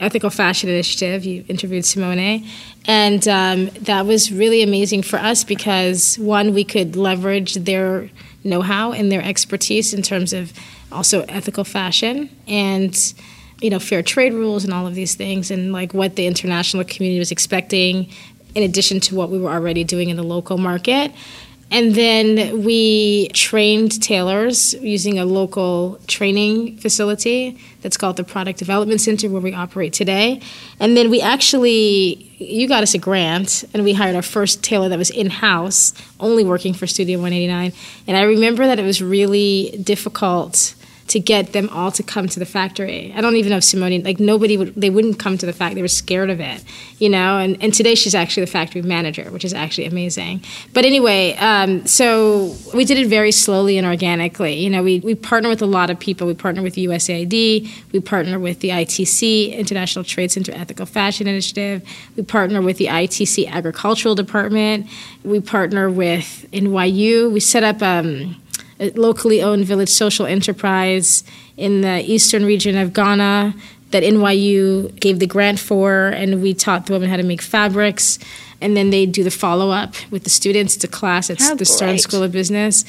Ethical 0.01 0.31
Fashion 0.31 0.69
Initiative. 0.69 1.25
You 1.25 1.45
interviewed 1.49 1.85
Simone, 1.85 2.45
and 2.87 3.29
um, 3.29 3.67
that 3.83 4.07
was 4.07 4.33
really 4.33 4.63
amazing 4.63 5.03
for 5.03 5.19
us 5.19 5.45
because 5.45 6.19
one, 6.19 6.53
we 6.53 6.65
could 6.65 6.97
leverage 6.97 7.55
their 7.55 8.11
know-how 8.43 8.93
and 8.93 9.11
their 9.11 9.23
expertise 9.23 9.95
in 9.95 10.03
terms 10.03 10.33
of 10.33 10.53
also 10.95 11.23
ethical 11.23 11.65
fashion 11.65 12.31
and 12.47 13.15
you 13.61 13.71
know 13.71 13.79
fair 13.79 14.03
trade 14.03 14.33
rules 14.33 14.65
and 14.65 14.73
all 14.73 14.87
of 14.87 14.95
these 14.95 15.15
things 15.15 15.51
and 15.51 15.73
like 15.73 15.93
what 15.93 16.17
the 16.17 16.27
international 16.27 16.85
community 16.85 17.19
was 17.19 17.31
expecting 17.31 18.09
in 18.55 18.63
addition 18.63 19.01
to 19.01 19.15
what 19.15 19.31
we 19.31 19.39
were 19.39 19.51
already 19.51 19.85
doing 19.85 20.09
in 20.09 20.17
the 20.17 20.23
local 20.23 20.59
market 20.59 21.13
and 21.71 21.95
then 21.95 22.63
we 22.63 23.29
trained 23.29 24.01
tailors 24.01 24.75
using 24.75 25.19
a 25.19 25.25
local 25.25 25.99
training 26.07 26.77
facility 26.77 27.59
that's 27.81 27.97
called 27.97 28.17
the 28.17 28.23
Product 28.23 28.59
Development 28.59 29.01
Center 29.01 29.29
where 29.29 29.41
we 29.41 29.53
operate 29.53 29.93
today. 29.93 30.41
And 30.79 30.97
then 30.97 31.11
we 31.11 31.21
actually, 31.21 32.31
you 32.39 32.69
got 32.69 32.83
us 32.83 32.95
a 32.95 32.99
grant, 32.99 33.65
and 33.75 33.83
we 33.83 33.93
hired 33.93 34.15
our 34.15 34.23
first 34.23 34.63
tailor 34.63 34.89
that 34.89 34.99
was 34.99 35.11
in 35.11 35.31
house, 35.31 35.95
only 36.21 36.45
working 36.45 36.75
for 36.75 36.87
Studio 36.87 37.19
189. 37.19 37.73
And 38.07 38.17
I 38.17 38.23
remember 38.23 38.67
that 38.67 38.79
it 38.79 38.85
was 38.85 39.03
really 39.03 39.77
difficult 39.83 40.75
to 41.07 41.21
get 41.21 41.53
them 41.53 41.69
all 41.71 41.91
to 41.93 42.03
come 42.03 42.29
to 42.29 42.39
the 42.39 42.47
factory. 42.47 43.13
I 43.15 43.21
don't 43.21 43.37
even 43.37 43.51
know 43.51 43.59
if 43.59 43.65
Simone, 43.65 44.03
like 44.03 44.19
nobody 44.19 44.57
would, 44.57 44.75
they 44.75 44.89
wouldn't 44.89 45.19
come 45.19 45.37
to 45.37 45.45
the 45.45 45.53
factory. 45.53 45.75
They 45.75 45.83
were 45.83 45.89
scared 45.89 46.31
of 46.31 46.41
it, 46.41 46.65
you 46.99 47.11
know. 47.11 47.39
And, 47.39 47.63
and 47.63 47.75
today 47.75 47.95
she's 47.95 48.15
actually 48.15 48.47
the 48.47 48.51
factory 48.51 48.81
manager, 48.81 49.31
which 49.31 49.45
is 49.45 49.53
actually 49.53 49.85
amazing. 49.87 50.43
But 50.73 50.85
anyway, 50.87 51.35
um, 51.35 51.87
so 51.87 52.55
we 52.75 52.85
did 52.87 52.99
it 52.99 53.09
very 53.09 53.33
slowly 53.33 53.77
and 53.77 53.87
organically. 53.87 54.55
You 54.55 54.71
know, 54.71 54.83
we, 54.83 55.01
we 55.01 55.15
partner 55.15 55.51
with 55.51 55.61
a 55.61 55.67
lot 55.67 55.91
of 55.91 55.99
people. 55.99 56.27
We 56.27 56.35
partner 56.35 56.63
with 56.63 56.75
USAID, 56.77 57.93
we 57.93 58.01
partner 58.01 58.39
with 58.39 58.61
the 58.61 58.71
ITC, 58.71 59.55
International 59.55 60.05
Trade 60.05 60.33
Center 60.33 60.53
Ethical 60.53 60.87
Fashion 60.87 61.27
Initiative, 61.27 61.87
we 62.17 62.23
partner 62.23 62.63
with 62.63 62.79
the 62.79 62.87
ITC 62.87 63.47
Agricultural 63.51 64.15
Department, 64.15 64.87
we 65.23 65.41
partner 65.41 65.91
with 65.91 66.47
NYU. 66.53 67.33
We 67.33 67.41
set 67.41 67.63
up 67.63 67.83
um, 67.83 68.37
a 68.81 68.91
locally 68.91 69.43
owned 69.43 69.65
village 69.65 69.89
social 69.89 70.27
enterprise 70.27 71.25
in 71.57 71.81
the 71.83 72.03
eastern 72.03 72.45
region 72.45 72.77
of 72.77 72.93
Ghana 72.93 73.55
that 73.91 74.03
NYU 74.03 74.99
gave 74.99 75.21
the 75.21 75.27
grant 75.27 75.61
for, 75.61 76.09
and 76.09 76.43
we 76.43 76.53
taught 76.53 76.87
the 76.87 76.93
women 76.93 77.09
how 77.09 77.17
to 77.17 77.23
make 77.23 77.41
fabrics. 77.41 78.19
And 78.61 78.77
then 78.77 78.91
they 78.91 79.07
do 79.07 79.23
the 79.23 79.31
follow 79.31 79.71
up 79.71 79.95
with 80.11 80.25
the 80.25 80.31
students. 80.31 80.75
It's 80.75 80.85
a 80.85 80.89
class 80.89 81.31
at 81.31 81.39
How 81.39 81.55
the 81.55 81.65
Stern. 81.65 81.99
School 81.99 82.23
of 82.23 82.33
Business. 82.33 82.85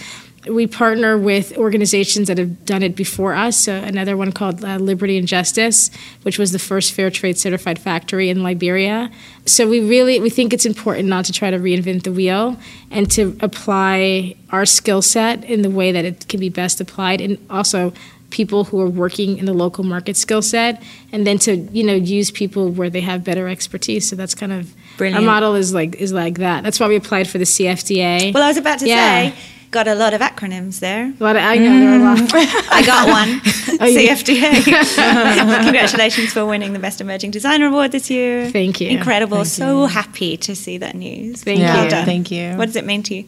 We 0.48 0.68
partner 0.68 1.18
with 1.18 1.58
organizations 1.58 2.28
that 2.28 2.38
have 2.38 2.66
done 2.66 2.84
it 2.84 2.96
before 2.96 3.34
us. 3.34 3.58
So 3.58 3.74
another 3.74 4.16
one 4.16 4.32
called 4.32 4.64
uh, 4.64 4.78
Liberty 4.78 5.18
and 5.18 5.28
Justice, 5.28 5.90
which 6.24 6.38
was 6.38 6.52
the 6.52 6.60
first 6.60 6.94
fair 6.94 7.10
trade 7.10 7.38
certified 7.38 7.80
factory 7.80 8.30
in 8.30 8.44
Liberia. 8.44 9.10
So 9.46 9.68
we 9.68 9.80
really 9.80 10.20
we 10.20 10.30
think 10.30 10.54
it's 10.54 10.66
important 10.66 11.08
not 11.08 11.26
to 11.26 11.32
try 11.32 11.50
to 11.52 11.58
reinvent 11.58 12.04
the 12.04 12.12
wheel 12.12 12.58
and 12.92 13.10
to 13.12 13.38
apply 13.42 14.36
our 14.52 14.66
skill 14.66 15.02
set 15.02 15.44
in 15.44 15.62
the 15.62 15.70
way 15.70 15.92
that 15.92 16.06
it 16.06 16.28
can 16.28 16.40
be 16.40 16.50
best 16.50 16.80
applied, 16.82 17.22
and 17.22 17.38
also 17.50 17.94
people 18.32 18.66
who 18.66 18.82
are 18.82 18.90
working 18.90 19.38
in 19.38 19.46
the 19.46 19.54
local 19.54 19.84
market 19.84 20.18
skill 20.18 20.42
set, 20.42 20.82
and 21.12 21.26
then 21.26 21.38
to 21.40 21.56
you 21.56 21.84
know 21.84 21.94
use 21.94 22.32
people 22.32 22.70
where 22.70 22.90
they 22.90 23.02
have 23.02 23.24
better 23.24 23.48
expertise. 23.48 24.08
So 24.10 24.16
that's 24.16 24.36
kind 24.36 24.52
of 24.52 24.74
Brilliant. 24.98 25.20
our 25.26 25.26
model 25.34 25.56
is 25.56 25.74
like 25.74 25.96
is 25.96 26.12
like 26.14 26.38
that. 26.40 26.64
That's 26.64 26.80
why 26.80 26.88
we 26.88 26.96
applied 26.96 27.28
for 27.28 27.38
the 27.38 27.46
CFDA. 27.46 28.34
Well, 28.34 28.44
I 28.44 28.48
was 28.48 28.58
about 28.58 28.80
to 28.80 28.88
Yeah. 28.88 29.30
say, 29.32 29.36
got 29.72 29.88
a 29.88 29.96
lot 29.96 30.14
of 30.14 30.22
acronyms 30.22 30.80
there. 30.80 31.14
A 31.20 31.24
lot 31.24 31.36
of- 31.36 31.42
I 31.44 31.58
know 31.58 31.80
there 31.80 31.90
are 31.92 31.96
a 31.96 32.04
lot. 32.04 32.18
Mm. 32.18 32.68
I 32.72 32.86
got 32.86 33.08
one. 33.20 33.42
Oh, 33.80 33.94
CFDA. 33.94 35.64
Congratulations 35.64 36.34
for 36.34 36.46
winning 36.46 36.74
the 36.74 36.80
Best 36.80 37.02
Emerging 37.02 37.32
Designer 37.32 37.68
Award 37.68 37.92
this 37.92 38.10
year. 38.10 38.50
Thank 38.50 38.80
you. 38.82 38.90
Incredible. 38.90 39.38
Thank 39.38 39.48
so 39.48 39.82
you. 39.82 39.88
happy 39.88 40.38
to 40.38 40.56
see 40.56 40.78
that 40.78 40.96
news. 40.96 41.44
Thank 41.44 41.60
you. 41.60 41.90
done. 41.90 42.06
thank 42.06 42.32
you. 42.32 42.54
What 42.54 42.68
does 42.68 42.76
it 42.76 42.86
mean 42.86 43.04
to 43.04 43.16
you? 43.16 43.26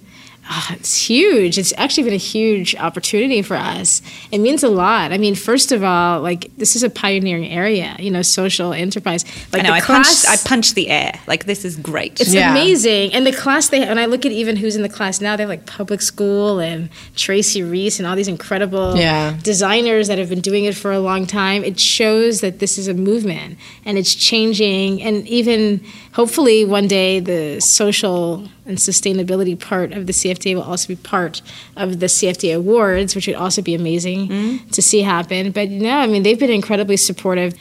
Ah, 0.49 0.73
it's 0.75 0.95
huge. 1.09 1.57
It's 1.57 1.73
actually 1.77 2.03
been 2.03 2.13
a 2.13 2.17
huge 2.17 2.73
opportunity 2.77 3.41
for 3.41 3.57
us. 3.57 4.01
It 4.31 4.37
means 4.37 4.63
a 4.63 4.69
lot. 4.69 5.11
I 5.11 5.17
mean, 5.17 5.35
first 5.35 5.73
of 5.73 5.83
all, 5.83 6.21
like 6.21 6.49
this 6.55 6.75
is 6.77 6.83
a 6.83 6.89
pioneering 6.89 7.47
area, 7.47 7.97
you 7.99 8.09
know, 8.09 8.21
social 8.21 8.71
enterprise. 8.71 9.25
Like 9.51 9.63
I 9.63 9.63
know. 9.63 9.69
the 9.71 9.75
I 9.75 9.81
class, 9.81 10.25
punched. 10.25 10.45
I 10.45 10.47
punched 10.47 10.75
the 10.75 10.89
air. 10.89 11.19
Like 11.27 11.45
this 11.45 11.65
is 11.65 11.75
great. 11.75 12.21
It's 12.21 12.33
Yeah. 12.33 12.51
amazing. 12.51 13.13
And 13.13 13.27
the 13.27 13.33
class 13.33 13.67
they 13.67 13.83
and 13.85 13.99
I 13.99 14.05
look 14.05 14.25
at 14.25 14.31
even 14.31 14.55
who's 14.55 14.77
in 14.77 14.83
the 14.83 14.89
class 14.89 15.19
now, 15.19 15.35
they 15.35 15.43
have 15.43 15.49
like 15.49 15.65
public 15.65 16.01
school 16.01 16.59
and 16.59 16.89
Tracy 17.17 17.61
Reese 17.61 17.99
and 17.99 18.07
all 18.07 18.15
these 18.15 18.29
incredible 18.29 18.95
Yeah. 18.97 19.35
designers 19.43 20.07
that 20.07 20.17
have 20.17 20.29
been 20.29 20.39
doing 20.41 20.63
it 20.63 20.75
for 20.75 20.93
a 20.93 20.99
long 20.99 21.25
time. 21.25 21.63
It 21.65 21.77
shows 21.77 22.39
that 22.39 22.59
this 22.59 22.77
is 22.77 22.87
a 22.87 22.93
movement 22.93 23.57
and 23.83 23.97
it's 23.97 24.15
changing 24.15 25.01
and 25.03 25.27
even 25.27 25.81
hopefully 26.17 26.65
one 26.65 26.87
day 26.87 27.19
the 27.19 27.59
social 27.59 28.49
and 28.65 28.79
sustainability 28.79 29.57
part 29.57 29.93
of 29.93 30.07
the 30.07 30.13
CFDA 30.13 30.55
will 30.55 30.63
also 30.63 30.87
be 30.87 30.95
part 30.95 31.43
of 31.75 31.99
the 31.99 32.07
CFDA 32.07 32.55
awards, 32.55 33.13
which 33.15 33.27
would 33.27 33.35
also 33.35 33.61
be 33.61 33.75
amazing 33.75 34.27
mm-hmm. 34.27 34.67
to 34.69 34.81
see 34.81 35.03
happen. 35.03 35.51
But 35.51 35.69
no, 35.69 35.95
I 35.95 36.07
mean 36.07 36.23
they've 36.23 36.39
been 36.39 36.49
incredibly 36.49 36.97
supportive 36.97 37.53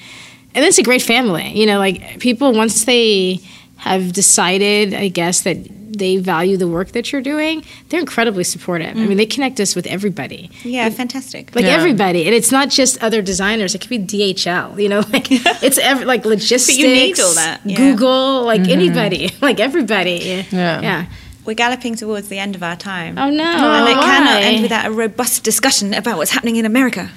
and 0.54 0.64
it's 0.64 0.78
a 0.78 0.82
great 0.82 1.02
family. 1.02 1.48
You 1.48 1.66
know, 1.66 1.78
like 1.78 2.18
people 2.18 2.54
once 2.54 2.86
they 2.86 3.40
have 3.76 4.12
decided, 4.12 4.94
I 4.94 5.08
guess, 5.08 5.42
that 5.42 5.58
they 5.98 6.16
value 6.18 6.56
the 6.56 6.68
work 6.68 6.92
that 6.92 7.10
you're 7.10 7.22
doing, 7.22 7.64
they're 7.88 8.00
incredibly 8.00 8.44
supportive. 8.44 8.96
I 8.96 9.06
mean, 9.06 9.16
they 9.16 9.26
connect 9.26 9.60
us 9.60 9.74
with 9.74 9.86
everybody. 9.86 10.50
yeah, 10.62 10.88
fantastic. 10.90 11.54
Like 11.54 11.64
Yeah. 11.64 11.70
everybody, 11.70 12.26
and 12.26 12.34
it's 12.34 12.52
not 12.52 12.68
just 12.68 13.02
other 13.02 13.22
designers. 13.22 13.74
It 13.74 13.80
could 13.80 13.90
be 13.90 13.98
DHL, 13.98 14.78
you 14.78 14.88
know, 14.88 15.00
like 15.12 15.28
it's 15.62 15.78
ev- 15.78 16.04
like 16.04 16.24
logistics. 16.24 16.78
need 16.78 17.18
all 17.20 17.34
that, 17.34 17.60
yeah. 17.64 17.76
Google, 17.76 18.42
like 18.44 18.62
mm-hmm. 18.62 18.70
anybody, 18.72 19.30
like 19.40 19.58
everybody. 19.60 20.44
Yeah. 20.50 20.80
yeah. 20.80 21.06
We're 21.46 21.54
galloping 21.54 21.94
towards 21.94 22.28
the 22.28 22.38
end 22.38 22.56
of 22.56 22.62
our 22.62 22.76
time. 22.76 23.16
Oh 23.18 23.30
no! 23.30 23.44
and 23.44 23.88
it 23.88 23.96
Why? 23.96 24.02
cannot 24.02 24.42
end 24.42 24.62
without 24.62 24.86
a 24.86 24.90
robust 24.90 25.44
discussion 25.44 25.94
about 25.94 26.18
what's 26.18 26.32
happening 26.32 26.56
in 26.56 26.66
America. 26.66 27.10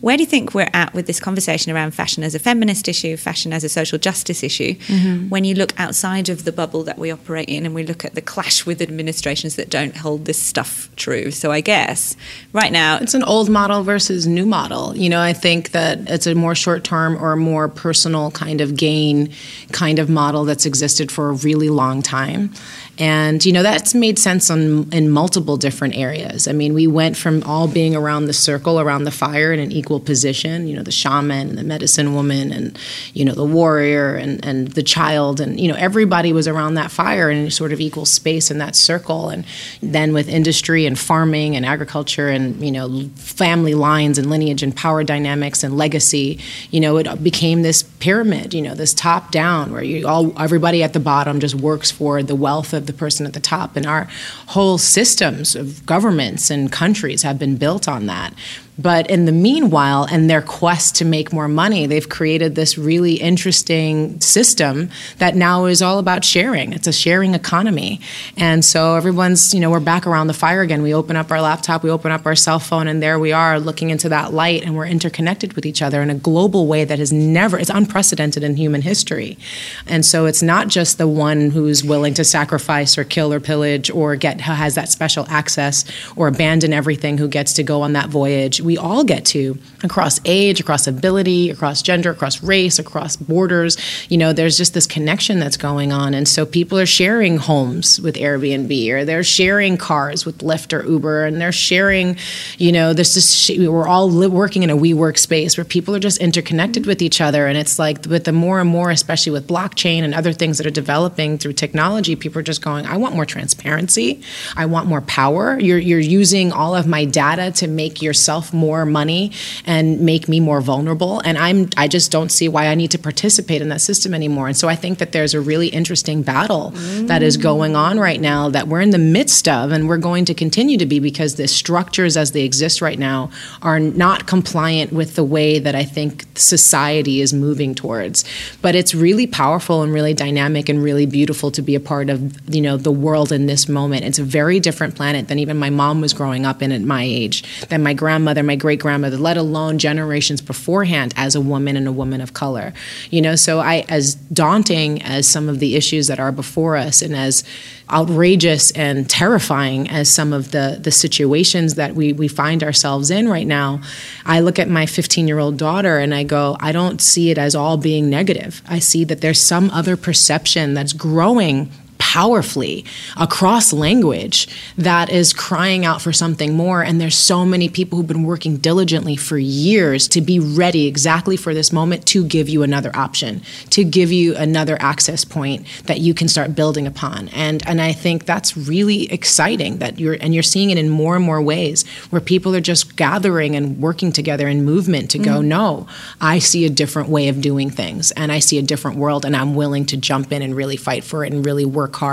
Where 0.00 0.16
do 0.16 0.22
you 0.22 0.26
think 0.28 0.54
we're 0.54 0.70
at 0.72 0.94
with 0.94 1.06
this 1.06 1.20
conversation 1.20 1.72
around 1.72 1.92
fashion 1.92 2.22
as 2.22 2.34
a 2.34 2.38
feminist 2.38 2.88
issue, 2.88 3.16
fashion 3.16 3.52
as 3.52 3.64
a 3.64 3.68
social 3.68 3.98
justice 3.98 4.42
issue, 4.42 4.74
Mm-hmm. 4.86 5.28
when 5.28 5.44
you 5.44 5.54
look 5.54 5.72
outside 5.78 6.28
of 6.28 6.44
the 6.44 6.52
bubble 6.52 6.82
that 6.84 6.98
we 6.98 7.10
operate 7.10 7.48
in 7.48 7.66
and 7.66 7.74
we 7.74 7.82
look 7.82 8.04
at 8.04 8.14
the 8.14 8.20
clash 8.20 8.64
with 8.66 8.80
administrations 8.80 9.56
that 9.56 9.68
don't 9.70 9.96
hold 9.96 10.24
this 10.24 10.38
stuff 10.40 10.88
true? 10.96 11.30
So 11.30 11.50
I 11.52 11.60
guess 11.60 12.16
right 12.52 12.72
now, 12.72 12.98
It's 13.00 13.14
an 13.14 13.22
old 13.24 13.48
model 13.48 13.82
versus 13.82 14.26
new 14.26 14.46
model. 14.46 14.96
You 14.96 15.08
know, 15.08 15.20
I 15.20 15.32
think 15.32 15.70
that 15.72 15.98
it's 16.10 16.26
a 16.26 16.34
more 16.34 16.54
short 16.54 16.84
term 16.84 17.16
or 17.22 17.36
more 17.36 17.68
personal 17.68 18.30
kind 18.30 18.60
of 18.60 18.76
gain 18.76 19.32
kind 19.72 19.98
of 19.98 20.08
model 20.08 20.44
that's 20.44 20.66
existed 20.66 21.10
for 21.12 21.28
a 21.28 21.32
really 21.32 21.68
long 21.70 22.02
time. 22.02 22.52
And, 22.98 23.44
you 23.44 23.52
know, 23.52 23.62
that's 23.62 23.94
made 23.94 24.18
sense 24.18 24.50
on, 24.50 24.90
in 24.90 25.10
multiple 25.10 25.58
different 25.58 25.96
areas. 25.96 26.48
I 26.48 26.52
mean, 26.52 26.72
we 26.72 26.86
went 26.86 27.16
from 27.16 27.42
all 27.42 27.68
being 27.68 27.94
around 27.94 28.24
the 28.24 28.32
circle, 28.32 28.80
around 28.80 29.04
the 29.04 29.10
fire 29.10 29.52
in 29.52 29.60
an 29.60 29.70
equal 29.70 30.00
position, 30.00 30.66
you 30.66 30.74
know, 30.74 30.82
the 30.82 30.90
shaman 30.90 31.50
and 31.50 31.58
the 31.58 31.62
medicine 31.62 32.14
woman 32.14 32.52
and, 32.52 32.78
you 33.12 33.24
know, 33.24 33.34
the 33.34 33.44
warrior 33.44 34.14
and, 34.14 34.42
and 34.46 34.68
the 34.68 34.82
child. 34.82 35.40
And, 35.40 35.60
you 35.60 35.68
know, 35.68 35.76
everybody 35.76 36.32
was 36.32 36.48
around 36.48 36.74
that 36.74 36.90
fire 36.90 37.30
in 37.30 37.50
sort 37.50 37.72
of 37.72 37.80
equal 37.80 38.06
space 38.06 38.50
in 38.50 38.56
that 38.58 38.74
circle. 38.74 39.28
And 39.28 39.44
then 39.82 40.14
with 40.14 40.28
industry 40.28 40.86
and 40.86 40.98
farming 40.98 41.54
and 41.54 41.66
agriculture 41.66 42.30
and, 42.30 42.64
you 42.64 42.72
know, 42.72 43.10
family 43.16 43.74
lines 43.74 44.16
and 44.16 44.30
lineage 44.30 44.62
and 44.62 44.74
power 44.74 45.04
dynamics 45.04 45.62
and 45.62 45.76
legacy, 45.76 46.38
you 46.70 46.80
know, 46.80 46.96
it 46.96 47.22
became 47.22 47.60
this 47.60 47.82
pyramid, 47.82 48.54
you 48.54 48.62
know, 48.62 48.74
this 48.74 48.94
top 48.94 49.30
down 49.30 49.70
where 49.70 49.82
you 49.82 50.08
all, 50.08 50.32
everybody 50.40 50.82
at 50.82 50.94
the 50.94 51.00
bottom 51.00 51.40
just 51.40 51.54
works 51.54 51.90
for 51.90 52.22
the 52.22 52.34
wealth 52.34 52.72
of 52.72 52.85
the 52.86 52.92
person 52.92 53.26
at 53.26 53.32
the 53.32 53.40
top. 53.40 53.76
And 53.76 53.86
our 53.86 54.08
whole 54.48 54.78
systems 54.78 55.54
of 55.54 55.84
governments 55.86 56.50
and 56.50 56.70
countries 56.70 57.22
have 57.22 57.38
been 57.38 57.56
built 57.56 57.88
on 57.88 58.06
that. 58.06 58.34
But 58.78 59.08
in 59.10 59.24
the 59.24 59.32
meanwhile, 59.32 60.04
and 60.10 60.28
their 60.28 60.42
quest 60.42 60.96
to 60.96 61.04
make 61.04 61.32
more 61.32 61.48
money, 61.48 61.86
they've 61.86 62.08
created 62.08 62.54
this 62.54 62.76
really 62.76 63.14
interesting 63.14 64.20
system 64.20 64.90
that 65.18 65.34
now 65.34 65.64
is 65.64 65.80
all 65.80 65.98
about 65.98 66.24
sharing. 66.24 66.72
It's 66.72 66.86
a 66.86 66.92
sharing 66.92 67.34
economy. 67.34 68.00
And 68.36 68.64
so 68.64 68.96
everyone's, 68.96 69.54
you 69.54 69.60
know, 69.60 69.70
we're 69.70 69.80
back 69.80 70.06
around 70.06 70.26
the 70.26 70.34
fire 70.34 70.60
again. 70.60 70.82
We 70.82 70.92
open 70.92 71.16
up 71.16 71.30
our 71.30 71.40
laptop, 71.40 71.82
we 71.82 71.90
open 71.90 72.12
up 72.12 72.26
our 72.26 72.36
cell 72.36 72.58
phone, 72.58 72.86
and 72.86 73.02
there 73.02 73.18
we 73.18 73.32
are 73.32 73.58
looking 73.58 73.90
into 73.90 74.08
that 74.10 74.34
light, 74.34 74.62
and 74.62 74.76
we're 74.76 74.86
interconnected 74.86 75.54
with 75.54 75.64
each 75.64 75.80
other 75.80 76.02
in 76.02 76.10
a 76.10 76.14
global 76.14 76.66
way 76.66 76.84
that 76.84 76.98
has 76.98 77.12
never, 77.12 77.58
it's 77.58 77.70
unprecedented 77.70 78.42
in 78.42 78.56
human 78.56 78.82
history. 78.82 79.38
And 79.86 80.04
so 80.04 80.26
it's 80.26 80.42
not 80.42 80.68
just 80.68 80.98
the 80.98 81.08
one 81.08 81.50
who's 81.50 81.82
willing 81.82 82.14
to 82.14 82.24
sacrifice 82.24 82.98
or 82.98 83.04
kill 83.04 83.32
or 83.32 83.40
pillage 83.40 83.90
or 83.90 84.16
get, 84.16 84.40
has 84.42 84.74
that 84.74 84.90
special 84.90 85.24
access 85.28 85.84
or 86.14 86.28
abandon 86.28 86.72
everything 86.72 87.16
who 87.16 87.28
gets 87.28 87.54
to 87.54 87.62
go 87.62 87.82
on 87.82 87.94
that 87.94 88.10
voyage 88.10 88.60
we 88.66 88.76
all 88.76 89.04
get 89.04 89.24
to 89.26 89.58
across 89.82 90.20
age, 90.24 90.60
across 90.60 90.86
ability, 90.86 91.50
across 91.50 91.82
gender, 91.82 92.10
across 92.10 92.42
race, 92.42 92.78
across 92.78 93.16
borders. 93.16 93.76
You 94.10 94.18
know, 94.18 94.32
there's 94.32 94.56
just 94.56 94.74
this 94.74 94.86
connection 94.86 95.38
that's 95.38 95.56
going 95.56 95.92
on. 95.92 96.12
And 96.14 96.28
so 96.28 96.44
people 96.44 96.78
are 96.78 96.86
sharing 96.86 97.38
homes 97.38 98.00
with 98.00 98.16
Airbnb 98.16 98.90
or 98.90 99.04
they're 99.04 99.24
sharing 99.24 99.76
cars 99.76 100.26
with 100.26 100.38
Lyft 100.38 100.72
or 100.72 100.84
Uber 100.86 101.24
and 101.24 101.40
they're 101.40 101.52
sharing, 101.52 102.16
you 102.58 102.72
know, 102.72 102.92
this 102.92 103.50
we're 103.56 103.88
all 103.88 104.10
li- 104.10 104.26
working 104.26 104.62
in 104.62 104.70
a 104.70 104.76
WeWork 104.76 105.18
space 105.18 105.56
where 105.56 105.64
people 105.64 105.94
are 105.94 106.00
just 106.00 106.18
interconnected 106.18 106.86
with 106.86 107.00
each 107.00 107.20
other. 107.20 107.46
And 107.46 107.56
it's 107.56 107.78
like 107.78 108.04
with 108.06 108.24
the 108.24 108.32
more 108.32 108.60
and 108.60 108.68
more, 108.68 108.90
especially 108.90 109.32
with 109.32 109.46
blockchain 109.46 110.02
and 110.02 110.14
other 110.14 110.32
things 110.32 110.58
that 110.58 110.66
are 110.66 110.70
developing 110.70 111.38
through 111.38 111.54
technology, 111.54 112.16
people 112.16 112.40
are 112.40 112.42
just 112.42 112.62
going, 112.62 112.86
I 112.86 112.96
want 112.96 113.14
more 113.14 113.26
transparency. 113.26 114.20
I 114.56 114.66
want 114.66 114.88
more 114.88 115.00
power. 115.02 115.58
You're, 115.58 115.78
you're 115.78 115.98
using 116.00 116.52
all 116.52 116.74
of 116.74 116.86
my 116.86 117.04
data 117.04 117.52
to 117.52 117.68
make 117.68 118.02
yourself 118.02 118.52
more 118.56 118.84
money 118.84 119.32
and 119.64 120.00
make 120.00 120.28
me 120.28 120.40
more 120.40 120.60
vulnerable. 120.60 121.20
And 121.20 121.38
i'm 121.38 121.68
i 121.76 121.88
just 121.88 122.10
don't 122.10 122.30
see 122.30 122.48
why 122.48 122.66
i 122.66 122.74
need 122.74 122.90
to 122.92 122.98
participate 122.98 123.62
in 123.62 123.68
that 123.68 123.80
system 123.80 124.14
anymore. 124.14 124.48
And 124.48 124.56
so 124.56 124.68
i 124.68 124.74
think 124.74 124.98
that 124.98 125.12
there's 125.12 125.34
a 125.34 125.40
really 125.40 125.68
interesting 125.68 126.22
battle 126.22 126.70
that 127.06 127.22
is 127.22 127.36
going 127.36 127.76
on 127.76 127.98
right 128.00 128.20
now 128.20 128.48
that 128.48 128.68
we're 128.68 128.80
in 128.80 128.90
the 128.90 128.98
midst 128.98 129.48
of 129.48 129.72
and 129.72 129.88
we're 129.88 129.98
going 129.98 130.24
to 130.24 130.34
continue 130.34 130.78
to 130.78 130.86
be 130.86 130.98
because 130.98 131.34
the 131.36 131.48
structures 131.48 132.16
as 132.16 132.32
they 132.32 132.42
exist 132.42 132.80
right 132.80 132.98
now 132.98 133.30
are 133.62 133.78
not 133.78 134.26
compliant 134.26 134.92
with 134.92 135.14
the 135.14 135.24
way 135.24 135.58
that 135.58 135.74
i 135.74 135.84
think 135.84 136.24
society 136.38 137.20
is 137.20 137.32
moving 137.32 137.74
towards. 137.74 138.24
But 138.62 138.74
it's 138.74 138.94
really 138.94 139.26
powerful 139.26 139.82
and 139.82 139.92
really 139.92 140.14
dynamic 140.14 140.68
and 140.68 140.82
really 140.82 141.06
beautiful 141.06 141.50
to 141.52 141.62
be 141.62 141.74
a 141.74 141.80
part 141.80 142.10
of 142.10 142.54
you 142.54 142.60
know 142.60 142.76
the 142.76 142.92
world 142.92 143.32
in 143.32 143.46
this 143.46 143.68
moment. 143.68 144.04
It's 144.04 144.18
a 144.18 144.24
very 144.24 144.60
different 144.60 144.94
planet 144.94 145.28
than 145.28 145.38
even 145.38 145.56
my 145.56 145.70
mom 145.70 146.00
was 146.00 146.12
growing 146.12 146.46
up 146.46 146.62
in 146.62 146.72
at 146.72 146.82
my 146.82 147.02
age 147.02 147.66
than 147.68 147.82
my 147.82 147.94
grandmother 147.94 148.42
my 148.46 148.56
great 148.56 148.80
grandmother, 148.80 149.16
let 149.16 149.36
alone 149.36 149.78
generations 149.78 150.40
beforehand 150.40 151.12
as 151.16 151.34
a 151.34 151.40
woman 151.40 151.76
and 151.76 151.86
a 151.86 151.92
woman 151.92 152.20
of 152.20 152.32
color. 152.32 152.72
You 153.10 153.20
know, 153.20 153.36
so 153.36 153.60
I, 153.60 153.84
as 153.88 154.14
daunting 154.14 155.02
as 155.02 155.26
some 155.26 155.48
of 155.48 155.58
the 155.58 155.76
issues 155.76 156.06
that 156.06 156.18
are 156.18 156.32
before 156.32 156.76
us 156.76 157.02
and 157.02 157.14
as 157.14 157.44
outrageous 157.90 158.70
and 158.72 159.08
terrifying 159.08 159.88
as 159.88 160.12
some 160.12 160.32
of 160.32 160.50
the, 160.50 160.78
the 160.80 160.90
situations 160.90 161.74
that 161.74 161.94
we, 161.94 162.12
we 162.12 162.28
find 162.28 162.62
ourselves 162.62 163.10
in 163.10 163.28
right 163.28 163.46
now, 163.46 163.80
I 164.24 164.40
look 164.40 164.58
at 164.58 164.68
my 164.68 164.86
15 164.86 165.28
year 165.28 165.38
old 165.38 165.56
daughter 165.56 165.98
and 165.98 166.14
I 166.14 166.24
go, 166.24 166.56
I 166.60 166.72
don't 166.72 167.00
see 167.00 167.30
it 167.30 167.38
as 167.38 167.54
all 167.54 167.76
being 167.76 168.10
negative. 168.10 168.62
I 168.66 168.78
see 168.78 169.04
that 169.04 169.20
there's 169.20 169.40
some 169.40 169.70
other 169.70 169.96
perception 169.96 170.74
that's 170.74 170.92
growing 170.92 171.70
powerfully 172.16 172.82
across 173.18 173.74
language 173.74 174.48
that 174.78 175.10
is 175.10 175.34
crying 175.34 175.84
out 175.84 176.00
for 176.00 176.12
something 176.14 176.54
more. 176.54 176.82
And 176.82 176.98
there's 176.98 177.14
so 177.32 177.44
many 177.44 177.68
people 177.68 177.98
who've 177.98 178.06
been 178.06 178.22
working 178.22 178.56
diligently 178.56 179.16
for 179.16 179.36
years 179.36 180.08
to 180.08 180.20
be 180.22 180.38
ready 180.38 180.86
exactly 180.86 181.36
for 181.36 181.52
this 181.52 181.70
moment 181.72 182.06
to 182.06 182.24
give 182.24 182.48
you 182.48 182.62
another 182.62 182.90
option, 182.94 183.42
to 183.68 183.84
give 183.84 184.10
you 184.12 184.34
another 184.34 184.78
access 184.80 185.26
point 185.26 185.66
that 185.84 186.00
you 186.00 186.14
can 186.14 186.26
start 186.28 186.54
building 186.54 186.86
upon. 186.86 187.28
And 187.46 187.58
and 187.66 187.82
I 187.82 187.92
think 187.92 188.24
that's 188.24 188.56
really 188.56 189.12
exciting 189.12 189.72
that 189.82 189.98
you're 190.00 190.16
and 190.22 190.32
you're 190.32 190.42
seeing 190.54 190.70
it 190.70 190.78
in 190.78 190.88
more 190.88 191.16
and 191.16 191.24
more 191.30 191.42
ways 191.42 191.84
where 192.10 192.22
people 192.32 192.54
are 192.56 192.62
just 192.72 192.96
gathering 192.96 193.54
and 193.56 193.78
working 193.78 194.10
together 194.10 194.48
in 194.48 194.64
movement 194.64 195.10
to 195.10 195.18
go, 195.18 195.36
Mm. 195.40 195.44
no, 195.58 195.86
I 196.34 196.38
see 196.40 196.64
a 196.64 196.70
different 196.82 197.08
way 197.10 197.28
of 197.28 197.36
doing 197.50 197.68
things 197.82 198.04
and 198.12 198.32
I 198.32 198.40
see 198.40 198.56
a 198.58 198.62
different 198.72 198.96
world 198.96 199.22
and 199.26 199.34
I'm 199.36 199.54
willing 199.62 199.84
to 199.92 199.96
jump 200.10 200.32
in 200.34 200.40
and 200.42 200.52
really 200.56 200.78
fight 200.78 201.04
for 201.04 201.18
it 201.24 201.32
and 201.32 201.44
really 201.44 201.66
work 201.80 201.94
hard 201.96 202.05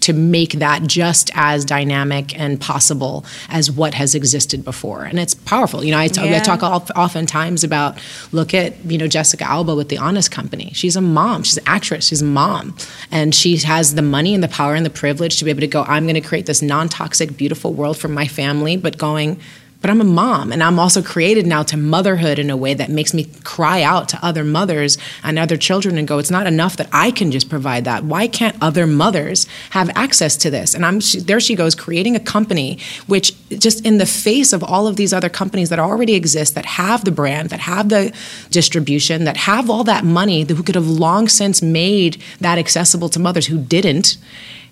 to 0.00 0.12
make 0.12 0.52
that 0.54 0.82
just 0.86 1.30
as 1.34 1.64
dynamic 1.64 2.38
and 2.38 2.60
possible 2.60 3.24
as 3.48 3.70
what 3.70 3.94
has 3.94 4.14
existed 4.14 4.64
before. 4.64 5.04
And 5.04 5.18
it's 5.18 5.34
powerful. 5.34 5.84
You 5.84 5.92
know, 5.92 5.98
I, 5.98 6.08
t- 6.08 6.20
I 6.20 6.24
Yeah. 6.24 6.40
talk 6.40 6.62
oftentimes 6.62 7.64
about 7.64 7.98
look 8.32 8.54
at, 8.54 8.84
you 8.84 8.98
know, 8.98 9.06
Jessica 9.06 9.44
Alba 9.44 9.74
with 9.74 9.88
The 9.88 9.98
Honest 9.98 10.30
Company. 10.30 10.70
She's 10.74 10.96
a 10.96 11.00
mom, 11.00 11.42
she's 11.42 11.58
an 11.58 11.64
actress, 11.66 12.06
she's 12.08 12.22
a 12.22 12.24
mom. 12.24 12.76
And 13.10 13.34
she 13.34 13.56
has 13.58 13.94
the 13.94 14.02
money 14.02 14.34
and 14.34 14.42
the 14.42 14.48
power 14.48 14.74
and 14.74 14.84
the 14.84 14.90
privilege 14.90 15.38
to 15.38 15.44
be 15.44 15.50
able 15.50 15.60
to 15.60 15.66
go, 15.66 15.82
I'm 15.84 16.04
going 16.04 16.14
to 16.14 16.20
create 16.20 16.46
this 16.46 16.62
non 16.62 16.88
toxic, 16.88 17.36
beautiful 17.36 17.72
world 17.72 17.96
for 17.96 18.08
my 18.08 18.26
family, 18.26 18.76
but 18.76 18.98
going, 18.98 19.38
but 19.80 19.90
I'm 19.90 20.00
a 20.00 20.04
mom 20.04 20.50
and 20.50 20.62
I'm 20.62 20.78
also 20.78 21.02
created 21.02 21.46
now 21.46 21.62
to 21.64 21.76
motherhood 21.76 22.38
in 22.38 22.50
a 22.50 22.56
way 22.56 22.74
that 22.74 22.90
makes 22.90 23.14
me 23.14 23.28
cry 23.44 23.82
out 23.82 24.08
to 24.08 24.18
other 24.24 24.42
mothers 24.42 24.98
and 25.22 25.38
other 25.38 25.56
children 25.56 25.96
and 25.96 26.08
go, 26.08 26.18
it's 26.18 26.32
not 26.32 26.48
enough 26.48 26.76
that 26.78 26.88
I 26.92 27.12
can 27.12 27.30
just 27.30 27.48
provide 27.48 27.84
that. 27.84 28.04
Why 28.04 28.26
can't 28.26 28.56
other 28.60 28.86
mothers 28.86 29.46
have 29.70 29.90
access 29.94 30.36
to 30.38 30.50
this? 30.50 30.74
And 30.74 30.84
I'm 30.84 30.98
she, 30.98 31.20
there 31.20 31.38
she 31.38 31.54
goes 31.54 31.76
creating 31.76 32.16
a 32.16 32.20
company 32.20 32.78
which 33.06 33.32
just 33.50 33.86
in 33.86 33.98
the 33.98 34.06
face 34.06 34.52
of 34.52 34.64
all 34.64 34.88
of 34.88 34.96
these 34.96 35.12
other 35.12 35.28
companies 35.28 35.68
that 35.68 35.78
already 35.78 36.14
exist 36.14 36.56
that 36.56 36.66
have 36.66 37.04
the 37.04 37.12
brand, 37.12 37.50
that 37.50 37.60
have 37.60 37.88
the 37.88 38.12
distribution, 38.50 39.24
that 39.24 39.36
have 39.36 39.70
all 39.70 39.84
that 39.84 40.04
money, 40.04 40.42
that 40.42 40.54
who 40.54 40.62
could 40.64 40.74
have 40.74 40.88
long 40.88 41.28
since 41.28 41.62
made 41.62 42.20
that 42.40 42.58
accessible 42.58 43.08
to 43.10 43.20
mothers 43.20 43.46
who 43.46 43.58
didn't. 43.58 44.18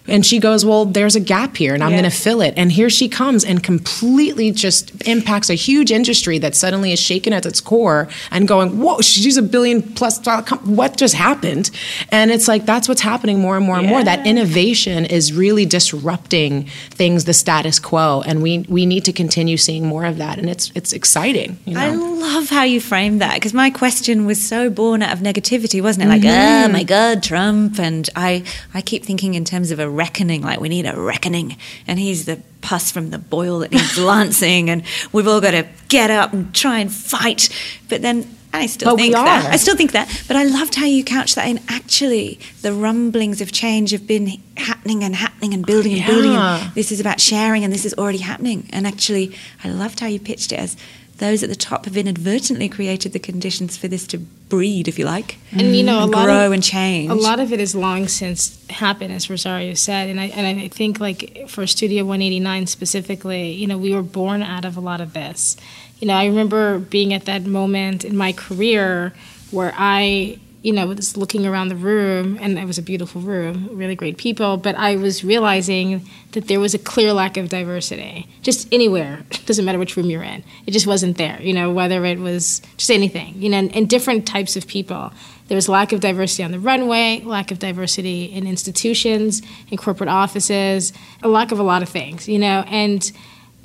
And 0.09 0.25
she 0.25 0.39
goes, 0.39 0.65
Well, 0.65 0.85
there's 0.85 1.17
a 1.17 1.21
gap 1.21 1.57
here 1.57 1.75
and 1.75 1.83
I'm 1.83 1.91
Yeah. 1.93 2.01
going 2.01 2.11
to 2.11 2.17
fill 2.17 2.41
it. 2.41 2.55
And 2.57 2.71
here 2.73 2.91
she 2.91 3.09
comes 3.09 3.45
and 3.45 3.63
completely 3.63 4.51
just 4.53 5.07
impacts 5.07 5.51
a 5.51 5.55
huge 5.55 5.91
industry 5.91 6.39
that 6.39 6.55
suddenly 6.55 6.93
is 6.93 7.01
shaken 7.01 7.33
at 7.33 7.45
its 7.47 7.61
core 7.61 8.09
and 8.31 8.47
going, 8.47 8.79
Whoa, 8.79 9.01
she's 9.01 9.37
a 9.37 9.43
billion 9.43 9.83
plus 9.83 10.19
dollar 10.19 10.43
com- 10.43 10.77
What 10.77 10.97
just 10.97 11.15
happened? 11.15 11.71
And 12.11 12.31
it's 12.31 12.49
like, 12.49 12.67
that's 12.67 12.89
what's 12.89 13.01
happening 13.01 13.41
more 13.41 13.57
and 13.57 13.65
more 13.67 13.79
and 13.79 13.87
more. 13.89 14.03
That 14.05 14.27
innovation 14.27 15.05
is 15.05 15.33
really 15.33 15.67
disrupting 15.67 16.65
things, 16.91 17.25
the 17.25 17.35
status 17.35 17.79
quo. 17.79 18.23
And 18.27 18.43
we, 18.43 18.61
we 18.69 18.87
need 18.87 19.05
to 19.07 19.13
continue 19.13 19.57
seeing 19.57 19.87
more 19.87 20.05
of 20.05 20.19
that. 20.19 20.39
And 20.39 20.49
it's, 20.49 20.71
it's 20.75 20.93
exciting. 20.93 21.59
You 21.65 21.75
know? 21.75 21.81
I 21.81 21.91
love 21.95 22.49
how 22.51 22.63
you 22.65 22.81
framed 22.81 23.21
that 23.21 23.35
because 23.35 23.55
my 23.55 23.71
question 23.71 24.27
was 24.27 24.41
so 24.43 24.71
born 24.71 25.03
out 25.03 25.13
of 25.13 25.21
negativity, 25.21 25.83
wasn't 25.83 26.07
it? 26.07 26.09
Like, 26.09 26.23
Mm-hmm. 26.23 26.71
oh 26.71 26.73
my 26.73 26.83
God, 26.83 27.23
Trump. 27.23 27.79
And 27.79 28.09
I, 28.17 28.43
I 28.75 28.81
keep 28.83 29.05
thinking 29.05 29.35
in 29.35 29.45
terms 29.45 29.71
of 29.71 29.79
a 29.79 29.89
reckoning, 29.97 30.43
like 30.43 30.61
we 30.61 30.69
need 30.69 30.87
a 30.87 30.99
reckoning. 30.99 31.57
And 31.87 31.99
he's 31.99 32.27
the 32.27 32.43
pus 32.61 32.91
from 32.91 33.11
the 33.11 33.19
boil 33.19 33.61
that 33.61 33.73
needs 33.73 33.99
lancing. 34.13 34.71
And 34.71 34.83
we've 35.13 35.27
all 35.27 35.41
got 35.41 35.53
to 35.53 35.67
get 35.89 36.11
up 36.11 36.33
and 36.33 36.55
try 36.55 36.79
and 36.79 36.93
fight. 36.93 37.49
But 37.89 38.03
then 38.03 38.37
I 38.53 38.67
still 38.67 38.93
But 38.93 39.01
think 39.01 39.15
that. 39.15 39.53
I 39.53 39.57
still 39.57 39.77
think 39.77 39.93
that. 39.93 40.25
But 40.29 40.37
I 40.37 40.45
loved 40.45 40.75
how 40.75 40.87
you 40.87 41.05
couch 41.05 41.35
that 41.35 41.47
in 41.49 41.61
actually 41.69 42.39
the 42.63 42.73
rumblings 42.73 43.41
of 43.41 43.53
change 43.53 43.91
have 43.91 44.07
been 44.07 44.41
happening 44.57 45.05
and 45.05 45.15
happening 45.15 45.53
and 45.53 45.65
building 45.67 45.95
and 45.95 46.07
building. 46.07 46.33
And 46.33 46.75
this 46.75 46.91
is 46.91 47.01
about 47.01 47.21
sharing 47.21 47.65
and 47.65 47.73
this 47.73 47.85
is 47.85 47.95
already 47.95 48.19
happening. 48.19 48.69
And 48.73 48.87
actually, 48.87 49.37
I 49.63 49.69
loved 49.69 50.01
how 50.01 50.07
you 50.07 50.21
pitched 50.21 50.53
it 50.53 50.59
as 50.59 50.77
those 51.19 51.43
at 51.43 51.49
the 51.49 51.57
top 51.57 51.87
have 51.87 51.97
inadvertently 51.97 52.69
created 52.69 53.13
the 53.13 53.19
conditions 53.19 53.77
for 53.77 53.89
this 53.89 54.07
to 54.09 54.19
breed, 54.19 54.87
if 54.87 54.99
you 54.99 55.05
like, 55.05 55.39
And 55.53 55.75
you 55.75 55.83
know, 55.83 56.01
a 56.01 56.03
and 56.03 56.13
lot 56.13 56.25
grow 56.27 56.47
of, 56.47 56.53
and 56.53 56.63
change. 56.63 57.11
A 57.11 57.15
lot 57.15 57.41
of 57.41 57.53
it 57.53 57.61
is 57.61 57.75
long 57.75 58.07
since 58.07 58.65
happened, 58.69 59.13
as 59.13 59.29
Rosario 59.29 59.75
said, 59.75 60.09
and 60.09 60.21
I 60.21 60.27
and 60.27 60.47
I 60.61 60.69
think 60.69 61.01
like 61.01 61.49
for 61.49 61.67
Studio 61.67 62.05
189 62.05 62.67
specifically, 62.67 63.53
you 63.53 63.67
know, 63.67 63.79
we 63.79 63.93
were 63.95 64.03
born 64.03 64.43
out 64.43 64.65
of 64.65 64.77
a 64.77 64.81
lot 64.81 65.01
of 65.01 65.15
this. 65.15 65.57
You 65.99 66.09
know, 66.09 66.15
I 66.15 66.27
remember 66.27 66.79
being 66.79 67.15
at 67.15 67.25
that 67.25 67.47
moment 67.47 68.05
in 68.05 68.17
my 68.17 68.33
career 68.33 69.15
where 69.51 69.73
I, 69.77 70.39
you 70.67 70.73
know, 70.73 70.85
was 70.89 71.17
looking 71.17 71.47
around 71.47 71.69
the 71.69 71.77
room, 71.77 72.37
and 72.41 72.59
it 72.59 72.65
was 72.65 72.77
a 72.77 72.83
beautiful 72.83 73.21
room, 73.21 73.69
really 73.71 73.95
great 73.95 74.19
people, 74.19 74.57
but 74.57 74.75
I 74.75 74.97
was 74.97 75.23
realizing 75.23 76.05
that 76.33 76.49
there 76.49 76.59
was 76.59 76.75
a 76.75 76.79
clear 76.79 77.13
lack 77.13 77.37
of 77.37 77.49
diversity, 77.49 78.29
just 78.43 78.67
anywhere. 78.73 79.23
Doesn't 79.47 79.65
matter 79.65 79.79
which 79.79 79.97
room 79.97 80.11
you're 80.11 80.25
in, 80.25 80.43
it 80.67 80.73
just 80.73 80.89
wasn't 80.89 81.19
there. 81.19 81.41
You 81.41 81.53
know, 81.53 81.73
whether 81.73 82.05
it 82.05 82.19
was 82.19 82.63
just 82.79 82.91
anything, 82.91 83.41
you 83.41 83.49
know, 83.49 83.59
and, 83.59 83.77
and 83.77 83.89
different 83.89 84.27
types 84.27 84.57
of 84.57 84.67
people. 84.67 85.13
There 85.47 85.55
was 85.55 85.69
lack 85.69 85.93
of 85.93 86.01
diversity 86.01 86.43
on 86.43 86.51
the 86.51 86.59
runway, 86.59 87.23
lack 87.25 87.53
of 87.53 87.61
diversity 87.61 88.25
in 88.25 88.49
institutions, 88.49 89.43
in 89.71 89.77
corporate 89.77 90.11
offices, 90.11 90.93
a 91.23 91.29
lack 91.29 91.53
of 91.53 91.61
a 91.61 91.63
lot 91.63 91.83
of 91.85 91.89
things, 91.89 92.29
you 92.29 92.41
know, 92.41 92.65
and 92.67 93.13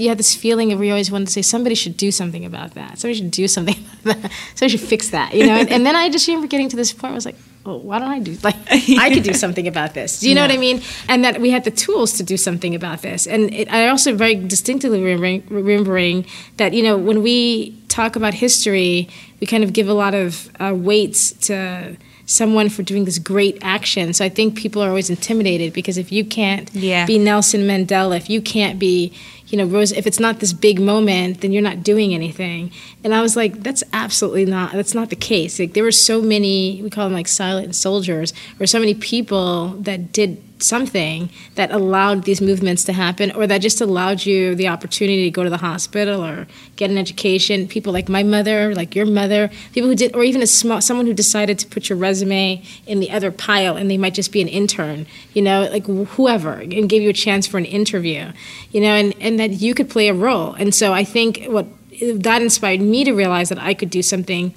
you 0.01 0.09
had 0.09 0.17
this 0.17 0.35
feeling 0.35 0.71
of 0.73 0.79
we 0.79 0.89
always 0.89 1.11
wanted 1.11 1.25
to 1.27 1.31
say 1.33 1.41
somebody 1.41 1.75
should 1.75 1.95
do 1.97 2.11
something 2.11 2.43
about 2.45 2.73
that. 2.73 2.99
Somebody 2.99 3.19
should 3.19 3.31
do 3.31 3.47
something 3.47 3.75
about 4.03 4.21
that. 4.21 4.31
Somebody 4.55 4.77
should 4.77 4.87
fix 4.87 5.09
that, 5.09 5.33
you 5.33 5.45
know. 5.45 5.55
And, 5.55 5.69
and 5.69 5.85
then 5.85 5.95
I 5.95 6.09
just 6.09 6.27
remember 6.27 6.47
getting 6.47 6.69
to 6.69 6.75
this 6.75 6.91
point 6.91 7.03
where 7.03 7.11
I 7.11 7.15
was 7.15 7.25
like, 7.25 7.35
oh, 7.65 7.77
why 7.77 7.99
don't 7.99 8.09
I 8.09 8.19
do 8.19 8.35
like 8.43 8.55
I 8.69 9.13
could 9.13 9.23
do 9.23 9.33
something 9.43 9.67
about 9.67 9.93
this? 9.93 10.19
Do 10.19 10.27
you 10.29 10.35
know 10.35 10.41
what 10.41 10.51
I 10.51 10.57
mean? 10.57 10.81
And 11.07 11.23
that 11.23 11.39
we 11.39 11.51
had 11.51 11.63
the 11.63 11.71
tools 11.71 12.13
to 12.13 12.23
do 12.23 12.35
something 12.37 12.73
about 12.75 13.01
this. 13.03 13.27
And 13.27 13.53
it, 13.53 13.71
I 13.71 13.87
also 13.89 14.15
very 14.15 14.35
distinctly 14.35 14.89
remembering, 14.89 15.43
remembering 15.49 16.25
that 16.57 16.73
you 16.73 16.83
know 16.83 16.97
when 16.97 17.21
we 17.21 17.77
talk 17.87 18.15
about 18.15 18.33
history, 18.33 19.07
we 19.39 19.45
kind 19.47 19.63
of 19.63 19.73
give 19.73 19.87
a 19.87 19.93
lot 19.93 20.13
of 20.13 20.49
uh, 20.59 20.73
weights 20.75 21.31
to 21.47 21.97
someone 22.25 22.69
for 22.69 22.81
doing 22.83 23.03
this 23.05 23.19
great 23.19 23.57
action. 23.61 24.13
So 24.13 24.23
I 24.23 24.29
think 24.29 24.55
people 24.57 24.81
are 24.81 24.87
always 24.87 25.09
intimidated 25.09 25.73
because 25.73 25.97
if 25.97 26.11
you 26.11 26.23
can't 26.23 26.73
Yeah. 26.73 27.05
be 27.05 27.19
Nelson 27.19 27.61
Mandela, 27.67 28.15
if 28.15 28.29
you 28.29 28.41
can't 28.41 28.79
be, 28.79 29.11
you 29.51 29.57
know, 29.57 29.65
Rose, 29.65 29.91
if 29.91 30.07
it's 30.07 30.19
not 30.19 30.39
this 30.39 30.53
big 30.53 30.79
moment, 30.79 31.41
then 31.41 31.51
you're 31.51 31.61
not 31.61 31.83
doing 31.83 32.13
anything. 32.13 32.71
And 33.03 33.13
I 33.13 33.21
was 33.21 33.35
like, 33.35 33.63
that's 33.63 33.83
absolutely 33.91 34.45
not. 34.45 34.71
That's 34.71 34.93
not 34.93 35.09
the 35.09 35.15
case. 35.15 35.59
Like 35.59 35.73
there 35.73 35.83
were 35.83 35.91
so 35.91 36.21
many, 36.21 36.81
we 36.81 36.89
call 36.89 37.05
them 37.05 37.13
like 37.13 37.27
silent 37.27 37.75
soldiers, 37.75 38.33
or 38.59 38.65
so 38.65 38.79
many 38.79 38.93
people 38.93 39.69
that 39.79 40.11
did 40.13 40.41
something 40.62 41.30
that 41.55 41.72
allowed 41.72 42.24
these 42.24 42.41
movements 42.41 42.84
to 42.86 42.93
happen, 42.93 43.32
or 43.32 43.47
that 43.47 43.59
just 43.59 43.82
allowed 43.82 44.26
you 44.26 44.55
the 44.55 44.68
opportunity 44.68 45.24
to 45.24 45.32
go 45.32 45.43
to 45.43 45.49
the 45.49 45.57
hospital 45.57 46.24
or 46.24 46.47
get 46.76 46.89
an 46.89 46.97
education. 46.97 47.68
People 47.68 47.93
like 47.93 48.09
my 48.09 48.24
mother, 48.24 48.74
like 48.76 48.95
your 48.95 49.05
mother, 49.05 49.49
people 49.74 49.89
who 49.89 49.95
did, 49.95 50.16
or 50.16 50.24
even 50.24 50.41
a 50.41 50.47
small, 50.47 50.82
someone 50.82 51.05
who 51.05 51.14
decided 51.14 51.59
to 51.59 51.68
put 51.68 51.89
your 51.89 51.97
resume 51.97 52.64
in 52.88 52.99
the 52.99 53.12
other 53.12 53.32
pile, 53.32 53.78
and 53.78 53.89
they 53.89 53.97
might 53.97 54.14
just 54.14 54.32
be 54.32 54.41
an 54.41 54.47
intern, 54.47 55.05
you 55.34 55.41
know, 55.41 55.68
like 55.72 55.86
whoever, 55.86 56.53
and 56.53 56.89
gave 56.89 57.01
you 57.01 57.09
a 57.09 57.14
chance 57.14 57.47
for 57.47 57.57
an 57.57 57.66
interview, 57.66 58.32
you 58.72 58.82
know, 58.82 58.93
and 58.93 59.14
and 59.20 59.39
that 59.39 59.51
you 59.51 59.74
could 59.74 59.89
play 59.89 60.07
a 60.07 60.14
role. 60.14 60.53
And 60.53 60.74
so 60.74 60.93
I 60.93 61.03
think 61.03 61.45
what 61.45 61.68
that 62.14 62.41
inspired 62.41 62.82
me 62.82 63.03
to 63.03 63.12
realize 63.14 63.49
that 63.49 63.59
I 63.59 63.74
could 63.74 63.89
do 63.89 64.01
something 64.01 64.53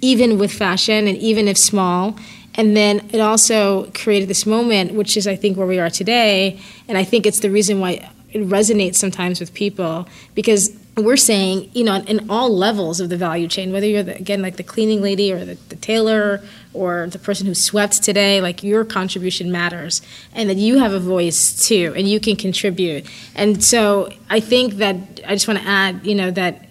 even 0.00 0.38
with 0.38 0.52
fashion 0.52 1.08
and 1.08 1.16
even 1.18 1.48
if 1.48 1.56
small. 1.56 2.16
And 2.56 2.76
then 2.76 3.08
it 3.12 3.20
also 3.20 3.90
created 3.92 4.28
this 4.28 4.46
moment, 4.46 4.94
which 4.94 5.16
is, 5.16 5.26
I 5.26 5.36
think, 5.36 5.56
where 5.56 5.66
we 5.66 5.78
are 5.78 5.90
today. 5.90 6.60
And 6.88 6.96
I 6.96 7.04
think 7.04 7.26
it's 7.26 7.40
the 7.40 7.50
reason 7.50 7.80
why 7.80 8.10
it 8.32 8.48
resonates 8.48 8.96
sometimes 8.96 9.40
with 9.40 9.54
people 9.54 10.08
because 10.34 10.76
we're 10.96 11.16
saying, 11.16 11.70
you 11.74 11.84
know, 11.84 11.96
in 11.96 12.30
all 12.30 12.48
levels 12.48 13.00
of 13.00 13.10
the 13.10 13.18
value 13.18 13.48
chain, 13.48 13.70
whether 13.70 13.86
you're, 13.86 14.02
the, 14.02 14.16
again, 14.16 14.40
like 14.40 14.56
the 14.56 14.62
cleaning 14.62 15.02
lady 15.02 15.30
or 15.30 15.44
the, 15.44 15.54
the 15.68 15.76
tailor 15.76 16.42
or 16.72 17.08
the 17.08 17.18
person 17.18 17.46
who 17.46 17.54
swept 17.54 18.02
today, 18.02 18.40
like 18.40 18.62
your 18.62 18.84
contribution 18.84 19.52
matters 19.52 20.00
and 20.34 20.48
that 20.48 20.56
you 20.56 20.78
have 20.78 20.92
a 20.92 20.98
voice 20.98 21.66
too 21.68 21.92
and 21.96 22.08
you 22.08 22.18
can 22.18 22.34
contribute. 22.34 23.04
And 23.34 23.62
so 23.62 24.10
I 24.30 24.40
think 24.40 24.74
that 24.74 24.96
I 25.26 25.34
just 25.34 25.46
want 25.46 25.60
to 25.60 25.68
add, 25.68 26.06
you 26.06 26.14
know, 26.14 26.30
that 26.30 26.65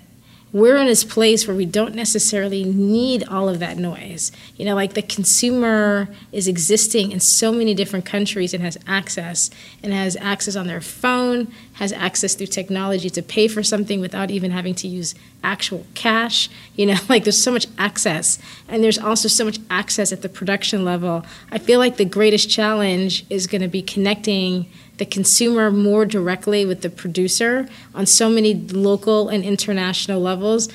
we're 0.55 0.77
in 0.77 0.87
this 0.87 1.03
place 1.03 1.45
where 1.45 1.55
we 1.57 1.65
don't 1.65 1.93
necessarily 1.93 2.63
need 2.63 3.27
all 3.27 3.49
of 3.49 3.59
that 3.59 3.75
noise. 3.75 4.31
You 4.55 4.63
know, 4.63 4.73
like 4.73 4.93
the 4.93 5.01
consumer 5.01 6.07
is 6.31 6.47
existing 6.47 7.11
in 7.11 7.19
so 7.19 7.51
many 7.51 7.73
different 7.73 8.05
countries 8.05 8.53
and 8.53 8.63
has 8.63 8.77
access 8.87 9.49
and 9.83 9.91
has 9.91 10.15
access 10.15 10.55
on 10.55 10.67
their 10.67 10.79
phone 10.79 11.51
has 11.75 11.91
access 11.91 12.35
through 12.35 12.47
technology 12.47 13.09
to 13.09 13.21
pay 13.21 13.47
for 13.47 13.61
something 13.61 13.99
without 13.99 14.31
even 14.31 14.51
having 14.51 14.73
to 14.73 14.87
use 14.87 15.13
actual 15.43 15.85
cash. 15.93 16.49
You 16.75 16.87
know, 16.87 16.97
like 17.09 17.23
there's 17.23 17.41
so 17.41 17.51
much 17.51 17.67
access, 17.77 18.39
and 18.67 18.83
there's 18.83 18.97
also 18.97 19.27
so 19.27 19.45
much 19.45 19.59
access 19.69 20.11
at 20.11 20.21
the 20.21 20.29
production 20.29 20.83
level. 20.83 21.25
I 21.51 21.57
feel 21.57 21.79
like 21.79 21.97
the 21.97 22.05
greatest 22.05 22.49
challenge 22.49 23.25
is 23.29 23.47
going 23.47 23.61
to 23.61 23.67
be 23.67 23.81
connecting 23.81 24.67
the 24.97 25.05
consumer 25.05 25.71
more 25.71 26.05
directly 26.05 26.65
with 26.65 26.81
the 26.81 26.89
producer 26.89 27.67
on 27.93 28.05
so 28.05 28.29
many 28.29 28.53
local 28.53 29.27
and 29.27 29.43
international 29.43 30.21
levels 30.21 30.69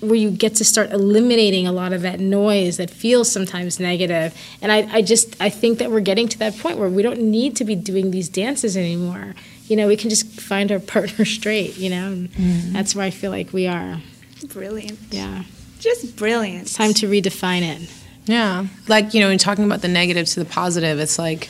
where 0.00 0.16
you 0.16 0.30
get 0.30 0.56
to 0.56 0.64
start 0.64 0.90
eliminating 0.90 1.66
a 1.66 1.72
lot 1.72 1.92
of 1.92 2.02
that 2.02 2.18
noise 2.18 2.76
that 2.76 2.90
feels 2.90 3.30
sometimes 3.30 3.78
negative 3.78 4.36
and 4.60 4.72
I, 4.72 4.96
I 4.96 5.00
just 5.00 5.40
i 5.40 5.48
think 5.48 5.78
that 5.78 5.92
we're 5.92 6.00
getting 6.00 6.26
to 6.26 6.38
that 6.40 6.58
point 6.58 6.76
where 6.76 6.88
we 6.88 7.02
don't 7.02 7.20
need 7.20 7.54
to 7.56 7.64
be 7.64 7.76
doing 7.76 8.10
these 8.10 8.28
dances 8.28 8.76
anymore 8.76 9.36
you 9.72 9.76
know 9.78 9.88
we 9.88 9.96
can 9.96 10.10
just 10.10 10.26
find 10.38 10.70
our 10.70 10.78
partner 10.94 11.24
straight 11.24 11.78
you 11.78 11.88
know 11.88 12.08
and 12.08 12.30
mm-hmm. 12.32 12.72
that's 12.74 12.94
where 12.94 13.06
i 13.06 13.10
feel 13.10 13.30
like 13.30 13.52
we 13.54 13.66
are 13.66 14.00
Brilliant. 14.52 14.98
yeah 15.10 15.44
Just 15.78 16.16
brilliant. 16.16 16.62
it's 16.64 16.74
time 16.74 16.92
to 16.94 17.08
redefine 17.08 17.62
it 17.62 17.90
Yeah. 18.26 18.66
Like, 18.86 19.14
you 19.14 19.20
know, 19.20 19.30
in 19.30 19.38
talking 19.38 19.64
about 19.64 19.82
the 19.82 19.88
negative 19.88 20.26
to 20.28 20.40
the 20.40 20.44
positive, 20.46 21.00
it's 21.00 21.18
like 21.18 21.48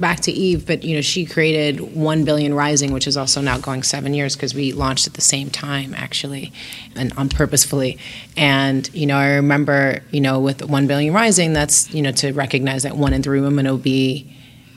back 0.00 0.20
to 0.20 0.32
Eve, 0.32 0.66
but, 0.66 0.82
you 0.82 0.94
know, 0.96 1.00
she 1.00 1.24
created 1.24 1.94
1 1.94 2.24
billion 2.24 2.54
Rising, 2.54 2.92
which 2.92 3.06
is 3.06 3.16
also 3.16 3.40
now 3.40 3.58
going 3.58 3.82
seven 3.82 4.14
years 4.14 4.34
because 4.34 4.54
we 4.54 4.72
launched 4.72 5.06
at 5.06 5.14
the 5.14 5.20
same 5.20 5.50
time, 5.50 5.94
actually, 5.94 6.52
and 6.96 7.12
on 7.16 7.28
purposefully. 7.28 7.98
And, 8.36 8.88
you 8.94 9.06
know, 9.06 9.16
I 9.16 9.34
remember, 9.34 10.00
you 10.10 10.20
know, 10.20 10.40
with 10.40 10.64
1 10.64 10.86
billion 10.86 11.14
Rising, 11.14 11.52
that's, 11.52 11.92
you 11.92 12.02
know, 12.02 12.12
to 12.12 12.32
recognize 12.32 12.82
that 12.82 12.96
one 12.96 13.12
in 13.12 13.22
three 13.22 13.40
women 13.40 13.66
will 13.66 13.78
be 13.78 14.26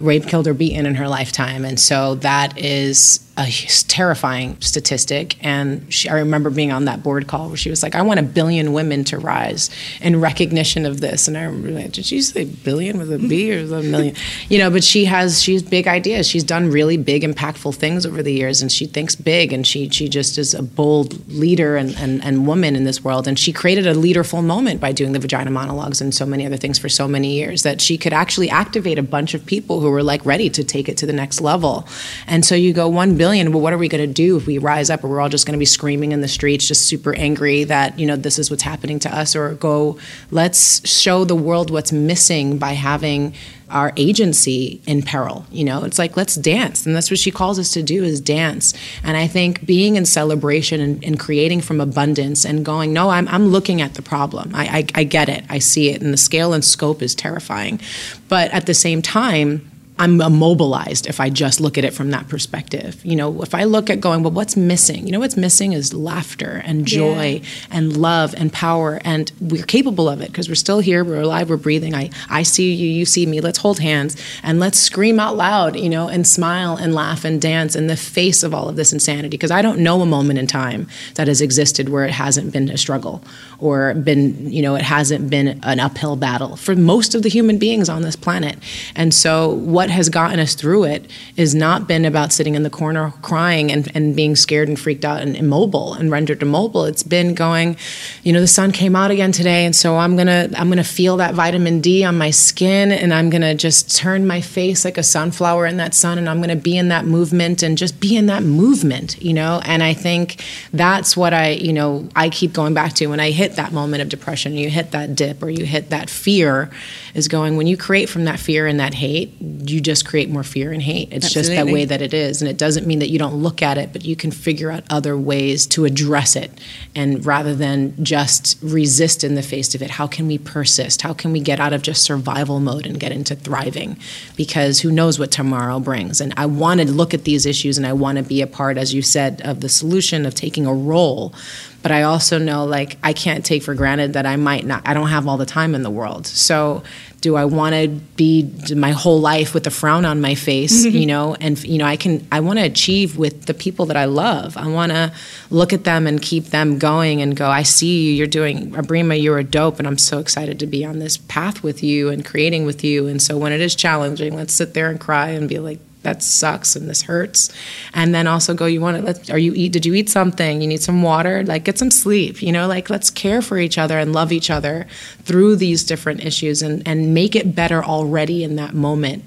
raped, 0.02 0.28
killed, 0.28 0.48
or 0.48 0.54
beaten 0.54 0.86
in 0.86 0.96
her 0.96 1.08
lifetime. 1.08 1.66
And 1.66 1.80
so 1.80 2.16
that 2.16 2.58
is 2.58 3.20
a 3.42 3.52
terrifying 3.88 4.60
statistic. 4.62 5.38
And 5.44 5.92
she, 5.94 6.10
I 6.10 6.20
remember 6.20 6.50
being 6.50 6.72
on 6.72 6.86
that 6.86 7.04
board 7.04 7.28
call 7.28 7.48
where 7.48 7.58
she 7.58 7.70
was 7.70 7.84
like, 7.84 7.96
I 7.96 8.02
want 8.02 8.20
a 8.20 8.24
billion 8.24 8.74
women 8.74 9.04
to 9.06 9.18
rise 9.18 9.70
in 10.02 10.20
recognition 10.20 10.86
of 10.86 11.02
this. 11.02 11.28
And 11.28 11.38
I 11.38 11.44
remember, 11.44 11.72
like, 11.72 11.92
did 11.92 12.06
she 12.06 12.22
say 12.22 12.46
billion 12.46 12.98
with 12.98 13.12
a 13.12 13.18
B 13.18 13.54
or 13.54 13.62
a 13.62 13.84
million? 13.84 14.16
You 14.50 14.58
know, 14.58 14.70
but 14.70 14.84
she 14.84 15.06
has, 15.06 15.42
she's 15.42 15.64
big 15.64 15.88
ideas. 15.88 16.28
She's 16.28 16.44
done 16.44 16.70
really 16.70 16.98
big, 16.98 17.24
impactful 17.24 17.76
things 17.76 18.06
over 18.06 18.22
the 18.22 18.34
years. 18.34 18.62
And 18.62 18.72
she 18.72 18.86
thinks 18.86 19.16
big. 19.16 19.54
And 19.54 19.66
she, 19.66 19.88
she 19.90 20.10
just 20.10 20.38
is 20.38 20.54
a 20.54 20.64
bold 20.64 21.28
leader 21.30 21.78
and, 21.78 21.96
and, 21.98 22.24
and 22.24 22.46
woman 22.48 22.76
in 22.76 22.84
this 22.84 23.04
world. 23.04 23.28
And 23.28 23.40
she 23.40 23.54
created 23.54 23.88
a 23.88 23.94
leaderful 23.94 24.42
moment 24.42 24.82
by 24.82 24.92
doing 24.92 25.14
the 25.14 25.20
vagina 25.20 25.52
monologues 25.52 26.02
and 26.02 26.14
so 26.14 26.26
many 26.26 26.46
other 26.46 26.58
things 26.58 26.78
for 26.80 26.90
so 26.90 27.08
many 27.08 27.34
years 27.34 27.64
that 27.64 27.82
she 27.82 27.98
could 27.98 28.14
actually 28.14 28.50
activate 28.50 29.00
a 29.00 29.04
bunch 29.04 29.34
of 29.34 29.46
people 29.46 29.80
who 29.80 29.90
were 29.90 30.04
like 30.04 30.26
ready 30.26 30.50
to 30.50 30.64
take 30.64 30.90
it 30.90 30.98
to 30.98 31.06
the 31.06 31.14
next 31.14 31.40
level. 31.40 31.88
And 32.28 32.46
so 32.46 32.56
you 32.56 32.74
go, 32.74 32.88
one 32.88 33.18
billion, 33.18 33.31
well, 33.32 33.62
what 33.62 33.74
are 33.74 33.78
we 33.78 33.88
going 33.88 34.06
to 34.06 34.14
do 34.14 34.38
if 34.38 34.46
we 34.46 34.58
rise 34.58 34.90
up? 34.90 35.04
Or 35.04 35.08
we're 35.08 35.22
all 35.22 35.30
just 35.30 35.46
going 35.46 35.54
to 35.54 35.60
be 35.60 35.66
screaming 35.66 36.12
in 36.12 36.22
the 36.22 36.28
streets, 36.28 36.68
just 36.68 36.86
super 36.86 37.16
angry 37.16 37.64
that, 37.66 37.98
you 37.98 38.06
know, 38.06 38.16
this 38.16 38.38
is 38.38 38.50
what's 38.50 38.64
happening 38.64 39.00
to 39.00 39.16
us? 39.16 39.36
Or 39.36 39.54
go, 39.56 39.98
let's 40.30 40.88
show 40.88 41.24
the 41.24 41.36
world 41.36 41.72
what's 41.72 41.92
missing 41.92 42.58
by 42.58 42.74
having 42.74 43.34
our 43.70 43.94
agency 43.96 44.82
in 44.86 45.02
peril 45.02 45.46
you 45.50 45.64
know? 45.64 45.84
It's 45.84 45.98
like 45.98 46.18
let's 46.18 46.36
dance. 46.36 46.86
And 46.86 46.96
that's 46.96 47.10
what 47.10 47.20
she 47.20 47.32
calls 47.32 47.58
us 47.58 47.72
to 47.72 47.82
do 47.82 48.04
is 48.04 48.20
dance. 48.20 48.74
And 49.04 49.16
i 49.16 49.28
think 49.28 49.66
being 49.66 49.96
in 49.96 50.06
celebration 50.06 50.82
and, 50.82 51.04
and 51.04 51.20
creating 51.20 51.62
from 51.62 51.80
abundance 51.80 52.46
and 52.46 52.66
going 52.66 52.92
no 52.94 53.10
I'm, 53.10 53.28
I'm 53.30 53.48
looking 53.48 53.82
at 53.82 53.94
the 53.94 54.02
problem. 54.02 54.52
I, 54.54 54.80
I, 54.80 55.02
I 55.02 55.04
get 55.06 55.30
it. 55.30 55.46
I 55.50 55.60
see 55.60 55.90
it. 55.90 56.02
And 56.02 56.14
the 56.14 56.18
scale 56.18 56.54
and 56.54 56.64
scope 56.64 57.02
is 57.02 57.16
terrifying. 57.16 57.80
But 58.28 58.52
at 58.52 58.66
the 58.66 58.74
same 58.74 59.02
time 59.02 59.71
I'm 60.02 60.20
immobilized 60.20 61.06
if 61.06 61.20
I 61.20 61.30
just 61.30 61.62
look 61.62 61.78
at 61.78 61.86
it 61.86 61.94
from 61.94 62.10
that 62.10 62.28
perspective. 62.28 63.06
You 63.06 63.16
know, 63.16 63.44
if 63.44 63.54
I 63.54 63.66
look 63.66 63.88
at 63.92 64.02
going, 64.02 64.24
well, 64.24 64.32
what's 64.32 64.58
missing? 64.58 65.06
You 65.06 65.12
know, 65.12 65.20
what's 65.20 65.38
missing 65.38 65.74
is 65.74 65.94
laughter 65.94 66.60
and 66.66 66.88
joy 66.88 67.44
and 67.70 67.96
love 67.96 68.34
and 68.36 68.52
power, 68.52 69.00
and 69.06 69.32
we're 69.40 69.64
capable 69.64 70.10
of 70.10 70.22
it 70.22 70.30
because 70.30 70.50
we're 70.50 70.56
still 70.56 70.80
here, 70.80 71.04
we're 71.04 71.22
alive, 71.22 71.52
we're 71.52 71.58
breathing. 71.58 71.94
I, 71.94 72.10
I 72.32 72.42
see 72.42 72.74
you, 72.74 72.88
you 72.88 73.06
see 73.06 73.28
me. 73.28 73.42
Let's 73.42 73.60
hold 73.60 73.78
hands 73.78 74.18
and 74.42 74.60
let's 74.60 74.80
scream 74.80 75.20
out 75.20 75.38
loud, 75.38 75.76
you 75.76 75.90
know, 75.90 76.08
and 76.08 76.26
smile 76.26 76.78
and 76.78 76.96
laugh 76.96 77.24
and 77.24 77.40
dance 77.40 77.76
in 77.76 77.86
the 77.86 77.96
face 77.96 78.42
of 78.42 78.56
all 78.56 78.68
of 78.70 78.78
this 78.78 78.92
insanity. 78.92 79.30
Because 79.30 79.52
I 79.52 79.62
don't 79.62 79.84
know 79.84 80.02
a 80.02 80.08
moment 80.08 80.40
in 80.40 80.48
time 80.48 80.88
that 81.14 81.28
has 81.28 81.42
existed 81.42 81.90
where 81.90 82.06
it 82.06 82.12
hasn't 82.12 82.52
been 82.52 82.72
a 82.72 82.78
struggle 82.78 83.24
or 83.62 83.94
been, 83.94 84.52
you 84.52 84.62
know, 84.62 84.76
it 84.76 84.82
hasn't 84.82 85.30
been 85.30 85.60
an 85.64 85.80
uphill 85.80 86.16
battle 86.16 86.56
for 86.56 86.76
most 86.76 87.16
of 87.16 87.22
the 87.24 87.30
human 87.30 87.58
beings 87.58 87.88
on 87.90 88.02
this 88.02 88.16
planet. 88.16 88.58
And 88.96 89.14
so, 89.14 89.50
what 89.50 89.90
has 89.90 90.10
gotten 90.10 90.40
us 90.40 90.56
through 90.56 90.86
it 90.86 91.10
has 91.38 91.54
not 91.54 91.88
been 91.88 92.04
about 92.06 92.34
sitting 92.34 92.56
in 92.56 92.64
the 92.64 92.70
corner 92.70 93.14
crying 93.22 93.72
and, 93.72 93.90
and 93.96 94.16
being 94.16 94.36
scared 94.36 94.68
and 94.68 94.80
freaked 94.80 95.06
out 95.06 95.22
and 95.22 95.36
immobile 95.36 95.94
and 95.94 96.12
rendered 96.12 96.42
immobile. 96.42 96.86
It's 96.86 97.04
been 97.04 97.36
going, 97.36 97.78
you 98.24 98.34
know, 98.34 98.42
the 98.42 98.48
sun 98.48 98.72
came 98.72 98.96
out 98.96 99.12
again 99.12 99.32
today, 99.32 99.66
and 99.66 99.76
so 99.76 99.98
I'm 99.98 100.18
gonna 100.18 100.50
I'm 100.58 100.70
gonna 100.70 100.84
feel 100.84 101.18
that 101.18 101.36
vitamin 101.36 101.82
D 101.82 102.04
on 102.04 102.18
my 102.18 102.32
skin, 102.32 102.92
and 102.92 103.14
I'm 103.14 103.30
gonna 103.30 103.56
just 103.56 103.96
turn 103.96 104.26
my 104.26 104.42
face 104.42 104.84
like 104.84 104.98
a 104.98 105.04
sunflower 105.04 105.68
in 105.68 105.78
that 105.78 105.94
sun, 105.94 106.18
and 106.18 106.28
I'm 106.28 106.42
gonna 106.42 106.56
be 106.56 106.78
in 106.78 106.88
that 106.90 107.06
movement 107.06 107.62
and 107.64 107.78
just 107.78 108.00
be 108.00 108.16
in 108.16 108.26
that 108.26 108.44
movement, 108.44 109.22
you 109.22 109.34
know. 109.34 109.62
And 109.66 109.84
I 109.84 109.94
think 109.94 110.44
that's 110.74 111.16
what 111.16 111.34
I, 111.34 111.50
you 111.50 111.74
know, 111.74 112.10
I 112.16 112.30
keep 112.30 112.54
going 112.54 112.74
back 112.74 112.94
to 112.94 113.08
when 113.08 113.20
I 113.20 113.32
hit 113.32 113.51
that 113.56 113.72
moment 113.72 114.02
of 114.02 114.10
depression, 114.10 114.54
you 114.54 114.70
hit 114.70 114.92
that 114.92 115.16
dip, 115.16 115.42
or 115.44 115.50
you 115.50 115.66
hit 115.66 115.90
that 115.90 116.10
fear, 116.10 116.70
is 117.14 117.28
going 117.28 117.58
when 117.58 117.68
you 117.68 117.78
create 117.78 118.10
from 118.10 118.26
that 118.26 118.40
fear 118.40 118.68
and 118.68 118.80
that 118.80 118.94
hate, 118.94 119.34
you 119.40 119.82
just 119.82 120.06
create 120.06 120.30
more 120.30 120.44
fear 120.44 120.72
and 120.72 120.82
hate. 120.82 121.10
It's 121.12 121.32
just 121.32 121.50
that 121.50 121.68
way 121.68 121.86
that 121.86 122.02
it 122.02 122.14
is. 122.14 122.42
And 122.42 122.50
it 122.50 122.58
doesn't 122.58 122.88
mean 122.88 123.00
that 123.00 123.10
you 123.10 123.20
don't 123.20 123.36
look 123.36 123.62
at 123.62 123.78
it, 123.78 123.94
but 123.94 124.06
you 124.06 124.16
can 124.16 124.32
figure 124.32 124.72
out 124.72 124.84
other 124.90 125.18
ways 125.18 125.66
to 125.68 125.86
address 125.86 126.36
it. 126.36 126.52
And 126.96 127.26
rather 127.26 127.56
than 127.56 128.04
just 128.04 128.58
resist 128.62 129.24
in 129.24 129.36
the 129.36 129.42
face 129.42 129.76
of 129.76 129.82
it, 129.82 129.92
how 129.92 130.08
can 130.08 130.28
we 130.28 130.38
persist? 130.38 131.02
How 131.02 131.14
can 131.14 131.32
we 131.32 131.40
get 131.40 131.60
out 131.60 131.74
of 131.74 131.82
just 131.82 132.04
survival 132.04 132.60
mode 132.60 132.86
and 132.86 133.00
get 133.00 133.12
into 133.12 133.36
thriving? 133.36 133.98
Because 134.36 134.80
who 134.80 134.92
knows 134.92 135.20
what 135.20 135.32
tomorrow 135.32 135.80
brings. 135.80 136.22
And 136.22 136.34
I 136.38 136.46
want 136.46 136.82
to 136.82 136.92
look 136.92 137.14
at 137.14 137.24
these 137.24 137.46
issues 137.46 137.78
and 137.78 137.88
I 137.88 137.94
want 137.94 138.18
to 138.18 138.24
be 138.24 138.42
a 138.42 138.48
part, 138.48 138.78
as 138.78 138.94
you 138.94 139.02
said, 139.02 139.42
of 139.44 139.62
the 139.62 139.70
solution 139.70 140.26
of 140.26 140.36
taking 140.36 140.66
a 140.66 140.74
role. 140.74 141.34
But 141.82 141.92
I 141.92 142.04
also 142.04 142.38
know, 142.38 142.66
like, 142.66 142.98
I 143.04 143.14
can't 143.14 143.44
take 143.44 143.64
for 143.64 143.74
granted 143.74 144.14
that 144.14 144.26
I 144.26 144.36
might 144.36 144.66
not, 144.66 144.84
I 144.86 144.94
don't 144.94 145.10
have 145.10 145.28
all 145.28 145.38
the 145.38 145.46
time 145.46 145.74
in 145.74 145.84
the 145.84 145.90
world. 145.90 146.28
So, 146.28 146.84
do 147.22 147.36
I 147.36 147.46
want 147.46 147.76
to 147.76 147.88
be 147.88 148.52
my 148.76 148.92
whole 148.92 149.22
life 149.22 149.54
with 149.54 149.68
a 149.68 149.70
frown 149.70 150.06
on 150.06 150.22
my 150.22 150.34
face, 150.34 150.86
you 150.86 151.06
know? 151.06 151.36
And, 151.40 151.64
you 151.64 151.78
know, 151.78 151.86
I 151.86 151.96
can, 151.96 152.28
I 152.32 152.40
want 152.40 152.60
to 152.60 152.66
achieve 152.66 153.16
with 153.16 153.46
the 153.46 153.54
people 153.54 153.86
that 153.88 153.98
I 153.98 154.06
love. 154.06 154.58
I 154.58 154.68
want 154.68 154.92
to 154.92 155.14
look 155.52 155.72
at 155.72 155.84
them 155.84 156.08
and 156.08 156.22
keep 156.22 156.46
them 156.46 156.80
going 156.80 157.22
and 157.22 157.36
go, 157.36 157.48
I 157.48 157.64
see 157.64 158.08
you, 158.08 158.14
you're 158.14 158.28
doing, 158.28 158.72
Abrima, 158.72 159.22
you're 159.22 159.38
a 159.38 159.44
dope. 159.44 159.78
And 159.78 159.88
I'm 159.88 160.00
so 160.00 160.18
excited 160.18 160.60
to 160.60 160.66
be 160.66 160.84
on 160.84 161.00
this 161.00 161.18
path 161.18 161.64
with 161.64 161.84
you 161.84 162.10
and 162.10 162.26
creating 162.26 162.66
with 162.66 162.84
you. 162.84 163.08
And 163.08 163.22
so 163.22 163.38
when 163.38 163.52
it 163.52 163.62
is 163.62 163.76
challenging, 163.76 164.36
let's 164.36 164.54
sit 164.54 164.74
there 164.74 164.90
and 164.90 165.00
cry 165.00 165.30
and 165.30 165.48
be 165.48 165.60
like, 165.60 165.80
that 166.04 166.24
sucks 166.24 166.76
and 166.76 166.90
this 166.90 167.04
hurts. 167.04 167.54
And 167.94 168.14
then 168.14 168.28
also 168.28 168.54
go 168.54 168.66
you 168.66 168.82
want 168.82 168.98
to 168.98 169.04
let 169.04 169.30
are 169.30 169.38
you 169.38 169.54
eat 169.56 169.72
did 169.72 169.86
you 169.86 169.94
eat 169.94 170.10
something? 170.10 170.62
You 170.62 170.68
need 170.68 170.82
some 170.82 171.04
water? 171.04 171.44
Like 171.44 171.64
get 171.64 171.78
some 171.78 171.92
sleep 171.92 172.42
you 172.42 172.52
know? 172.52 172.68
Like 172.68 172.90
let's 172.90 173.10
care 173.10 173.42
for 173.42 173.58
each 173.58 173.78
other 173.78 173.98
and 174.00 174.14
love 174.14 174.32
each 174.32 174.50
other 174.50 174.88
through 175.24 175.58
these 175.58 175.84
different 175.84 176.24
issues 176.24 176.62
and 176.62 176.88
and 176.88 177.14
make 177.14 177.36
it 177.36 177.56
better 177.56 177.84
already 177.84 178.44
in 178.44 178.56
that 178.56 178.74
moment. 178.74 179.26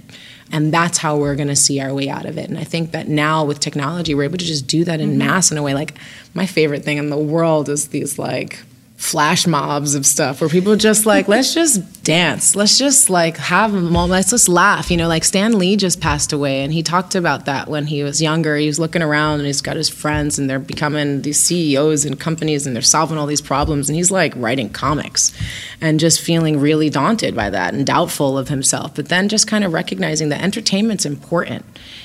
And 0.53 0.73
that's 0.73 0.99
how 0.99 1.17
we're 1.17 1.37
going 1.37 1.49
to 1.49 1.57
see 1.57 1.81
our 1.81 1.93
way 1.93 2.09
out 2.09 2.27
of 2.27 2.39
it. 2.39 2.49
And 2.49 2.59
i 2.59 2.65
think 2.65 2.91
that 2.93 3.09
now 3.09 3.45
with 3.45 3.61
technology 3.61 4.15
we're 4.15 4.25
able 4.25 4.39
to 4.39 4.45
just 4.45 4.67
do 4.67 4.85
that 4.85 5.01
in 5.01 5.11
mm-hmm. 5.11 5.19
mass 5.19 5.51
in 5.51 5.59
a 5.59 5.63
way. 5.63 5.75
Like 5.75 5.97
my 6.35 6.47
favorite 6.47 6.85
thing 6.85 6.99
in 6.99 7.11
the 7.11 7.19
world 7.19 7.69
is 7.69 7.89
these 7.89 8.19
like 8.19 8.65
flash 8.97 9.47
mobs 9.47 9.95
of 9.97 10.07
stuff 10.07 10.41
where 10.41 10.49
people 10.49 10.77
just 10.77 11.05
like 11.05 11.27
let's 11.27 11.53
just 11.53 12.05
dance. 12.05 12.55
Let's 12.55 12.79
just 12.79 13.11
like 13.11 13.37
have 13.37 13.75
a 13.75 13.81
moment. 13.81 14.11
Let's 14.11 14.31
just 14.31 14.49
laugh 14.49 14.91
you 14.91 14.97
know 14.97 15.09
like 15.09 15.25
stan 15.25 15.59
lee 15.59 15.77
just 15.77 16.01
passed 16.01 16.33
away 16.33 16.63
and 16.63 16.73
he 16.73 16.83
talked 16.83 17.15
about 17.15 17.47
that 17.47 17.69
when 17.69 17.87
he 17.87 18.03
was 18.03 18.23
younger. 18.23 18.57
He 18.57 18.67
was 18.67 18.79
looking 18.79 19.03
around 19.03 19.41
and 19.41 19.47
he's 19.47 19.61
got 19.61 19.77
his 19.77 19.89
friends 19.89 20.39
and 20.39 20.49
they're 20.49 20.59
becoming 20.61 21.23
these 21.23 21.41
ceos 21.41 22.05
and 22.05 22.19
companies 22.19 22.67
and 22.67 22.75
they're 22.75 22.83
solving 22.83 23.19
all 23.19 23.27
these 23.27 23.43
problems 23.43 23.89
and 23.89 23.97
he's 23.97 24.11
like 24.11 24.33
writing 24.37 24.71
comics 24.71 25.33
and 25.81 25.99
just 25.99 26.21
feeling 26.21 26.61
really 26.61 26.89
daunted 26.89 27.35
by 27.35 27.51
that 27.51 27.75
and 27.75 27.87
doubtful 27.87 28.39
of 28.39 28.49
himself 28.49 28.95
but 28.95 29.09
then 29.09 29.29
just 29.29 29.47
kind 29.47 29.65
of 29.65 29.73
recognizing 29.73 30.29
that 30.29 30.43
entertainment's 30.43 31.05
important 31.05 31.65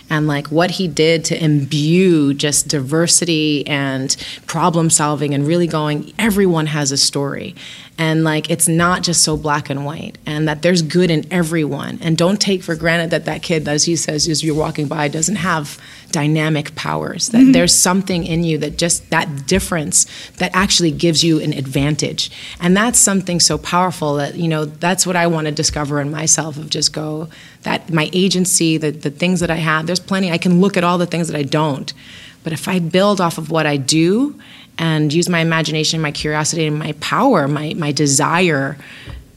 and 0.10 0.28
like 0.28 0.48
what 0.48 0.72
he 0.72 0.88
did 0.88 1.24
to 1.26 1.44
imbue 1.44 2.34
just 2.34 2.68
diversity 2.68 3.66
and 3.68 4.16
problem 4.46 4.90
solving 4.90 5.34
and 5.34 5.46
really 5.46 5.68
going 5.68 6.14
everyone 6.18 6.68
has 6.68 6.92
a 6.92 6.98
story 6.98 7.56
and 8.00 8.24
like 8.24 8.50
it's 8.50 8.70
not 8.70 9.04
just 9.04 9.22
so 9.26 9.36
black 9.36 9.70
and 9.70 9.86
white 9.86 10.18
and 10.26 10.48
that 10.48 10.62
there's 10.62 10.82
good 10.82 11.12
in 11.12 11.28
everyone. 11.32 12.00
And 12.02 12.18
don't 12.18 12.40
take 12.40 12.64
for 12.64 12.74
granted 12.74 13.12
that 13.12 13.26
that 13.26 13.44
kid 13.44 13.68
as 13.68 13.84
he 13.84 13.98
says 13.98 14.26
as 14.30 14.42
you're 14.42 14.56
walking 14.56 14.88
by 14.88 15.10
doesn't 15.10 15.36
have 15.36 15.78
dynamic 16.10 16.74
powers. 16.76 17.28
That 17.30 17.40
mm-hmm. 17.40 17.52
there's 17.52 17.76
something 17.76 18.26
in 18.26 18.46
you 18.46 18.58
that 18.60 18.78
just 18.78 19.10
that 19.10 19.46
difference 19.46 20.06
that 20.38 20.52
actually 20.56 20.92
gives 20.92 21.26
you 21.26 21.42
an 21.42 21.52
advantage. 21.52 22.32
And 22.62 22.76
that's 22.76 22.98
something 22.98 23.42
so 23.42 23.58
powerful 23.58 24.16
that 24.16 24.36
you 24.36 24.48
know 24.48 24.64
that's 24.64 25.06
what 25.06 25.18
i 25.18 25.28
want 25.28 25.48
to 25.48 25.52
discover 25.52 26.00
in 26.00 26.10
myself 26.10 26.58
of 26.58 26.70
just 26.70 26.94
go 26.94 27.28
that 27.64 27.92
my 27.92 28.10
agency 28.14 28.78
the, 28.78 28.92
the 28.92 29.12
things 29.12 29.42
that 29.42 29.52
i 29.52 29.56
have 29.56 29.88
there's 29.88 30.00
plenty. 30.00 30.32
I 30.32 30.38
can 30.38 30.62
look 30.62 30.78
at 30.78 30.86
all 30.86 30.98
the 30.98 31.06
things 31.06 31.28
that 31.28 31.38
i 31.38 31.44
don't. 31.44 31.94
But 32.42 32.54
if 32.54 32.70
I 32.70 32.80
build 32.80 33.20
off 33.20 33.38
of 33.38 33.52
what 33.52 33.66
I 33.66 33.76
do 33.76 34.40
and 34.80 35.14
use 35.14 35.30
my 35.30 35.40
imagination, 35.40 36.02
my 36.02 36.12
curiosity, 36.12 36.66
and 36.66 36.80
my 36.80 36.94
power, 36.94 37.48
my, 37.48 37.74
my 37.76 37.92
desire 37.92 38.78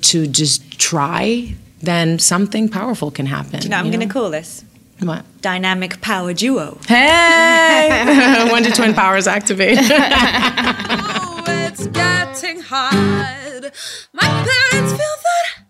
to 0.03 0.27
just 0.27 0.79
try, 0.79 1.55
then 1.83 2.19
something 2.19 2.69
powerful 2.69 3.11
can 3.11 3.27
happen. 3.27 3.61
You 3.63 3.69
know, 3.69 3.77
I'm 3.77 3.87
you 3.87 3.93
going 3.93 4.09
to 4.09 4.13
call 4.13 4.31
this 4.31 4.65
What? 5.01 5.25
dynamic 5.43 6.01
power 6.01 6.33
duo. 6.33 6.79
Hey! 6.87 8.49
when 8.53 8.63
do 8.63 8.71
twin 8.71 8.95
powers 8.95 9.27
activate? 9.27 9.79
Oh, 11.45 11.45
it's 11.67 11.87
getting 11.89 12.61
hard. 12.61 13.73
My 14.13 14.23
parents 14.71 14.93
feel 14.93 14.99
that 14.99 15.62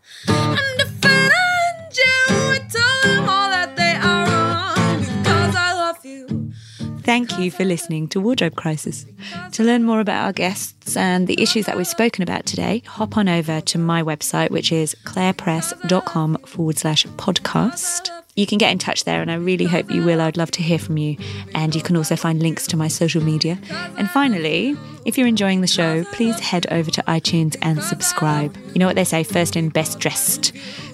Thank 7.05 7.39
you 7.39 7.51
for 7.51 7.65
listening 7.65 8.09
to 8.09 8.21
Wardrobe 8.21 8.55
Crisis. 8.55 9.07
To 9.53 9.65
learn 9.65 9.83
more 9.83 10.01
about 10.01 10.25
our 10.25 10.33
guests 10.33 10.97
and 10.97 11.27
the 11.27 11.41
issues 11.43 11.67
that 11.67 11.77
we've 11.77 11.87
spoken 11.87 12.23
about 12.23 12.47
today, 12.47 12.83
hop 12.87 13.17
on 13.17 13.29
over 13.29 13.61
to 13.61 13.79
my 13.79 14.03
website, 14.03 14.51
which 14.51 14.71
is 14.71 14.95
clarepress.com 15.05 16.39
forward 16.47 16.79
slash 16.79 17.05
podcast. 17.07 18.11
You 18.35 18.47
can 18.47 18.57
get 18.57 18.73
in 18.73 18.79
touch 18.79 19.05
there, 19.05 19.21
and 19.21 19.31
I 19.31 19.35
really 19.35 19.67
hope 19.67 19.91
you 19.91 20.03
will. 20.03 20.21
I'd 20.21 20.39
love 20.39 20.51
to 20.53 20.63
hear 20.63 20.79
from 20.79 20.97
you. 20.97 21.19
And 21.55 21.75
you 21.75 21.83
can 21.83 21.97
also 21.97 22.17
find 22.17 22.41
links 22.41 22.67
to 22.69 22.79
my 22.79 22.89
social 22.89 23.23
media. 23.23 23.59
And 23.99 24.09
finally, 24.09 24.75
if 25.05 25.19
you're 25.19 25.27
enjoying 25.27 25.61
the 25.61 25.67
show, 25.67 26.05
please 26.13 26.39
head 26.39 26.67
over 26.71 26.91
to 26.93 27.03
iTunes 27.03 27.57
and 27.61 27.83
subscribe. 27.83 28.57
You 28.73 28.79
know 28.79 28.87
what 28.87 28.97
they 28.97 29.05
say 29.05 29.23
first 29.23 29.55
in, 29.55 29.69
best 29.69 29.99
dressed. 29.99 30.53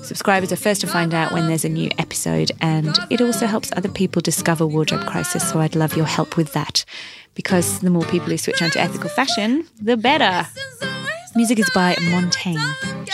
Subscribers 0.08 0.50
are 0.52 0.56
first 0.56 0.80
to 0.80 0.86
find 0.86 1.12
out 1.12 1.32
when 1.32 1.48
there's 1.48 1.66
a 1.66 1.68
new 1.68 1.90
episode, 1.98 2.50
and 2.62 2.98
it 3.10 3.20
also 3.20 3.44
helps 3.44 3.70
other 3.76 3.90
people 3.90 4.22
discover 4.22 4.66
Wardrobe 4.66 5.04
Crisis. 5.06 5.46
So 5.50 5.60
I'd 5.60 5.76
love 5.76 5.94
your 5.98 6.06
help 6.06 6.38
with 6.38 6.54
that 6.54 6.86
because 7.34 7.80
the 7.80 7.90
more 7.90 8.04
people 8.04 8.28
who 8.28 8.38
switch 8.38 8.62
on 8.62 8.70
to 8.70 8.80
ethical 8.80 9.10
fashion, 9.10 9.66
the 9.78 9.98
better. 9.98 10.48
Music 11.36 11.58
is 11.58 11.68
by 11.74 11.94
Montaigne. 12.10 12.58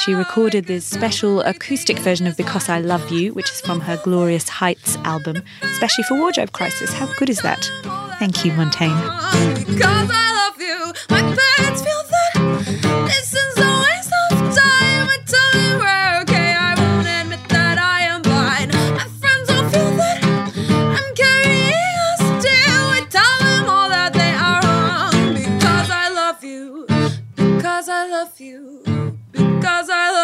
She 0.05 0.15
recorded 0.15 0.67
this 0.67 0.87
special 0.87 1.41
acoustic 1.41 1.99
version 1.99 2.29
of 2.29 2.37
Because 2.37 2.69
I 2.69 2.79
Love 2.79 3.11
You, 3.11 3.35
which 3.35 3.51
is 3.51 3.61
from 3.61 3.81
her 3.81 4.01
Glorious 4.05 4.49
Heights 4.49 4.95
album, 4.99 5.43
especially 5.63 6.05
for 6.05 6.17
Wardrobe 6.17 6.53
Crisis. 6.53 6.93
How 6.93 7.13
good 7.15 7.29
is 7.29 7.41
that? 7.41 7.69
Thank 8.21 8.45
you, 8.45 8.53
Montaigne. 8.53 8.95